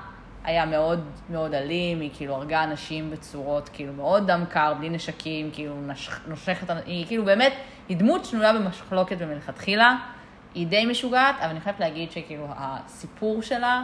היה 0.43 0.65
מאוד 0.65 1.03
מאוד 1.29 1.53
אלים, 1.53 1.99
היא 1.99 2.09
כאילו 2.13 2.35
הרגה 2.35 2.63
אנשים 2.63 3.11
בצורות, 3.11 3.69
כאילו, 3.69 3.93
מאוד 3.93 4.31
דם 4.31 4.43
קר, 4.49 4.73
בלי 4.79 4.89
נשקים, 4.89 5.49
כאילו, 5.53 5.75
נושכת, 6.27 6.73
היא 6.85 7.05
כאילו 7.07 7.25
באמת, 7.25 7.53
היא 7.89 7.97
דמות 7.97 8.25
שנויה 8.25 8.53
במחלוקת 8.53 9.15
ומלכתחילה, 9.19 9.95
היא 10.55 10.67
די 10.67 10.85
משוגעת, 10.85 11.35
אבל 11.39 11.49
אני 11.49 11.59
חייבת 11.59 11.79
להגיד 11.79 12.11
שכאילו, 12.11 12.45
הסיפור 12.57 13.41
שלה 13.41 13.83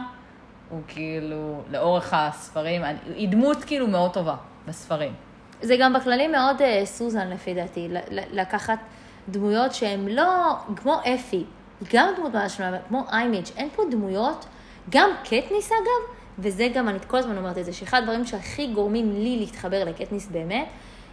הוא 0.68 0.80
כאילו, 0.88 1.62
לאורך 1.70 2.14
הספרים, 2.14 2.82
היא 3.16 3.28
דמות 3.28 3.64
כאילו 3.64 3.86
מאוד 3.86 4.12
טובה 4.12 4.34
בספרים. 4.68 5.12
זה 5.62 5.76
גם 5.80 5.92
בכללי 5.92 6.28
מאוד 6.28 6.56
uh, 6.60 6.64
סוזן 6.84 7.28
לפי 7.28 7.54
דעתי, 7.54 7.88
לקחת 8.10 8.78
דמויות 9.28 9.74
שהן 9.74 10.08
לא, 10.08 10.54
כמו 10.76 11.00
אפי, 11.14 11.44
גם 11.92 12.08
דמות 12.16 12.34
ממש 12.34 12.60
כמו 12.88 13.04
איימיג', 13.12 13.46
אין 13.56 13.68
פה 13.76 13.82
דמויות, 13.90 14.46
גם 14.90 15.10
קטניס 15.24 15.72
אגב, 15.72 16.16
וזה 16.38 16.68
גם, 16.74 16.88
אני 16.88 16.98
כל 17.06 17.16
הזמן 17.16 17.36
אומרת 17.36 17.58
את 17.58 17.64
זה, 17.64 17.72
שאחד 17.72 17.98
הדברים 17.98 18.24
שהכי 18.24 18.66
גורמים 18.66 19.12
לי 19.12 19.36
להתחבר 19.38 19.84
לקטניס 19.84 20.26
באמת, 20.26 20.68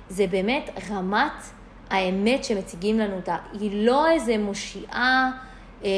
זה 0.09 0.27
באמת 0.27 0.69
רמת 0.91 1.43
האמת 1.89 2.43
שמציגים 2.43 2.99
לנו 2.99 3.15
אותה. 3.15 3.35
היא 3.59 3.85
לא 3.85 4.11
איזה 4.11 4.37
מושיעה, 4.37 5.31
אה, 5.83 5.89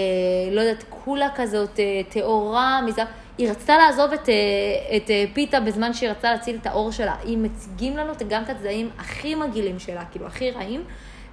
לא 0.52 0.62
יודעת, 0.62 0.84
כולה 0.90 1.28
כזאת 1.36 1.80
אה, 1.80 2.02
טהורה, 2.10 2.82
מזה. 2.82 3.02
היא 3.40 3.50
רצתה 3.50 3.78
לעזוב 3.78 4.14
את, 4.14 4.30
אה, 4.30 4.98
את 4.98 5.10
אה, 5.10 5.26
פיתה 5.34 5.60
בזמן 5.60 5.94
שהיא 5.94 6.10
רצתה 6.10 6.32
להציל 6.32 6.58
את 6.62 6.68
האור 6.68 6.92
שלה. 6.92 7.16
היא 7.24 7.38
מציגים 7.38 7.98
לנו 7.98 8.14
גם 8.30 8.44
את 8.44 8.50
הצדדים 8.50 8.90
הכי 8.98 9.36
מגעילים 9.36 9.80
שלה, 9.80 10.06
כאילו 10.06 10.28
הכי 10.28 10.52
רעים, 10.52 10.84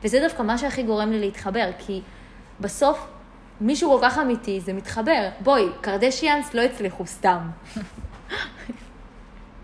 וזה 0.05 0.21
דווקא 0.21 0.43
מה 0.43 0.59
שהכי 0.59 0.83
גורם 0.83 1.13
לי 1.13 1.21
להתחבר, 1.21 1.71
כי 1.79 2.01
בסוף 2.61 3.07
מישהו 3.61 3.91
כל 3.91 3.99
כך 4.03 4.19
אמיתי, 4.19 4.61
זה 4.61 4.73
מתחבר. 4.73 5.29
בואי, 5.41 5.65
קרדשיאנס 5.81 6.55
לא 6.55 6.61
הצליחו 6.61 7.07
סתם. 7.07 7.39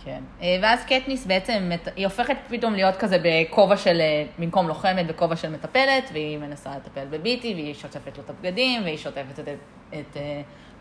כן. 0.04 0.20
אה, 0.42 0.58
ואז 0.62 0.84
קטניס 0.84 1.26
בעצם, 1.26 1.70
היא 1.96 2.06
הופכת 2.06 2.36
פתאום 2.48 2.74
להיות 2.74 2.96
כזה 2.96 3.18
בכובע 3.22 3.76
של, 3.76 4.00
במקום 4.38 4.68
לוחמת, 4.68 5.06
בכובע 5.06 5.36
של 5.36 5.50
מטפלת, 5.50 6.10
והיא 6.12 6.38
מנסה 6.38 6.70
לטפל 6.76 7.04
בביטי, 7.10 7.54
והיא 7.54 7.74
שוטפת 7.74 8.18
לו 8.18 8.24
את 8.24 8.30
הבגדים, 8.30 8.82
והיא 8.82 8.98
שוטפת 8.98 9.38
את, 9.38 9.48
את 9.94 10.16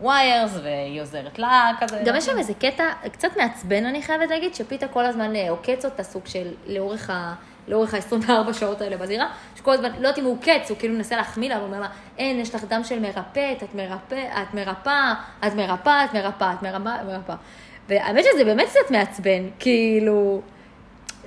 וויירס, 0.00 0.58
והיא 0.62 1.02
עוזרת 1.02 1.38
לה 1.38 1.70
כזה. 1.80 2.02
גם 2.04 2.16
יש 2.16 2.26
שם 2.26 2.38
איזה 2.38 2.54
קטע 2.54 2.84
קצת 3.12 3.36
מעצבן, 3.36 3.86
אני 3.86 4.02
חייבת 4.02 4.30
להגיד, 4.30 4.54
שפיתה 4.54 4.88
כל 4.88 5.04
הזמן 5.04 5.36
אה, 5.36 5.50
עוקץ 5.50 5.84
אותה 5.84 6.02
סוג 6.02 6.26
של 6.26 6.48
לאורך 6.66 7.10
ה... 7.10 7.34
לאורך 7.68 7.94
ה-24 7.94 8.52
שעות 8.52 8.80
האלה 8.80 8.96
בזירה, 8.96 9.26
שכל 9.56 9.72
הזמן, 9.72 9.90
לא 9.92 9.96
יודעת 9.96 10.18
אם 10.18 10.24
הוא 10.24 10.36
עוקץ, 10.36 10.70
הוא 10.70 10.78
כאילו 10.78 10.94
מנסה 10.94 11.16
להחמיא 11.16 11.48
לה, 11.48 11.56
הוא 11.56 11.66
אומר 11.66 11.80
לה, 11.80 11.88
אין, 12.18 12.40
יש 12.40 12.54
לך 12.54 12.64
דם 12.64 12.84
של 12.84 13.00
מרפאת, 13.00 13.62
את 13.62 13.74
מרפא, 13.74 14.42
את 14.42 14.54
מרפאה, 14.54 15.14
את 15.46 15.54
מרפאה, 15.54 16.04
את 16.04 16.14
מרפאה, 16.14 16.52
את 16.52 16.62
מרפאה, 16.62 17.04
מרפאה. 17.04 17.36
והאמת 17.88 18.24
שזה 18.32 18.44
באמת 18.44 18.68
קצת 18.68 18.90
מעצבן, 18.90 19.48
כאילו, 19.58 20.40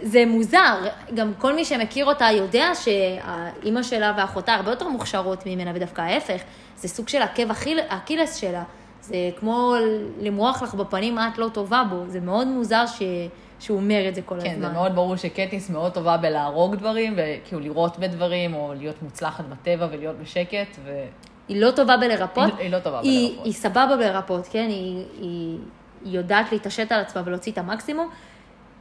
זה 0.01 0.23
מוזר. 0.25 0.87
גם 1.13 1.33
כל 1.37 1.55
מי 1.55 1.65
שמכיר 1.65 2.05
אותה 2.05 2.27
יודע 2.31 2.71
שהאימא 2.75 3.83
שלה 3.83 4.13
ואחותה 4.17 4.53
הרבה 4.53 4.71
יותר 4.71 4.87
מוכשרות 4.87 5.45
ממנה, 5.45 5.71
ודווקא 5.75 6.01
ההפך. 6.01 6.41
זה 6.77 6.87
סוג 6.87 7.09
של 7.09 7.21
עקב 7.21 7.43
אכילס 7.87 8.35
שלה. 8.35 8.63
זה 9.01 9.15
כמו 9.39 9.75
למרוח 10.21 10.63
לך 10.63 10.73
בפנים, 10.73 11.19
את 11.19 11.37
לא 11.37 11.49
טובה 11.53 11.83
בו. 11.89 12.03
זה 12.07 12.19
מאוד 12.19 12.47
מוזר 12.47 12.85
ש... 12.85 13.01
שהוא 13.59 13.77
אומר 13.77 14.05
את 14.09 14.15
זה 14.15 14.21
כל 14.21 14.35
כן, 14.35 14.49
הזמן. 14.49 14.53
כן, 14.53 14.61
זה 14.61 14.73
מאוד 14.73 14.95
ברור 14.95 15.15
שקטיס 15.15 15.69
מאוד 15.69 15.91
טובה 15.91 16.17
בלהרוג 16.17 16.75
דברים, 16.75 17.13
וכאילו 17.17 17.61
לראות 17.61 17.99
בדברים, 17.99 18.53
או 18.53 18.73
להיות 18.77 18.95
מוצלחת 19.01 19.43
בטבע 19.45 19.87
ולהיות 19.91 20.15
בשקט, 20.15 20.77
ו... 20.83 21.03
היא 21.47 21.61
לא 21.61 21.71
טובה 21.71 21.97
בלרפות. 21.97 22.43
היא, 22.43 22.63
היא 22.63 22.71
לא 22.71 22.79
טובה 22.79 22.99
היא, 22.99 23.27
בלרפות. 23.29 23.45
היא 23.45 23.53
סבבה 23.53 23.95
בלרפות, 23.97 24.47
כן? 24.51 24.65
היא, 24.69 25.03
היא, 25.21 25.57
היא 26.05 26.17
יודעת 26.17 26.51
להתעשת 26.51 26.91
על 26.91 27.01
עצמה 27.01 27.21
ולהוציא 27.25 27.51
את 27.51 27.57
המקסימום. 27.57 28.09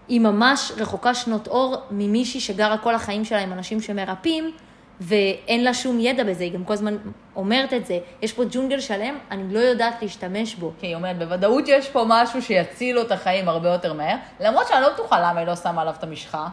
היא 0.08 0.20
ממש 0.20 0.72
רחוקה 0.76 1.14
שנות 1.14 1.48
אור 1.48 1.76
ממישהי 1.90 2.40
שגרה 2.40 2.78
כל 2.78 2.94
החיים 2.94 3.24
שלה 3.24 3.40
עם 3.40 3.52
אנשים 3.52 3.80
שמרפאים, 3.80 4.52
ואין 5.00 5.64
לה 5.64 5.74
שום 5.74 6.00
ידע 6.00 6.24
בזה, 6.24 6.44
היא 6.44 6.52
גם 6.52 6.64
כל 6.64 6.72
הזמן 6.72 6.96
אומרת 7.36 7.72
את 7.72 7.86
זה. 7.86 7.98
יש 8.22 8.32
פה 8.32 8.42
ג'ונגל 8.50 8.80
שלם, 8.80 9.18
אני 9.30 9.54
לא 9.54 9.58
יודעת 9.58 10.02
להשתמש 10.02 10.54
בו. 10.54 10.72
כי 10.80 10.86
היא 10.86 10.94
אומרת, 10.94 11.18
בוודאות 11.18 11.64
יש 11.68 11.88
פה 11.88 12.04
משהו 12.08 12.42
שיציל 12.42 12.96
לו 12.96 13.02
את 13.02 13.12
החיים 13.12 13.48
הרבה 13.48 13.68
יותר 13.68 13.92
מהר, 13.92 14.16
למרות 14.40 14.68
שאני 14.68 14.82
לא 14.82 14.92
בטוחה 14.92 15.20
למה 15.20 15.40
היא 15.40 15.46
לא 15.46 15.56
שמה 15.56 15.82
עליו 15.82 15.94
את 15.98 16.02
המשחה. 16.02 16.48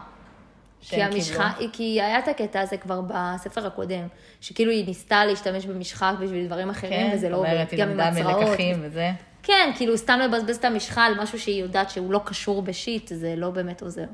כי 0.88 1.02
המשחה, 1.02 1.50
קיבלו. 1.58 1.72
כי 1.72 2.02
היה 2.02 2.18
את 2.18 2.28
הקטע 2.28 2.60
הזה 2.60 2.76
כבר 2.76 3.00
בספר 3.00 3.66
הקודם, 3.66 4.06
שכאילו 4.40 4.70
היא 4.70 4.86
ניסתה 4.86 5.24
להשתמש 5.24 5.66
במשחק 5.66 6.12
בשביל 6.20 6.46
דברים 6.46 6.70
אחרים, 6.70 6.92
כן, 6.92 7.10
וזה 7.14 7.28
לא 7.28 7.36
עובד, 7.36 7.66
גם 7.78 7.90
עם 7.90 8.00
הצרעות. 8.00 8.16
כן, 8.16 8.22
אומרת, 8.22 8.22
היא 8.22 8.24
למדה 8.24 8.46
מלקחים 8.46 8.76
וזה. 8.82 9.10
כן, 9.42 9.70
כאילו 9.76 9.98
סתם 9.98 10.18
לבזבז 10.18 10.56
את 10.56 10.64
המשחה 10.64 11.04
על 11.04 11.20
משהו 11.22 11.38
שהיא 11.38 11.62
יודעת 11.62 11.90
שהוא 11.90 12.12
לא 12.12 12.20
קשור 12.24 12.62
בשיט, 12.62 13.08
זה 13.14 13.34
לא 13.36 13.50
באמת 13.50 13.82
עוזר. 13.82 14.06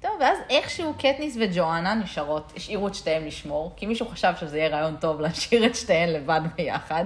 טוב, 0.00 0.10
ואז 0.20 0.38
איכשהו 0.50 0.94
קטניס 0.94 1.36
וג'ואנה 1.40 1.94
נשארות, 1.94 2.52
השאירו 2.56 2.88
את 2.88 2.94
שתיהן 2.94 3.24
לשמור, 3.24 3.72
כי 3.76 3.86
מישהו 3.86 4.06
חשב 4.06 4.32
שזה 4.40 4.58
יהיה 4.58 4.68
רעיון 4.68 4.96
טוב 4.96 5.20
להשאיר 5.20 5.66
את 5.66 5.74
שתיהן 5.74 6.08
לבד 6.08 6.40
ביחד. 6.56 7.04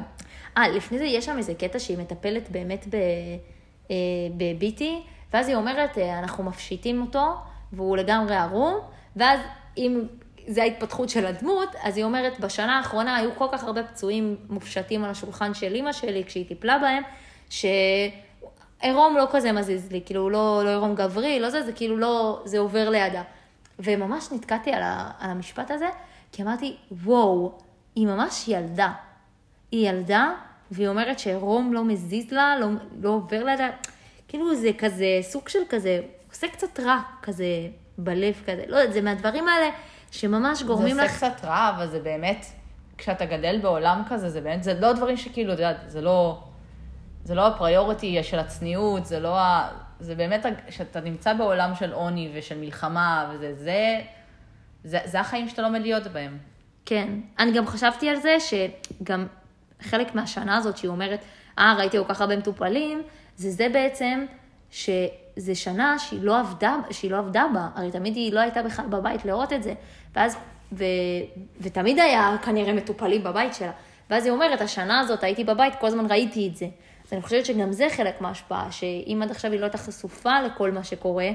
אה, 0.57 0.69
לפני 0.69 0.99
זה 0.99 1.05
יש 1.05 1.25
שם 1.25 1.39
איזה 1.39 1.55
קטע 1.55 1.79
שהיא 1.79 1.99
מטפלת 1.99 2.51
באמת 2.51 2.87
אה, 2.95 3.97
בביטי, 4.37 5.03
ואז 5.33 5.49
היא 5.49 5.57
אומרת, 5.57 5.99
אה, 5.99 6.19
אנחנו 6.19 6.45
מפשיטים 6.45 7.01
אותו, 7.01 7.35
והוא 7.73 7.97
לגמרי 7.97 8.37
ערום, 8.37 8.81
ואז 9.17 9.41
אם 9.79 10.03
זה 10.47 10.63
ההתפתחות 10.63 11.09
של 11.09 11.27
הדמות, 11.27 11.69
אז 11.83 11.97
היא 11.97 12.05
אומרת, 12.05 12.41
בשנה 12.41 12.79
האחרונה 12.79 13.17
היו 13.17 13.31
כל 13.35 13.47
כך 13.53 13.65
הרבה 13.65 13.83
פצועים 13.83 14.37
מופשטים 14.49 15.05
על 15.05 15.11
השולחן 15.11 15.55
של 15.55 15.75
אימא 15.75 15.93
שלי 15.93 16.25
כשהיא 16.25 16.49
טיפלה 16.49 16.79
בהם, 16.79 17.03
ש... 17.53 17.67
עירום 18.81 19.17
לא 19.17 19.27
כזה 19.31 19.53
מזיז 19.53 19.93
לי, 19.93 20.01
כאילו 20.07 20.31
לא, 20.31 20.61
לא 20.65 20.69
עירום 20.69 20.95
גברי, 20.95 21.41
לא 21.41 21.51
זה, 21.51 21.63
זה 21.63 21.73
כאילו 21.73 21.97
לא, 21.97 22.43
זה 22.45 22.59
עובר 22.59 22.91
לידה. 22.91 23.23
וממש 23.79 24.29
נתקעתי 24.33 24.73
על, 24.73 24.83
ה, 24.83 25.11
על 25.19 25.31
המשפט 25.31 25.71
הזה, 25.71 25.89
כי 26.33 26.43
אמרתי, 26.43 26.77
וואו, 26.91 27.53
היא 27.95 28.07
ממש 28.07 28.49
ילדה. 28.49 28.93
היא 29.71 29.89
ילדה, 29.89 30.31
והיא 30.71 30.89
אומרת 30.89 31.19
שעירום 31.19 31.73
לא 31.73 31.85
מזיז 31.85 32.33
לה, 32.33 32.57
לא, 32.61 32.67
לא 33.01 33.09
עובר 33.09 33.45
לידה. 33.45 33.69
כאילו 34.29 34.55
זה 34.55 34.71
כזה, 34.79 35.19
סוג 35.23 35.49
של 35.49 35.63
כזה, 35.69 36.01
עושה 36.31 36.49
קצת 36.49 36.81
רע 36.81 37.01
כזה 37.23 37.47
בלב 37.99 38.43
כזה. 38.47 38.65
לא 38.69 38.77
יודעת, 38.77 38.93
זה 38.93 39.01
מהדברים 39.01 39.49
האלה 39.49 39.71
שממש 40.11 40.63
גורמים 40.63 40.97
לך... 40.97 41.19
זה 41.19 41.27
עושה 41.27 41.37
קצת 41.37 41.45
רע, 41.45 41.73
אבל 41.77 41.87
זה 41.87 42.01
באמת, 42.01 42.47
כשאתה 42.99 43.25
גדל 43.25 43.59
בעולם 43.63 44.03
כזה, 44.09 44.31
זה 44.31 44.41
באמת, 44.41 44.63
זה 44.63 44.75
לא 44.75 44.93
דברים 44.93 45.17
שכאילו, 45.17 45.53
את 45.53 45.59
יודעת, 45.59 45.77
זה 45.87 46.01
לא... 46.01 46.45
זה 47.25 47.35
לא 47.35 47.47
הפריוריטי 47.47 48.23
של 48.23 48.39
הצניעות, 48.39 49.07
זה 49.07 49.21
לא 49.21 49.39
ה... 49.39 49.69
זה 50.01 50.15
באמת, 50.15 50.47
כשאתה 50.67 51.01
נמצא 51.01 51.35
בעולם 51.35 51.75
של 51.75 51.93
עוני 51.93 52.31
ושל 52.35 52.59
מלחמה, 52.59 53.31
וזה, 53.33 53.55
זה, 53.55 54.01
זה, 54.85 54.99
זה 55.05 55.21
החיים 55.21 55.49
שאתה 55.49 55.63
לומד 55.63 55.81
להיות 55.81 56.07
בהם. 56.07 56.39
כן. 56.87 57.09
אני 57.39 57.53
גם 57.53 57.67
חשבתי 57.67 58.09
על 58.09 58.17
זה 58.17 58.37
שגם 58.41 59.27
חלק 59.83 60.15
מהשנה 60.15 60.57
הזאת 60.57 60.77
שהיא 60.77 60.89
אומרת, 60.89 61.21
אה, 61.59 61.75
ראיתי 61.79 61.99
כל 61.99 62.05
כך 62.09 62.21
הרבה 62.21 62.37
מטופלים, 62.37 63.03
זה 63.37 63.51
זה 63.51 63.69
בעצם 63.73 64.25
שזה 64.71 65.55
שנה 65.55 65.99
שהיא 65.99 66.21
לא 66.23 66.41
עבדה, 66.41 66.77
שהיא 66.91 67.11
לא 67.11 67.19
עבדה 67.19 67.45
בה. 67.55 67.69
הרי 67.75 67.91
תמיד 67.91 68.17
היא 68.17 68.33
לא 68.33 68.41
הייתה 68.41 68.63
בכלל 68.63 68.87
בבית 68.87 69.25
לראות 69.25 69.53
את 69.53 69.63
זה. 69.63 69.75
ואז, 70.15 70.37
ו, 70.73 70.85
ותמיד 71.61 71.99
היה 71.99 72.37
כנראה 72.43 72.73
מטופלים 72.73 73.25
בבית 73.25 73.55
שלה. 73.55 73.73
ואז 74.11 74.25
היא 74.25 74.33
אומרת, 74.33 74.61
השנה 74.61 75.01
הזאת 75.01 75.25
הייתי 75.25 75.45
בבית, 75.45 75.75
כל 75.81 75.87
הזמן 75.87 76.07
ראיתי 76.11 76.49
את 76.49 76.57
זה. 76.57 76.67
ואני 77.13 77.23
חושבת 77.23 77.47
שגם 77.47 77.73
זה 77.73 77.87
חלק 77.91 78.21
מההשפעה, 78.21 78.73
שאם 78.73 79.21
עד 79.23 79.31
עכשיו 79.31 79.53
היא 79.53 79.61
לא 79.61 79.65
הייתה 79.65 79.79
חשופה 79.79 80.43
לכל 80.43 80.71
מה 80.71 80.85
שקורה, 80.85 81.29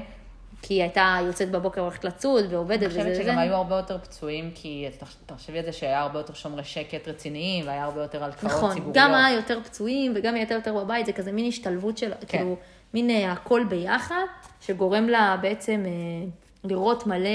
כי 0.62 0.74
היא 0.74 0.82
הייתה 0.82 1.18
יוצאת 1.26 1.50
בבוקר, 1.50 1.80
הולכת 1.80 2.04
לצוד 2.04 2.52
ועובדת 2.52 2.78
וזה 2.78 2.88
וזה. 2.88 3.02
אני 3.02 3.10
חושבת 3.10 3.26
שגם 3.26 3.38
היו 3.38 3.54
הרבה 3.54 3.76
יותר 3.76 3.98
פצועים, 3.98 4.50
כי 4.54 4.88
תחשבי 5.26 5.58
על 5.58 5.64
זה 5.64 5.72
שהיה 5.72 6.00
הרבה 6.00 6.18
יותר 6.18 6.34
שומרי 6.34 6.64
שקט 6.64 7.08
רציניים, 7.08 7.66
והיה 7.66 7.84
הרבה 7.84 8.02
יותר 8.02 8.24
הלקאות 8.24 8.44
נכון, 8.44 8.74
ציבוריות. 8.74 8.96
נכון, 8.96 9.10
גם 9.12 9.14
היה 9.14 9.36
יותר 9.36 9.60
פצועים 9.64 10.12
וגם 10.16 10.34
היא 10.34 10.40
הייתה 10.40 10.54
יותר 10.54 10.74
בבית, 10.74 11.06
זה 11.06 11.12
כזה 11.12 11.32
מין 11.32 11.46
השתלבות 11.48 11.98
של, 11.98 12.12
כן. 12.20 12.38
כאילו, 12.38 12.56
מין 12.94 13.10
אה, 13.10 13.32
הכל 13.32 13.64
ביחד, 13.68 14.24
שגורם 14.60 15.08
לה 15.08 15.36
בעצם 15.40 15.82
אה, 15.86 15.90
לראות 16.64 17.06
מלא, 17.06 17.30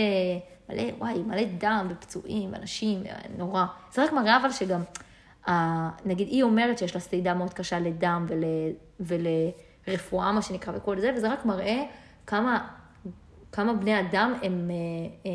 מלא, 0.69 0.83
וואי, 0.97 1.13
מלא 1.13 1.43
דם 1.57 1.87
ופצועים, 1.89 2.55
אנשים, 2.55 3.03
נורא. 3.37 3.65
זה 3.93 4.03
רק 4.03 4.13
מראה 4.13 4.37
אבל 4.37 4.51
שגם... 4.51 4.81
נגיד, 6.05 6.27
היא 6.27 6.43
אומרת 6.43 6.77
שיש 6.77 6.95
לה 6.95 7.01
סטידה 7.01 7.33
מאוד 7.33 7.53
קשה 7.53 7.79
לדם 7.79 8.25
ול, 8.29 8.43
ולרפואה, 9.87 10.31
מה 10.31 10.41
שנקרא, 10.41 10.73
וכל 10.77 10.99
זה, 10.99 11.11
וזה 11.15 11.33
רק 11.33 11.45
מראה 11.45 11.83
כמה, 12.27 12.67
כמה 13.51 13.73
בני 13.73 13.99
אדם 13.99 14.33
הם 14.43 14.71
אה, 14.71 14.75
אה, 15.25 15.31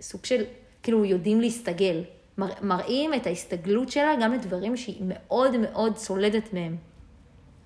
סוג 0.00 0.24
של, 0.24 0.44
כאילו, 0.82 1.04
יודעים 1.04 1.40
להסתגל. 1.40 2.04
מר, 2.38 2.48
מראים 2.62 3.14
את 3.14 3.26
ההסתגלות 3.26 3.88
שלה 3.88 4.12
גם 4.22 4.32
לדברים 4.32 4.76
שהיא 4.76 5.02
מאוד 5.06 5.56
מאוד 5.56 5.96
סולדת 5.96 6.52
מהם. 6.52 6.76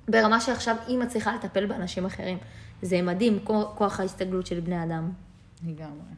ברמה 0.09 0.41
שעכשיו 0.41 0.77
היא 0.87 0.99
מצליחה 0.99 1.35
לטפל 1.35 1.67
באנשים 1.67 2.05
אחרים. 2.05 2.39
זה 2.83 3.03
מדהים, 3.03 3.39
כוח 3.75 4.01
ההסתגלות 4.01 4.47
של 4.47 4.61
בני 4.61 4.85
אדם. 4.85 5.13
לגמרי. 5.67 6.15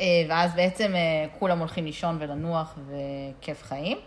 אה, 0.00 0.06
ואז 0.28 0.54
בעצם 0.54 0.92
אה, 0.94 1.26
כולם 1.38 1.58
הולכים 1.58 1.84
לישון 1.84 2.16
ולנוח 2.20 2.78
וכיף 2.86 3.62
חיים. 3.62 3.98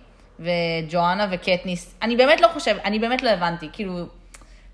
וג'ואנה 0.42 1.28
וקטניס, 1.32 1.96
אני 2.02 2.16
באמת 2.16 2.42
לא 2.42 2.48
חושב, 2.48 2.78
אני 2.86 3.00
באמת 3.00 3.24
לא 3.24 3.30
הבנתי, 3.30 3.70
כאילו, 3.74 3.94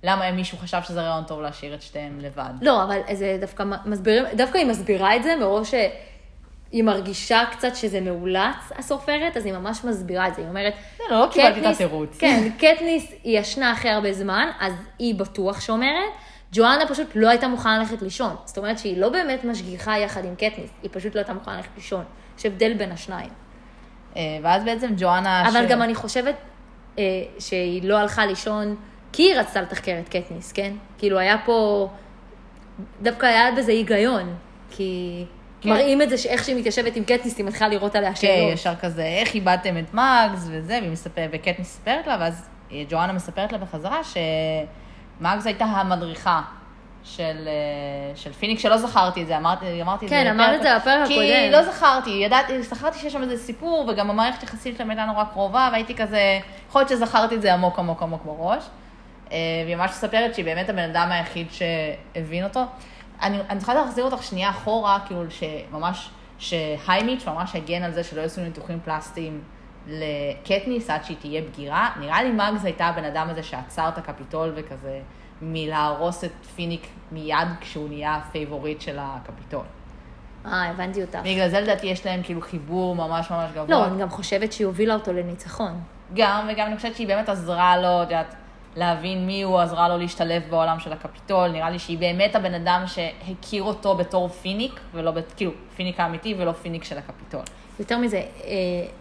למה 0.03 0.32
מישהו 0.32 0.57
חשב 0.57 0.78
שזה 0.84 1.01
רעיון 1.01 1.24
טוב 1.24 1.41
להשאיר 1.41 1.74
את 1.74 1.82
שתיהם 1.82 2.20
לבד. 2.20 2.49
לא, 2.61 2.84
אבל 2.84 2.99
זה 3.13 3.38
דווקא 3.41 3.63
מסבירים, 3.86 4.26
דווקא 4.34 4.57
היא 4.57 4.65
מסבירה 4.68 5.15
את 5.15 5.24
זה 5.24 5.36
מראש 5.36 5.72
שהיא 5.72 6.84
מרגישה 6.84 7.43
קצת 7.51 7.76
שזה 7.76 8.01
מאולץ, 8.01 8.72
הסופרת, 8.78 9.38
אז 9.38 9.45
היא 9.45 9.53
ממש 9.53 9.84
מסבירה 9.84 10.28
את 10.28 10.36
זה. 10.36 10.41
היא 10.41 10.49
אומרת... 10.49 10.74
לא, 10.99 11.20
לא 11.20 11.28
קיבלתי 11.32 11.59
את 11.59 11.65
התירוץ. 11.65 12.18
כן, 12.20 12.49
קטניס 12.57 13.11
היא 13.24 13.39
ישנה 13.39 13.74
אחרי 13.74 13.91
הרבה 13.91 14.13
זמן, 14.13 14.49
אז 14.59 14.74
היא 14.99 15.15
בטוח 15.15 15.61
שומרת. 15.61 16.11
ג'ואנה 16.51 16.88
פשוט 16.88 17.07
לא 17.15 17.30
הייתה 17.30 17.47
מוכנה 17.47 17.80
ללכת 17.80 18.01
לישון. 18.01 18.36
זאת 18.45 18.57
אומרת 18.57 18.80
שהיא 18.80 18.97
לא 18.97 19.09
באמת 19.09 19.43
משגיחה 19.43 19.97
יחד 19.97 20.26
עם 20.26 20.36
קטניס, 20.36 20.70
היא 20.84 20.89
פשוט 20.93 21.15
לא 21.15 21.20
הייתה 21.20 21.34
מוכנה 21.34 21.55
ללכת 21.55 21.70
לישון. 21.76 22.03
יש 22.39 22.45
הבדל 22.45 22.74
בין 22.74 22.91
השניים. 22.91 23.30
אה, 24.18 24.22
ואז 24.41 24.63
בעצם 24.63 24.89
ג'ואנה... 24.97 25.49
אבל 25.49 25.68
ש- 25.68 25.72
גם 25.72 25.82
אני 25.82 25.95
חושבת 25.95 26.36
אה, 26.99 27.03
שהיא 27.39 27.84
לא 27.89 27.97
הלכה 27.97 28.26
לישון 28.26 28.76
כי 29.13 29.24
היא 29.24 29.39
רצתה 29.39 29.61
לתחקר 29.61 29.95
את 30.03 30.09
קטניס, 30.09 30.51
כן? 30.51 30.74
כאילו 30.97 31.20
היה 31.20 31.36
פה, 31.45 31.89
דווקא 33.01 33.26
היה 33.26 33.51
בזה 33.57 33.72
היגיון, 33.72 34.36
כי 34.72 35.24
כן. 35.61 35.70
מראים 35.70 36.01
את 36.01 36.09
זה 36.09 36.18
שאיך 36.18 36.43
שהיא 36.43 36.55
מתיישבת 36.55 36.95
עם 36.95 37.03
קטניס, 37.03 37.38
היא 37.38 37.45
מתחילה 37.45 37.70
לראות 37.70 37.95
עליה 37.95 38.09
כן, 38.09 38.15
שאלות. 38.15 38.53
ישר 38.53 38.76
כזה, 38.76 39.03
איך 39.05 39.36
איבדתם 39.36 39.78
את 39.78 39.93
מאגס 39.93 40.47
וזה, 40.51 40.78
והיא 40.82 40.91
מספרת, 40.91 41.30
וקט 41.34 41.59
מספרת 41.59 42.07
לה, 42.07 42.18
ואז 42.20 42.49
אה, 42.72 42.84
ג'ואנה 42.89 43.13
מספרת 43.13 43.51
לה 43.51 43.57
בחזרה 43.57 43.99
שמאגס 44.03 45.45
הייתה 45.45 45.65
המדריכה 45.65 46.41
של, 47.15 47.47
אה, 47.47 48.15
של 48.15 48.33
פיניק, 48.33 48.59
שלא 48.59 48.77
זכרתי 48.77 49.21
את 49.21 49.27
זה, 49.27 49.37
אמרתי, 49.37 49.81
אמרתי 49.81 50.05
את 50.05 50.09
כן, 50.09 50.23
זה. 50.23 50.31
אמרת 50.31 50.55
את 50.55 50.61
זה 50.61 50.77
בפרק 50.79 51.07
כי 51.07 51.33
הקודם. 51.33 51.51
לא 51.51 51.71
זכרתי, 51.71 52.09
ידעתי, 52.09 52.63
זכרתי 52.63 52.99
שיש 52.99 53.13
שם 53.13 53.23
איזה 53.23 53.37
סיפור, 53.37 53.89
וגם 53.89 54.09
המערכת 54.09 54.43
יחסית 54.43 54.75
שלהם 54.75 54.89
הייתה 54.89 55.05
נורא 55.05 55.23
קרובה, 55.23 55.69
והייתי 55.71 55.95
כזה, 55.95 56.39
יכול 56.69 56.81
להיות 56.81 56.89
שזכרתי 56.89 57.35
את 57.35 57.41
זה 57.41 57.53
עמוק 57.53 57.79
עמוק 57.79 58.03
עמוק 58.03 58.23
בראש. 58.25 58.63
אה, 59.31 59.37
והיא 59.65 59.75
ממש 59.75 59.91
מספרת 59.91 60.33
שהיא 60.33 60.45
באמת 60.45 60.69
הבן 60.69 60.89
אדם 60.89 61.11
היחיד 61.11 61.47
שהבין 61.51 62.43
אותו. 62.43 62.63
אני, 63.21 63.37
אני 63.49 63.57
צריכה 63.57 63.73
להחזיר 63.73 64.03
אותך 64.03 64.23
שנייה 64.23 64.49
אחורה, 64.49 64.99
כאילו 65.05 65.23
שממש, 65.29 66.09
שהיימיץ' 66.39 67.27
ממש 67.27 67.55
הגן 67.55 67.83
על 67.83 67.91
זה 67.91 68.03
שלא 68.03 68.21
יעשו 68.21 68.41
ניתוחים 68.41 68.79
פלסטיים 68.85 69.41
לקטניס 69.87 70.89
עד 70.89 71.03
שהיא 71.03 71.17
תהיה 71.19 71.41
בגירה. 71.41 71.89
נראה 71.99 72.23
לי 72.23 72.31
מאגס 72.31 72.65
הייתה 72.65 72.85
הבן 72.85 73.03
אדם 73.03 73.27
הזה 73.29 73.43
שעצר 73.43 73.89
את 73.89 73.97
הקפיטול 73.97 74.51
וכזה, 74.55 74.99
מלהרוס 75.41 76.23
את 76.23 76.31
פיניק 76.55 76.88
מיד 77.11 77.47
כשהוא 77.61 77.89
נהיה 77.89 78.15
ה 78.15 78.23
favorite 78.23 78.81
של 78.81 78.97
הקפיטול. 78.99 79.63
אה, 80.45 80.69
הבנתי 80.69 81.01
אותך. 81.01 81.19
בגלל 81.23 81.49
זה 81.49 81.59
לדעתי 81.59 81.88
יש 81.88 82.05
להם 82.05 82.23
כאילו 82.23 82.41
חיבור 82.41 82.95
ממש 82.95 83.31
ממש 83.31 83.51
גבוה. 83.51 83.65
לא, 83.67 83.85
אני 83.85 84.01
גם 84.01 84.09
חושבת 84.09 84.53
שהיא 84.53 84.67
הובילה 84.67 84.93
אותו 84.93 85.13
לניצחון. 85.13 85.79
גם, 86.13 86.47
וגם 86.51 86.67
אני 86.67 86.75
חושבת 86.75 86.95
שהיא 86.95 87.07
באמת 87.07 87.29
עזרה 87.29 87.77
לו, 87.77 88.03
את 88.03 88.07
יודעת, 88.07 88.35
להבין 88.75 89.27
מי 89.27 89.41
הוא, 89.41 89.59
עזרה 89.59 89.89
לו 89.89 89.97
להשתלב 89.97 90.43
בעולם 90.49 90.79
של 90.79 90.93
הקפיטול. 90.93 91.51
נראה 91.51 91.69
לי 91.69 91.79
שהיא 91.79 91.97
באמת 91.97 92.35
הבן 92.35 92.53
אדם 92.53 92.83
שהכיר 92.85 93.63
אותו 93.63 93.95
בתור 93.95 94.27
פיניק, 94.27 94.79
ולא, 94.93 95.11
כאילו, 95.35 95.51
פיניק 95.75 95.99
האמיתי 95.99 96.35
ולא 96.38 96.51
פיניק 96.51 96.83
של 96.83 96.97
הקפיטול. 96.97 97.41
יותר 97.79 97.97
מזה, 97.97 98.17
אה, 98.17 98.53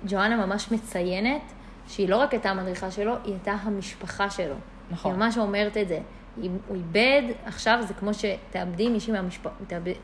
ג'ואנה 0.07 0.47
ממש 0.47 0.73
מציינת 0.73 1.43
שהיא 1.89 2.09
לא 2.09 2.17
רק 2.17 2.33
הייתה 2.33 2.51
המדריכה 2.51 2.91
שלו, 2.91 3.15
היא 3.25 3.33
הייתה 3.33 3.53
המשפחה 3.63 4.31
שלו. 4.31 4.55
נכון. 4.91 5.13
היא 5.13 5.21
ממש 5.21 5.39
אומרת 5.39 5.77
את 5.77 5.89
זה. 5.89 5.99
הוא 6.43 6.77
איבד, 6.77 7.23
עכשיו 7.47 7.79
זה 7.81 7.95
כמו 7.95 8.11
שתאבדי 8.15 8.89
מישהו, 8.89 9.13
מהמשפ... 9.13 9.47
תאבד- 9.67 9.95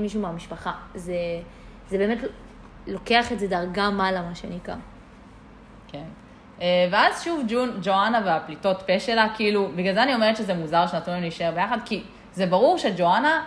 מישהו 0.00 0.20
מהמשפחה. 0.20 0.72
זה, 0.94 1.14
זה 1.88 1.98
באמת 1.98 2.18
לוקח 2.86 3.32
את 3.32 3.38
זה 3.40 3.46
דרגה 3.48 3.90
מעלה, 3.90 4.22
מה 4.22 4.34
שנקרא. 4.34 4.74
כן. 5.88 6.04
אה, 6.60 6.88
ואז 6.90 7.22
שוב 7.24 7.42
ג'ון, 7.48 7.78
ג'ואנה 7.82 8.20
והפליטות 8.24 8.82
פה 8.86 9.00
שלה, 9.00 9.26
כאילו, 9.36 9.68
בגלל 9.76 9.94
זה 9.94 10.02
אני 10.02 10.14
אומרת 10.14 10.36
שזה 10.36 10.54
מוזר 10.54 10.86
שנתנו 10.86 11.12
להם 11.12 11.22
להישאר 11.22 11.50
ביחד, 11.54 11.78
כי 11.84 12.02
זה 12.32 12.46
ברור 12.46 12.78
שג'ואנה 12.78 13.44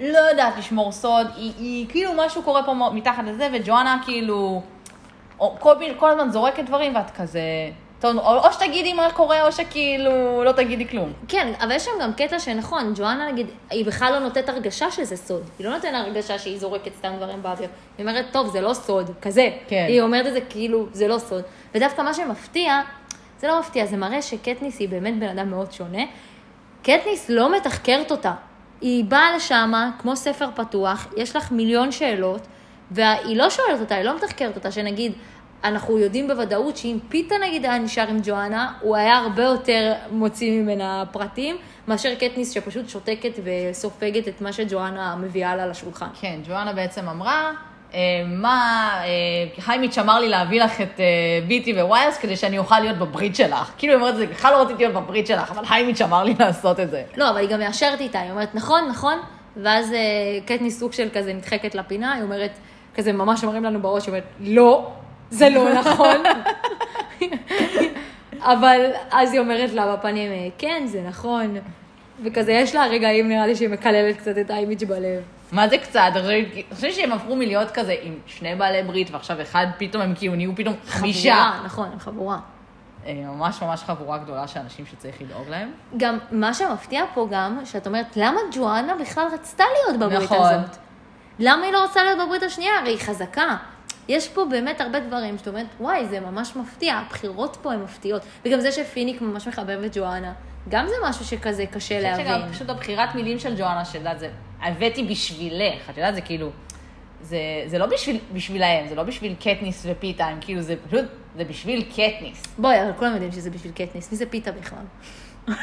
לא 0.00 0.18
יודעת 0.18 0.56
לשמור 0.58 0.92
סוד, 0.92 1.26
היא, 1.36 1.52
היא 1.58 1.86
כאילו 1.88 2.12
משהו 2.16 2.42
קורה 2.42 2.62
פה 2.62 2.90
מתחת 2.94 3.24
לזה, 3.26 3.48
וג'ואנה 3.52 4.00
כאילו, 4.04 4.62
כל, 5.38 5.74
כל 5.98 6.10
הזמן 6.10 6.30
זורקת 6.30 6.64
דברים, 6.64 6.96
ואת 6.96 7.10
כזה, 7.10 7.40
או, 8.04 8.10
או 8.44 8.52
שתגידי 8.52 8.92
מה 8.92 9.10
קורה, 9.12 9.46
או 9.46 9.52
שכאילו 9.52 10.44
לא 10.44 10.52
תגידי 10.52 10.88
כלום. 10.88 11.12
כן, 11.28 11.52
אבל 11.60 11.72
יש 11.72 11.84
שם 11.84 11.90
גם 12.02 12.12
קטע 12.12 12.38
שנכון, 12.38 12.92
ג'ואנה 12.96 13.32
נגיד, 13.32 13.46
היא 13.70 13.84
בכלל 13.84 14.12
לא 14.12 14.18
נותנת 14.18 14.48
הרגשה 14.48 14.90
שזה 14.90 15.16
סוד. 15.16 15.42
היא 15.58 15.66
לא 15.66 15.74
נותנת 15.74 15.94
הרגשה 15.94 16.38
שהיא 16.38 16.58
זורקת 16.58 16.94
סתם 16.98 17.12
דברים 17.16 17.42
באוויר. 17.42 17.68
היא 17.98 18.06
אומרת, 18.06 18.24
טוב, 18.32 18.52
זה 18.52 18.60
לא 18.60 18.74
סוד, 18.74 19.10
כזה. 19.22 19.48
כן. 19.68 19.84
היא 19.88 20.00
אומרת 20.00 20.26
את 20.26 20.32
זה 20.32 20.40
כאילו, 20.40 20.86
זה 20.92 21.08
לא 21.08 21.18
סוד. 21.18 21.42
ודווקא 21.74 22.02
מה 22.02 22.14
שמפתיע, 22.14 22.80
זה 23.40 23.48
לא 23.48 23.60
מפתיע, 23.60 23.86
זה 23.86 23.96
מראה 23.96 24.22
שקטניס 24.22 24.78
היא 24.78 24.88
באמת 24.88 25.18
בן 25.18 25.28
אדם 25.28 25.50
מאוד 25.50 25.72
שונה. 25.72 26.02
קטניס 26.82 27.28
לא 27.28 27.56
מתחקרת 27.56 28.10
אותה. 28.10 28.32
היא 28.80 29.04
באה 29.04 29.36
לשם 29.36 29.72
כמו 29.98 30.16
ספר 30.16 30.48
פתוח, 30.54 31.06
יש 31.16 31.36
לך 31.36 31.52
מיליון 31.52 31.92
שאלות, 31.92 32.46
והיא 32.90 33.36
לא 33.36 33.50
שואלת 33.50 33.80
אותה, 33.80 33.94
היא 33.94 34.04
לא 34.04 34.16
מתחקרת 34.16 34.56
אותה, 34.56 34.70
שנגיד, 34.70 35.12
אנחנו 35.64 35.98
יודעים 35.98 36.28
בוודאות 36.28 36.76
שאם 36.76 36.98
פיתה 37.08 37.34
נגיד 37.46 37.64
היה 37.64 37.78
נשאר 37.78 38.08
עם 38.08 38.18
ג'ואנה, 38.22 38.72
הוא 38.80 38.96
היה 38.96 39.16
הרבה 39.16 39.42
יותר 39.42 39.92
מוציא 40.10 40.60
ממנה 40.60 41.04
פרטים, 41.12 41.56
מאשר 41.88 42.14
קטניס 42.14 42.52
שפשוט 42.52 42.88
שותקת 42.88 43.32
וסופגת 43.44 44.28
את 44.28 44.40
מה 44.40 44.52
שג'ואנה 44.52 45.16
מביאה 45.16 45.56
לה 45.56 45.66
לשולחן. 45.66 46.06
כן, 46.20 46.40
ג'ואנה 46.48 46.72
בעצם 46.72 47.08
אמרה, 47.08 47.52
אה, 47.94 48.00
מה, 48.26 48.90
אה, 49.04 49.60
חיימיץ' 49.62 49.98
אמר 49.98 50.20
לי 50.20 50.28
להביא 50.28 50.62
לך 50.62 50.80
את 50.80 51.00
אה, 51.00 51.04
ביטי 51.48 51.82
וויילס 51.82 52.18
כדי 52.18 52.36
שאני 52.36 52.58
אוכל 52.58 52.80
להיות 52.80 52.98
בברית 52.98 53.36
שלך. 53.36 53.72
כאילו, 53.78 53.92
היא 53.92 54.00
אומרת 54.00 54.14
את 54.14 54.18
זה, 54.18 54.26
בכלל 54.26 54.52
לא 54.52 54.62
רציתי 54.62 54.82
להיות 54.82 54.94
בברית 54.94 55.26
שלך, 55.26 55.50
אבל 55.50 55.66
חיימיץ' 55.66 56.00
אמר 56.00 56.24
לי 56.24 56.34
לעשות 56.38 56.80
את 56.80 56.90
זה. 56.90 57.02
לא, 57.16 57.30
אבל 57.30 57.38
היא 57.38 57.48
גם 57.48 57.60
מאשרת 57.60 58.00
איתה, 58.00 58.20
היא 58.20 58.30
אומרת, 58.30 58.54
נכון, 58.54 58.88
נכון, 58.88 59.18
ואז 59.56 59.92
אה, 59.92 59.98
קטניס 60.46 60.80
סוג 60.80 60.92
של 60.92 61.08
כזה 61.14 61.32
נדחקת 61.32 61.74
לפינה, 61.74 62.12
היא 62.12 62.22
אומרת, 62.22 62.58
כזה 62.94 63.12
ממש 63.12 63.44
אומרים 63.44 63.64
לנו 63.64 63.82
בראש, 63.82 64.06
היא 64.06 64.12
אומרת, 64.12 64.24
לא, 64.40 64.90
זה 65.30 65.48
לא 65.48 65.74
נכון. 65.74 66.22
אבל 68.40 68.90
אז 69.10 69.32
היא 69.32 69.40
אומרת 69.40 69.70
לה 69.72 69.96
בפנים, 69.96 70.32
"אה, 70.32 70.48
כן, 70.58 70.82
זה 70.86 71.02
נכון. 71.08 71.56
וכזה, 72.24 72.52
יש 72.52 72.74
לה 72.74 72.86
רגעים, 72.86 73.28
נראה 73.28 73.46
לי, 73.46 73.56
שהיא 73.56 73.68
מקללת 73.68 74.16
קצת 74.16 74.38
את 74.38 74.50
האימיג' 74.50 74.84
בלב. 74.84 75.22
מה 75.52 75.68
זה 75.68 75.78
קצת? 75.78 76.10
אני 76.16 76.62
חושבת 76.74 76.92
שהם 76.94 77.12
עברו 77.12 77.36
מלהיות 77.36 77.70
כזה 77.70 77.94
עם 78.02 78.14
שני 78.26 78.54
בעלי 78.54 78.82
ברית, 78.82 79.10
ועכשיו 79.10 79.42
אחד 79.42 79.66
פתאום 79.78 80.02
הם 80.02 80.14
כאילו 80.14 80.34
נהיו 80.34 80.56
פתאום 80.56 80.74
חמישה. 80.86 81.34
חבורה, 81.34 81.64
נכון, 81.64 81.88
הם 81.92 81.98
חבורה. 81.98 82.38
אה, 83.06 83.12
ממש 83.26 83.62
ממש 83.62 83.82
חבורה 83.82 84.18
גדולה 84.18 84.48
של 84.48 84.60
אנשים 84.60 84.86
שצריך 84.86 85.22
לדאוג 85.22 85.48
להם. 85.48 85.70
גם 85.96 86.18
מה 86.30 86.54
שמפתיע 86.54 87.02
פה 87.14 87.28
גם, 87.30 87.58
שאת 87.64 87.86
אומרת, 87.86 88.06
למה 88.16 88.40
ג'ואנה 88.52 88.94
בכלל 89.00 89.26
רצתה 89.32 89.64
להיות 89.74 90.00
בברית 90.00 90.22
נכון. 90.32 90.38
הזאת? 90.52 90.76
למה 91.38 91.64
היא 91.64 91.72
לא 91.72 91.82
רוצה 91.82 92.04
להיות 92.04 92.18
בברית 92.26 92.42
השנייה? 92.42 92.72
הרי 92.80 92.90
היא 92.90 92.98
חזקה. 92.98 93.56
יש 94.08 94.28
פה 94.28 94.44
באמת 94.50 94.80
הרבה 94.80 95.00
דברים 95.00 95.38
שאת 95.38 95.48
אומרת, 95.48 95.66
וואי, 95.80 96.06
זה 96.06 96.20
ממש 96.20 96.56
מפתיע, 96.56 96.94
הבחירות 96.94 97.56
פה 97.62 97.72
הן 97.72 97.82
מפתיעות. 97.82 98.22
וגם 98.44 98.60
זה 98.60 98.72
שפיניק 98.72 99.20
ממש 99.20 99.48
מחבב 99.48 99.82
את 99.86 99.96
ג'ואנה, 99.96 100.32
גם 100.68 100.86
זה 100.88 100.94
משהו 101.04 101.24
שכזה 101.24 101.66
קשה 101.66 101.98
אני 101.98 102.14
חושבת 102.14 102.26
להבין. 102.26 102.26
שגם 102.26 102.52
פשוט 102.52 102.70
הבחירת 102.70 103.14
מילים 103.14 103.38
של 103.38 103.54
ג'ואנה, 103.58 103.84
שאת 103.84 103.94
יודעת, 103.94 104.18
זה 104.18 104.28
הבאתי 104.60 105.04
בשבילך, 105.04 105.90
את 105.90 105.96
יודעת, 105.96 106.14
זה 106.14 106.20
כאילו, 106.20 106.50
זה, 107.22 107.38
זה 107.66 107.78
לא 107.78 107.86
בשביל, 107.86 108.18
בשבילהם, 108.32 108.88
זה 108.88 108.94
לא 108.94 109.02
בשביל 109.02 109.34
קטניס 109.34 109.86
ופיתה, 109.90 110.24
הם 110.24 110.38
כאילו, 110.40 110.62
זה 110.62 110.74
פשוט, 110.86 111.04
זה 111.38 111.44
בשביל 111.44 111.82
קטניס. 111.82 112.42
בואי, 112.58 112.82
אבל 112.82 112.92
כולם 112.98 113.12
יודעים 113.12 113.32
שזה 113.32 113.50
בשביל 113.50 113.72
קטניס, 113.72 114.12
מי 114.12 114.18
זה 114.18 114.26
פיתה 114.26 114.50
בכלל? 114.52 114.78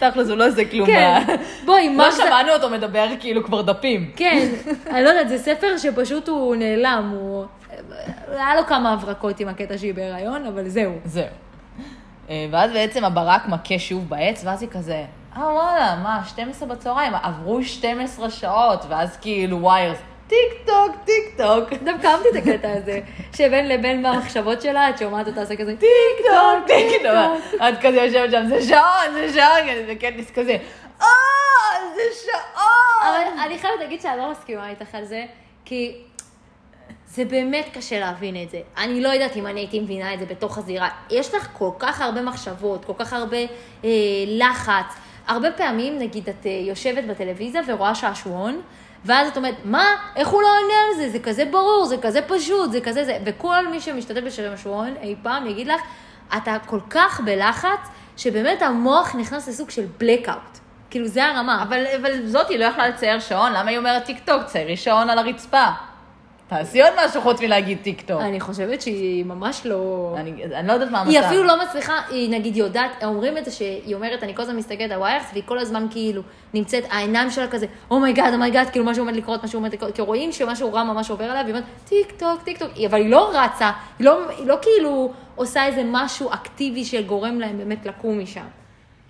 תכל'ס, 0.00 0.28
הוא 0.28 0.36
לא 0.36 0.48
עושה 0.48 0.70
כלום. 0.70 0.86
כן, 0.86 1.36
בואי, 1.64 1.88
מה 1.88 2.06
לא 2.06 2.10
זה... 2.10 2.22
שמענו 2.22 2.52
אותו 2.52 2.70
מדבר 2.70 3.08
כאילו 3.20 3.44
כבר 3.44 3.62
דפים. 3.62 4.12
כן, 4.16 4.48
אני 4.90 5.04
לא 5.04 5.08
יודעת, 5.08 5.28
זה 5.28 5.38
ספר 5.38 5.76
שפשוט 5.78 6.28
הוא 6.28 6.56
נעלם, 6.56 7.14
הוא... 7.14 7.44
היה 8.28 8.56
לו 8.56 8.66
כמה 8.66 8.92
הברקות 8.92 9.40
עם 9.40 9.48
הקטע 9.48 9.78
שהיא 9.78 9.94
בהיריון, 9.94 10.46
אבל 10.46 10.68
זהו. 10.68 10.92
זהו. 11.04 11.26
אה, 12.30 12.46
ואז 12.50 12.70
בעצם 12.70 13.04
הברק 13.04 13.48
מכה 13.48 13.78
שוב 13.78 14.08
בעץ, 14.08 14.42
ואז 14.44 14.62
היא 14.62 14.70
כזה, 14.70 15.04
אה 15.36 15.42
וואלה, 15.42 15.96
מה, 16.02 16.20
12 16.26 16.68
בצהריים, 16.68 17.12
עברו 17.14 17.62
12 17.62 18.30
שעות, 18.30 18.84
ואז 18.88 19.16
כאילו 19.16 19.62
ויירס, 19.62 19.98
טיק 20.28 20.66
טוק, 20.66 20.96
טיק 21.04 21.36
טוק. 21.36 21.82
דווקא 21.84 22.06
אהבתי 22.06 22.28
את 22.28 22.36
הקטע 22.36 22.72
הזה, 22.72 23.00
שבין 23.36 23.68
לבין 23.68 24.02
במחשבות 24.02 24.62
שלה, 24.62 24.90
את 24.90 24.98
שומעת 24.98 25.28
אותה 25.28 25.40
עושה 25.40 25.56
כזה 25.56 25.76
טיק 25.76 26.26
טוק, 26.26 26.66
טיק 26.66 27.02
טוק. 27.02 27.60
את 27.68 27.74
כזה 27.82 27.96
יושבת 27.96 28.30
שם, 28.30 28.46
זה 28.48 28.62
שעון, 28.62 29.12
זה 29.14 29.32
שעון, 29.32 29.66
וקטניס 29.88 30.30
כזה, 30.30 30.56
אה, 31.00 31.06
זה 31.94 32.02
שעון. 32.24 32.68
אבל 33.00 33.40
אני 33.46 33.58
חייבת 33.58 33.80
להגיד 33.80 34.00
שאני 34.00 34.18
לא 34.18 34.30
מסכימה 34.30 34.70
איתך 34.70 34.94
על 34.94 35.04
זה, 35.04 35.24
כי 35.64 35.96
זה 37.06 37.24
באמת 37.24 37.66
קשה 37.72 38.00
להבין 38.00 38.42
את 38.42 38.50
זה. 38.50 38.60
אני 38.78 39.00
לא 39.00 39.08
יודעת 39.08 39.36
אם 39.36 39.46
אני 39.46 39.60
הייתי 39.60 39.80
מבינה 39.80 40.14
את 40.14 40.18
זה 40.18 40.26
בתוך 40.26 40.58
הזירה. 40.58 40.88
יש 41.10 41.34
לך 41.34 41.48
כל 41.52 41.70
כך 41.78 42.00
הרבה 42.00 42.22
מחשבות, 42.22 42.84
כל 42.84 42.92
כך 42.98 43.12
הרבה 43.12 43.36
אה, 43.84 43.90
לחץ. 44.26 44.94
הרבה 45.26 45.52
פעמים, 45.52 45.98
נגיד, 45.98 46.28
את 46.28 46.46
אה, 46.46 46.50
יושבת 46.50 47.04
בטלוויזיה 47.04 47.62
ורואה 47.66 47.94
שעשועון, 47.94 48.60
ואז 49.04 49.28
את 49.28 49.36
אומרת, 49.36 49.54
מה? 49.64 49.84
איך 50.16 50.28
הוא 50.28 50.42
לא 50.42 50.48
עונה 50.48 50.74
על 50.88 50.96
זה? 50.96 51.10
זה 51.10 51.18
כזה 51.18 51.44
ברור, 51.44 51.84
זה 51.84 51.96
כזה 51.98 52.22
פשוט, 52.22 52.72
זה 52.72 52.80
כזה 52.80 53.04
זה. 53.04 53.18
וכל 53.26 53.68
מי 53.68 53.80
שמשתתף 53.80 54.20
בשעשועון 54.20 54.94
אי 55.02 55.14
פעם 55.22 55.46
יגיד 55.46 55.66
לך, 55.66 55.80
אתה 56.36 56.56
כל 56.66 56.80
כך 56.90 57.20
בלחץ, 57.24 57.88
שבאמת 58.16 58.62
המוח 58.62 59.14
נכנס 59.14 59.48
לסוג 59.48 59.70
של 59.70 59.86
blackout. 60.00 60.58
כאילו, 60.90 61.06
זה 61.06 61.26
הרמה. 61.26 61.62
אבל, 61.62 61.86
אבל 62.00 62.26
זאתי 62.26 62.58
לא 62.58 62.64
יכלה 62.64 62.88
לצייר 62.88 63.20
שעון, 63.20 63.52
למה 63.52 63.70
היא 63.70 63.78
אומרת 63.78 64.04
טיק 64.04 64.18
טוק? 64.24 64.42
ציירי 64.42 64.76
שעון 64.76 65.10
על 65.10 65.18
הרצפה. 65.18 65.66
תעשי 66.48 66.82
עוד 66.82 66.92
משהו 67.04 67.20
חוץ 67.20 67.40
מלהגיד 67.40 67.78
טיק 67.82 68.00
טוק. 68.00 68.20
אני 68.20 68.40
חושבת 68.40 68.82
שהיא 68.82 69.24
ממש 69.24 69.66
לא... 69.66 70.14
אני, 70.16 70.44
אני 70.44 70.68
לא 70.68 70.72
יודעת 70.72 70.90
מה 70.90 71.00
המצב. 71.00 71.10
היא 71.10 71.20
אפילו 71.20 71.44
לא 71.44 71.62
מצליחה, 71.62 72.00
היא 72.10 72.30
נגיד 72.30 72.56
יודעת, 72.56 73.04
אומרים 73.04 73.38
את 73.38 73.44
זה 73.44 73.50
שהיא 73.50 73.94
אומרת, 73.94 74.22
אני 74.22 74.34
כל 74.34 74.42
הזמן 74.42 74.56
מסתכלת 74.56 74.90
על 74.90 75.02
ויירס, 75.02 75.26
והיא 75.32 75.42
כל 75.46 75.58
הזמן 75.58 75.86
כאילו 75.90 76.22
נמצאת, 76.54 76.84
העיניים 76.90 77.30
שלה 77.30 77.48
כזה, 77.48 77.66
אומייגאד, 77.90 78.34
אומייגאד, 78.34 78.70
כאילו 78.70 78.84
משהו 78.84 79.02
עומד 79.02 79.16
לקרות, 79.16 79.44
משהו 79.44 79.58
עומד 79.58 79.72
לקרות, 79.72 79.94
כי 79.94 80.02
רואים 80.02 80.32
שמשהו 80.32 80.72
רע 80.72 80.84
ממש 80.84 81.10
עובר 81.10 81.24
עליה, 81.24 81.42
והיא 81.42 81.54
אומרת, 81.54 81.64
טיק 81.88 82.12
טוק, 82.16 82.42
טיק 82.44 82.58
טוק, 82.58 82.70
אבל 82.86 82.98
היא 82.98 83.10
לא 83.10 83.30
רצה, 83.34 83.70
היא 83.98 84.04
לא, 84.04 84.30
היא 84.38 84.46
לא 84.46 84.56
כאילו 84.62 85.12
עושה 85.36 85.66
איזה 85.66 85.82
משהו 85.84 86.32
אקטיבי 86.32 86.84
שגורם 86.84 87.40
להם 87.40 87.58
באמת 87.58 87.86
לקום 87.86 88.20
משם. 88.20 88.46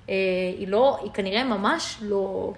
אה, 0.09 0.15
היא 0.59 0.69
לא, 0.69 0.99
היא 1.03 1.11
כנראה 1.15 1.45
ממש 1.45 1.99
לא... 2.03 2.53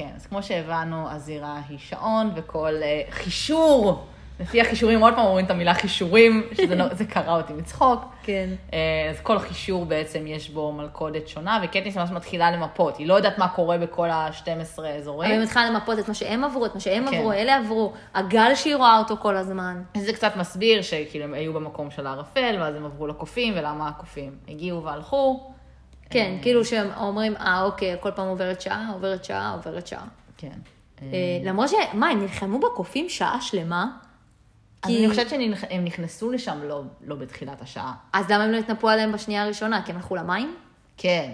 כן, 0.00 0.10
אז 0.16 0.26
כמו 0.26 0.42
שהבנו, 0.42 1.10
הזירה 1.10 1.60
היא 1.68 1.78
שעון, 1.78 2.30
וכל 2.36 2.74
אה, 2.82 3.02
חישור, 3.10 4.06
לפי 4.40 4.60
החישורים, 4.60 5.00
עוד 5.00 5.14
פעם 5.14 5.26
אומרים 5.26 5.46
את 5.46 5.50
המילה 5.50 5.74
חישורים, 5.74 6.42
שזה 6.54 6.74
לא, 6.74 6.84
קרע 7.08 7.36
אותי 7.36 7.52
מצחוק. 7.52 8.04
כן. 8.22 8.48
אה, 8.72 8.78
אז 9.10 9.20
כל 9.20 9.38
חישור 9.38 9.84
בעצם 9.84 10.26
יש 10.26 10.50
בו 10.50 10.72
מלכודת 10.72 11.28
שונה, 11.28 11.60
וקטניס 11.64 11.96
ממש 11.96 12.10
מתחילה 12.10 12.50
למפות. 12.50 12.96
היא 12.96 13.06
לא 13.06 13.14
יודעת 13.14 13.38
מה 13.38 13.48
קורה 13.48 13.78
בכל 13.78 14.10
ה-12 14.10 14.78
אבל 14.78 14.86
אזורים. 14.86 15.30
היא 15.30 15.40
מתחילה 15.40 15.70
למפות 15.70 15.98
את 15.98 16.08
מה 16.08 16.14
שהם 16.14 16.44
עברו, 16.44 16.66
את 16.66 16.74
מה 16.74 16.80
שהם 16.80 17.06
כן. 17.10 17.16
עברו, 17.16 17.32
אלה 17.32 17.56
עברו, 17.56 17.92
הגל 18.14 18.54
שהיא 18.54 18.76
רואה 18.76 18.98
אותו 18.98 19.16
כל 19.16 19.36
הזמן. 19.36 19.82
זה 19.96 20.12
קצת 20.12 20.36
מסביר 20.36 20.82
שכאילו 20.82 21.24
הם 21.24 21.34
היו 21.34 21.52
במקום 21.52 21.90
של 21.90 22.06
הערפל, 22.06 22.56
ואז 22.60 22.74
הם 22.74 22.84
עברו 22.84 23.06
לקופים, 23.06 23.54
ולמה 23.56 23.88
הקופים 23.88 24.36
הגיעו 24.48 24.84
והלכו. 24.84 25.50
כן, 26.10 26.38
כאילו 26.42 26.64
שהם 26.64 26.90
אומרים, 26.96 27.36
אה, 27.36 27.62
אוקיי, 27.62 27.96
כל 28.00 28.10
פעם 28.10 28.28
עוברת 28.28 28.60
שעה, 28.60 28.90
עוברת 28.92 29.24
שעה, 29.24 29.52
עוברת 29.52 29.86
שעה. 29.86 30.04
כן. 30.36 30.58
אה, 31.02 31.08
למרות 31.44 31.68
ש... 31.68 31.72
מה, 31.92 32.08
הם 32.08 32.20
נלחמו 32.20 32.58
בקופים 32.58 33.08
שעה 33.08 33.40
שלמה? 33.40 33.86
אז 34.82 34.90
אני 34.90 35.08
חושבת 35.08 35.28
שהם 35.28 35.84
נכנסו 35.84 36.30
לשם 36.30 36.58
לא, 36.62 36.82
לא 37.06 37.16
בתחילת 37.16 37.62
השעה. 37.62 37.94
אז 38.12 38.30
למה 38.30 38.44
הם 38.44 38.50
לא 38.50 38.56
התנפלו 38.56 38.88
עליהם 38.88 39.12
בשנייה 39.12 39.42
הראשונה? 39.42 39.82
כי 39.82 39.92
הם 39.92 39.96
הלכו 39.96 40.16
למים? 40.16 40.54
כן. 40.96 41.32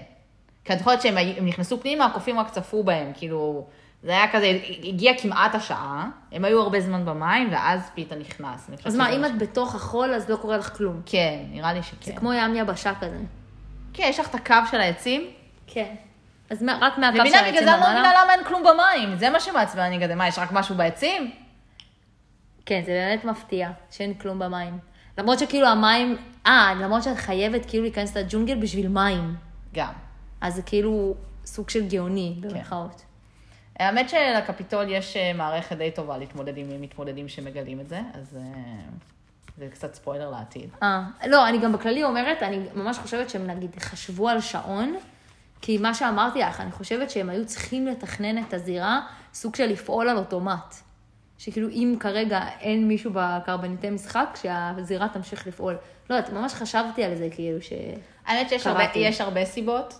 כי 0.65 0.73
את 0.73 0.79
זוכרת 0.79 1.03
שהם 1.03 1.17
נכנסו 1.47 1.81
פנימה, 1.81 2.07
הקופים 2.07 2.39
רק 2.39 2.51
צפו 2.51 2.85
בהם, 2.85 3.13
כאילו, 3.15 3.67
זה 4.03 4.11
היה 4.11 4.33
כזה, 4.33 4.59
הגיע 4.83 5.13
כמעט 5.19 5.55
השעה, 5.55 6.09
הם 6.33 6.45
היו 6.45 6.63
הרבה 6.63 6.81
זמן 6.81 7.05
במים, 7.05 7.49
ואז 7.53 7.91
פיתה 7.95 8.15
נכנס. 8.15 8.71
אז 8.85 8.97
מה, 8.97 9.11
אם 9.15 9.21
מה 9.21 9.27
את 9.27 9.39
בתוך 9.39 9.75
החול, 9.75 10.15
אז 10.15 10.31
לא 10.31 10.37
קורה 10.37 10.57
לך 10.57 10.77
כלום. 10.77 11.01
כן, 11.07 11.39
נראה 11.51 11.73
לי 11.73 11.83
שכן. 11.83 11.97
זה 12.03 12.13
כמו 12.13 12.33
ים 12.33 12.55
יבשה 12.55 12.93
כזה. 13.01 13.19
כן, 13.97 14.07
יש 14.09 14.21
לך 14.21 14.31
את 14.31 14.35
הקו 14.35 14.55
של 14.71 14.81
העצים. 14.81 15.31
כן. 15.67 15.95
אז 16.51 16.63
מה- 16.63 16.79
רק 16.81 16.99
מהקו 16.99 17.17
של 17.17 17.23
מבינה, 17.23 17.37
בגלל 17.43 17.45
העצים 17.45 17.65
זה 17.65 17.75
אני 17.75 17.81
לא 17.81 17.87
מבינה 17.87 18.01
ומעלה? 18.01 18.25
למה 18.25 18.33
אין 18.33 18.45
כלום 18.45 18.63
במים. 18.63 19.17
זה 19.19 19.31
מה 19.31 19.41
שמעצבן 19.41 19.81
אני 19.83 20.05
כזה, 20.05 20.15
מה, 20.15 20.29
יש 20.29 20.39
רק 20.39 20.53
משהו 20.53 20.75
בעצים? 20.75 21.31
כן, 22.67 22.83
זה 22.87 22.91
באמת 22.93 23.25
מפתיע 23.25 23.71
שאין 23.91 24.15
כלום 24.15 24.39
במים. 24.39 24.79
למרות 25.19 25.39
שכאילו 25.39 25.67
המים... 25.69 26.17
אה, 26.47 26.73
למרות 26.81 27.03
שאת 27.03 27.17
חייבת 27.17 27.67
כאילו 27.67 27.83
להיכנס 27.83 28.17
לג'ונגל 28.17 28.55
בשביל 28.61 28.89
מים. 28.89 29.35
גם. 29.75 29.93
אז 30.41 30.55
זה 30.55 30.63
כאילו 30.63 31.15
סוג 31.47 31.71
של 31.71 31.89
גאוני, 31.89 32.37
במרכאות. 32.41 33.03
האמת 33.79 34.09
שלקפיטול 34.09 34.85
יש 34.89 35.17
אה, 35.17 35.33
מערכת 35.33 35.77
די 35.77 35.91
טובה 35.91 36.19
להתמודד 36.19 36.57
עם 36.57 36.81
מתמודדים 36.81 37.29
שמגלים 37.29 37.81
את 37.81 37.89
זה, 37.89 38.01
אז 38.15 38.37
אה, 38.41 38.61
זה 39.59 39.69
קצת 39.71 39.95
ספוילר 39.95 40.31
לעתיד. 40.31 40.71
אה, 40.83 41.03
לא, 41.27 41.49
אני 41.49 41.59
גם 41.59 41.73
בכללי 41.73 42.05
אומרת, 42.05 42.43
אני 42.43 42.61
ממש 42.75 42.99
חושבת 42.99 43.31
שהם 43.31 43.47
נגיד 43.47 43.77
חשבו 43.79 44.29
על 44.29 44.41
שעון, 44.41 44.97
כי 45.61 45.79
מה 45.79 45.95
שאמרתי 45.95 46.39
לך, 46.39 46.61
אני 46.61 46.73
חושבת 46.73 47.11
שהם 47.11 47.31
היו 47.31 47.47
צריכים 47.47 47.87
לתכנן 47.87 48.39
את 48.39 48.55
הזירה, 48.55 49.01
סוג 49.35 49.57
של 49.57 49.67
לפעול 49.67 50.09
על 50.09 50.17
אוטומט. 50.17 50.75
שכאילו 51.39 51.69
אם 51.69 51.97
כרגע 52.01 52.41
אין 52.61 52.89
מישהו 52.89 53.11
בקרבניטי 53.15 53.91
משחק, 53.91 54.39
שהזירה 54.43 55.09
תמשיך 55.09 55.47
לפעול. 55.47 55.77
לא 56.11 56.15
יודעת, 56.15 56.33
ממש 56.33 56.55
חשבתי 56.55 57.05
על 57.05 57.15
זה, 57.15 57.29
כאילו 57.31 57.63
ש... 57.63 57.73
האמת 58.27 58.49
שיש 58.49 58.67
הרבה, 58.67 58.85
הרבה 59.21 59.45
סיבות. 59.45 59.95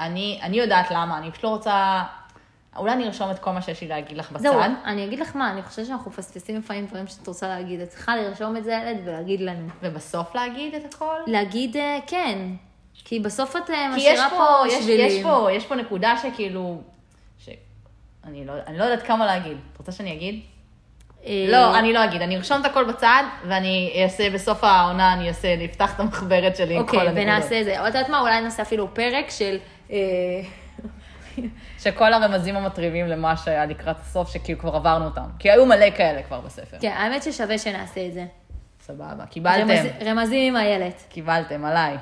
אני, 0.00 0.40
אני 0.42 0.56
יודעת 0.56 0.90
למה, 0.90 1.18
אני 1.18 1.30
פשוט 1.30 1.44
לא 1.44 1.48
רוצה... 1.48 2.02
אולי 2.76 2.92
אני 2.92 3.06
ארשום 3.06 3.30
את 3.30 3.38
כל 3.38 3.50
מה 3.50 3.62
שיש 3.62 3.80
לי 3.80 3.88
להגיד 3.88 4.16
לך 4.16 4.32
בצד. 4.32 4.42
זהו, 4.42 4.60
אני 4.84 5.04
אגיד 5.04 5.18
לך 5.18 5.36
מה, 5.36 5.50
אני 5.50 5.62
חושבת 5.62 5.86
שאנחנו 5.86 6.10
מפספסים 6.10 6.58
לפעמים 6.58 6.86
דברים 6.86 7.06
שאת 7.06 7.26
רוצה 7.26 7.48
להגיד. 7.48 7.80
את 7.80 7.88
צריכה 7.88 8.16
לרשום 8.16 8.56
את 8.56 8.64
זה, 8.64 8.72
ילד, 8.72 9.00
ולהגיד 9.04 9.40
לנו. 9.40 9.68
ובסוף 9.82 10.34
להגיד 10.34 10.74
את 10.74 10.94
הכל? 10.94 11.16
להגיד 11.26 11.76
אה, 11.76 11.98
כן, 12.06 12.38
כי 13.04 13.20
בסוף 13.20 13.56
את 13.56 13.70
אה, 13.70 13.88
משאירה 13.96 14.30
פה, 14.30 14.36
פה 14.36 14.68
יש, 14.68 14.82
שבילים. 14.82 15.06
יש, 15.06 15.22
פה, 15.22 15.48
יש 15.52 15.66
פה 15.66 15.74
נקודה 15.74 16.14
שכאילו... 16.22 16.80
ש... 17.38 17.48
אני, 18.24 18.44
לא, 18.44 18.52
אני 18.66 18.78
לא 18.78 18.84
יודעת 18.84 19.06
כמה 19.06 19.26
להגיד. 19.26 19.56
את 19.72 19.78
רוצה 19.78 19.92
שאני 19.92 20.12
אגיד? 20.12 20.40
אה, 21.26 21.46
לא, 21.48 21.78
אני 21.78 21.92
לא 21.92 22.04
אגיד. 22.04 22.22
אני 22.22 22.36
ארשום 22.36 22.60
את 22.60 22.66
הכל 22.66 22.84
בצד, 22.84 23.22
ואני 23.48 24.02
אעשה 24.02 24.30
בסוף 24.30 24.64
העונה, 24.64 25.12
אני 25.12 25.28
אעשה, 25.28 25.54
אני 25.54 25.64
אפתח 25.64 25.94
את 25.94 26.00
המחברת 26.00 26.56
שלי 26.56 26.74
עם 26.76 26.80
כל 26.80 26.86
אוקיי, 26.86 27.00
הנקודות. 27.00 27.22
ונעשה 27.22 27.60
את 27.60 27.64
זה. 27.64 27.80
את 27.80 27.86
יודעת 27.86 28.08
מה, 28.08 28.20
אולי 28.20 28.40
נעשה 28.40 28.62
אפילו 28.62 28.94
פרק 28.94 29.30
של... 29.30 29.58
שכל 31.78 32.12
הרמזים 32.12 32.56
המטריבים 32.56 33.06
למה 33.06 33.36
שהיה 33.36 33.66
לקראת 33.66 33.96
הסוף, 34.00 34.32
שכאילו 34.32 34.58
כבר 34.58 34.76
עברנו 34.76 35.04
אותם. 35.04 35.24
כי 35.38 35.50
היו 35.50 35.66
מלא 35.66 35.90
כאלה 35.96 36.22
כבר 36.22 36.40
בספר. 36.40 36.76
כן, 36.80 36.92
האמת 36.96 37.22
ששווה 37.22 37.58
שנעשה 37.58 38.06
את 38.06 38.12
זה. 38.12 38.24
סבבה. 38.80 39.26
קיבלתם. 39.30 39.68
רמז- 39.70 40.02
רמזים 40.06 40.54
עם 40.56 40.62
איילת. 40.62 41.02
קיבלתם, 41.08 41.64
עליי. 41.64 41.96